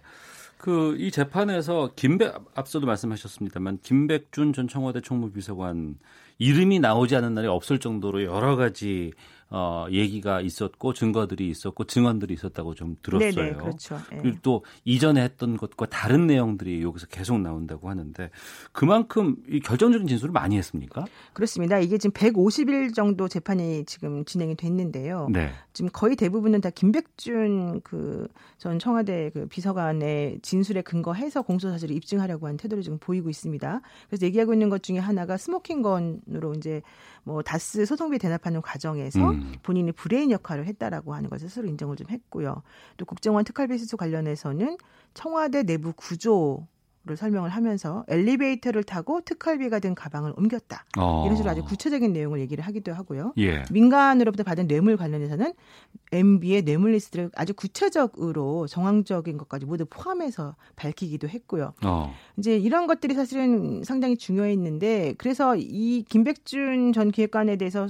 [0.57, 5.98] 그 이 재판에서 김백 앞서도 말씀하셨습니다만 김백준 전 청와대 총무비서관
[6.39, 9.14] 이름이 나오지 않은 날이 없을 정도로 여러 가지
[9.49, 13.32] 어, 얘기가 있었고 증거들이 있었고 증언들이 있었다고 좀 들었어요.
[13.32, 13.99] 네네, 그렇죠.
[14.11, 14.18] 네.
[14.22, 18.30] 그리고 또 이전에 했던 것과 다른 내용들이 여기서 계속 나온다고 하는데
[18.72, 21.06] 그만큼 이 결정적인 진술을 많이 했습니까?
[21.34, 21.80] 그렇습니다.
[21.80, 25.30] 이게 지금 150일 정도 재판이 지금 진행이 됐는데요.
[25.32, 25.52] 네.
[25.74, 32.48] 지금 거의 대부분은 다 김백준 그 전 청와대 그 비서관의 진술에 근거해서 공소 사실을 입증하려고
[32.48, 33.82] 하는 태도를 지금 보이고 있습니다.
[34.10, 36.82] 그래서 얘기하고 있는 것 중에 하나가 smoking gun으로 이제
[37.28, 39.54] 뭐 다스 소송비 대납하는 과정에서 음.
[39.62, 42.64] 본인이 브레인 역할을 했다라고 하는 것을 스스로 인정을 좀 했고요.
[42.95, 44.78] 또 국정원 특활비 수수 관련해서는
[45.14, 46.66] 청와대 내부 구조
[47.08, 50.86] 를 설명을 하면서 엘리베이터를 타고 특활비가 든 가방을 옮겼다.
[50.98, 51.24] 어.
[51.26, 53.34] 이런 식으로 아주 구체적인 내용을 얘기를 하기도 하고요.
[53.38, 53.64] 예.
[53.72, 55.54] 민간으로부터 받은 뇌물 관련해서는
[56.12, 61.74] MB의 뇌물 리스트를 아주 구체적으로 정황적인 것까지 모두 포함해서 밝히기도 했고요.
[61.86, 62.14] 어.
[62.38, 67.88] 이제 이런 것들이 사실은 상당히 중요했는데 그래서 이 김백준 전 기획관에 대해서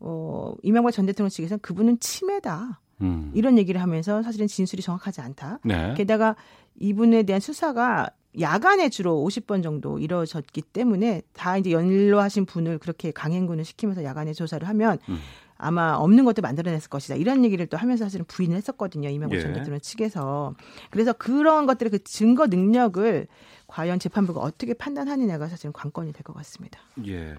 [0.00, 2.80] 어, 이명박 전 대통령 측에서는 그분은 치매다.
[3.00, 3.30] 음.
[3.34, 5.60] 이런 얘기를 하면서 사실은 진술이 정확하지 않다.
[5.64, 5.94] 네.
[5.96, 6.36] 게다가
[6.80, 13.64] 이분에 대한 수사가 야간에 주로 50번 정도 이루어졌기 때문에 다 이제 연로하신 분을 그렇게 강행군을
[13.64, 15.18] 시키면서 야간에 조사를 하면 음.
[15.56, 17.16] 아마 없는 것도 만들어냈을 것이다.
[17.16, 19.08] 이런 얘기를 또 하면서 사실은 부인을 했었거든요.
[19.08, 19.40] 이명박 예.
[19.40, 20.54] 전 대통령 측에서.
[20.90, 23.26] 그래서 그런 것들의 그 증거 능력을
[23.66, 26.78] 과연 재판부가 어떻게 판단하느냐가 사실은 관건이 될 것 같습니다.
[27.08, 27.34] 예.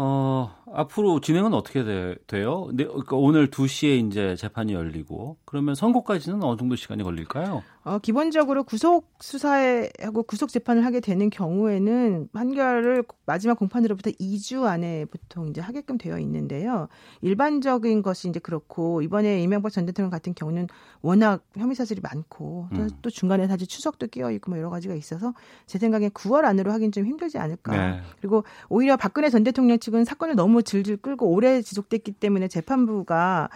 [0.00, 6.42] 어, 앞으로 진행은 어떻게 돼, 요 네, 그러니까 오늘 2시에 이제 재판이 열리고 그러면 선고까지는
[6.44, 7.64] 어느 정도 시간이 걸릴까요?
[7.88, 15.48] 어, 기본적으로 구속 수사하고 구속 재판을 하게 되는 경우에는 판결을 마지막 공판으로부터 2주 안에 보통
[15.48, 16.88] 이제 하게끔 되어 있는데요.
[17.22, 20.66] 일반적인 것이 이제 그렇고 이번에 이명박 전 대통령 같은 경우는
[21.00, 22.90] 워낙 혐의 사실이 많고 또, 음.
[23.00, 25.32] 또 중간에 사실 추석도 끼어 있고 뭐 여러 가지가 있어서
[25.64, 27.72] 제 생각엔 9월 안으로 하긴 좀 힘들지 않을까.
[27.72, 28.00] 네.
[28.20, 33.48] 그리고 오히려 박근혜 전 대통령 측은 사건을 너무 질질 끌고 오래 지속됐기 때문에 재판부가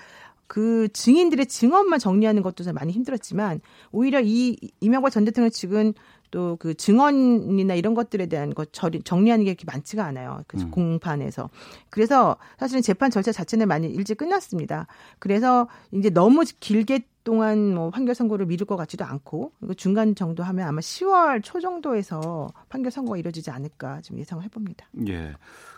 [0.53, 5.95] 그 증인들의 증언만 정리하는 것도 많이 힘들었지만 오히려 이 이명박 전 대통령 측은
[6.33, 10.43] 또 그 증언이나 이런 것들에 대한 것 정리하는 게 그렇게 많지가 않아요.
[10.47, 10.71] 그 음.
[10.71, 11.51] 공판에서.
[11.91, 14.87] 그래서 사실은 재판 절차 자체는 많이 일찍 끝났습니다.
[15.19, 20.67] 그래서 이제 너무 길게 동안 뭐 판결 선고를 미룰 것 같지도 않고 중간 정도 하면
[20.67, 24.87] 아마 10월 초 정도에서 판결 선고가 이루어지지 않을까 지금 예상을 해봅니다.
[25.09, 25.35] 예.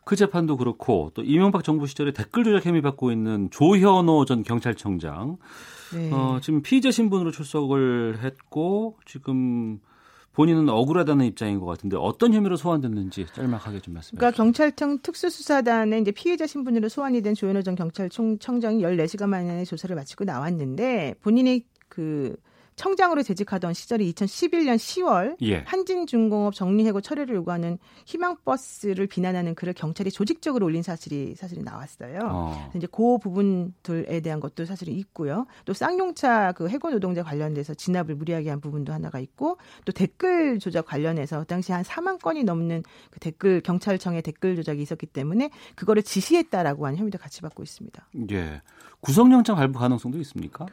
[0.06, 5.36] 그 재판도 그렇고 또 이명박 정부 시절에 댓글 조작 혐의 받고 있는 조현호 전 경찰청장
[5.94, 6.10] 네.
[6.12, 9.80] 어, 지금 피의자 신분으로 출석을 했고 지금
[10.34, 14.18] 본인은 억울하다는 입장인 것 같은데 어떤 혐의로 소환됐는지 짤막하게 좀 말씀해 주세요.
[14.18, 20.24] 그러니까 경찰청 특수수사단에 이제 피해자 신분으로 소환이 된 조현호 전 경찰청장이 14시간 만에 조사를 마치고
[20.24, 22.36] 나왔는데 본인이 그
[22.76, 25.58] 청장으로 재직하던 시절이 2011년 10월 예.
[25.66, 32.18] 한진중공업 정리해고 철회를 요구하는 희망버스를 비난하는 글을 경찰이 조직적으로 올린 사실이 사실이 나왔어요.
[32.24, 32.70] 어.
[32.74, 35.46] 이제 그 부분들에 대한 것도 사실은 있고요.
[35.64, 40.86] 또 쌍용차 그 해고 노동자 관련돼서 진압을 무리하게 한 부분도 하나가 있고 또 댓글 조작
[40.86, 46.86] 관련해서 당시 한 4만 건이 넘는 그 댓글 경찰청의 댓글 조작이 있었기 때문에 그거를 지시했다라고
[46.86, 48.08] 하는 혐의도 같이 받고 있습니다.
[48.32, 48.62] 예.
[49.00, 50.66] 구속영장 발부 가능성도 있습니까?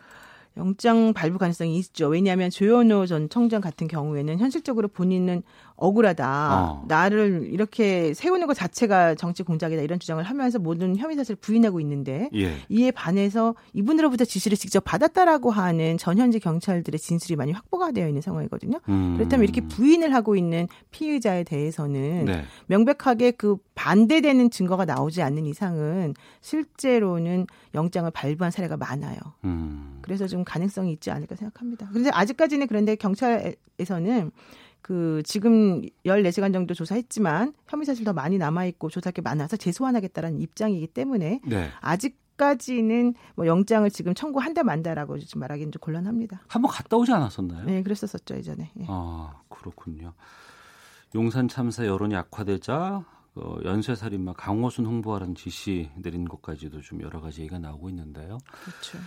[0.57, 2.07] 영장 발부 가능성이 있죠.
[2.07, 5.43] 왜냐하면 조현호 전 청장 같은 경우에는 현실적으로 본인은
[5.81, 6.53] 억울하다.
[6.53, 6.85] 어.
[6.87, 12.29] 나를 이렇게 세우는 것 자체가 정치 공작이다 이런 주장을 하면서 모든 혐의 사실을 부인하고 있는데
[12.35, 12.55] 예.
[12.69, 18.79] 이에 반해서 이분으로부터 지시를 직접 받았다라고 하는 전현직 경찰들의 진술이 많이 확보가 되어 있는 상황이거든요.
[18.89, 19.15] 음.
[19.17, 22.43] 그렇다면 이렇게 부인을 하고 있는 피의자에 대해서는 네.
[22.67, 29.17] 명백하게 그 반대되는 증거가 나오지 않는 이상은 실제로는 영장을 발부한 사례가 많아요.
[29.45, 29.99] 음.
[30.03, 31.87] 그래서 좀 가능성이 있지 않을까 생각합니다.
[31.89, 34.31] 그런데 아직까지는 그런데 경찰에서는
[34.81, 40.39] 그 지금 14시간 정도 조사했지만 혐의 사실 더 많이 남아 있고 조사할 게 많아서 재소환하겠다라는
[40.41, 41.69] 입장이기 때문에 네.
[41.79, 46.41] 아직 까지는 뭐 영장을 지금 청구한다 만다라고 지금 말하기는 좀 곤란합니다.
[46.47, 47.65] 한번 갔다 오지 않았었나요?
[47.65, 48.71] 네, 그랬었었죠 이전에.
[48.79, 48.85] 예.
[48.87, 50.13] 아 그렇군요.
[51.13, 53.05] 용산 참사 여론이 악화되자
[53.35, 58.39] 어, 연쇄살인마 강호순 홍보하라는 지시 내린 것까지도 좀 여러 가지 얘기가 나오고 있는데요.
[58.63, 58.97] 그렇죠.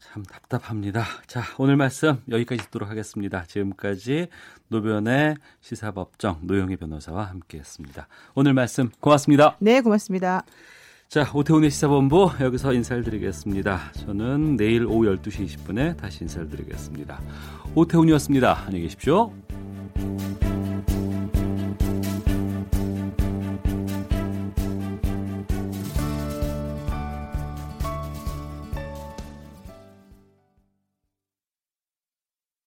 [0.00, 1.04] 참 답답합니다.
[1.26, 3.44] 자, 오늘 말씀 여기까지 듣도록 하겠습니다.
[3.46, 4.28] 지금까지
[4.68, 8.08] 노변의 시사법정 노영희 변호사와 함께했습니다.
[8.34, 9.56] 오늘 말씀 고맙습니다.
[9.60, 10.42] 네, 고맙습니다.
[11.08, 13.92] 자, 오태훈의 시사본부 여기서 인사를 드리겠습니다.
[13.92, 17.20] 저는 내일 오후 12시 20분에 다시 인사를 드리겠습니다.
[17.74, 18.64] 오태훈이었습니다.
[18.66, 19.32] 안녕히 계십시오.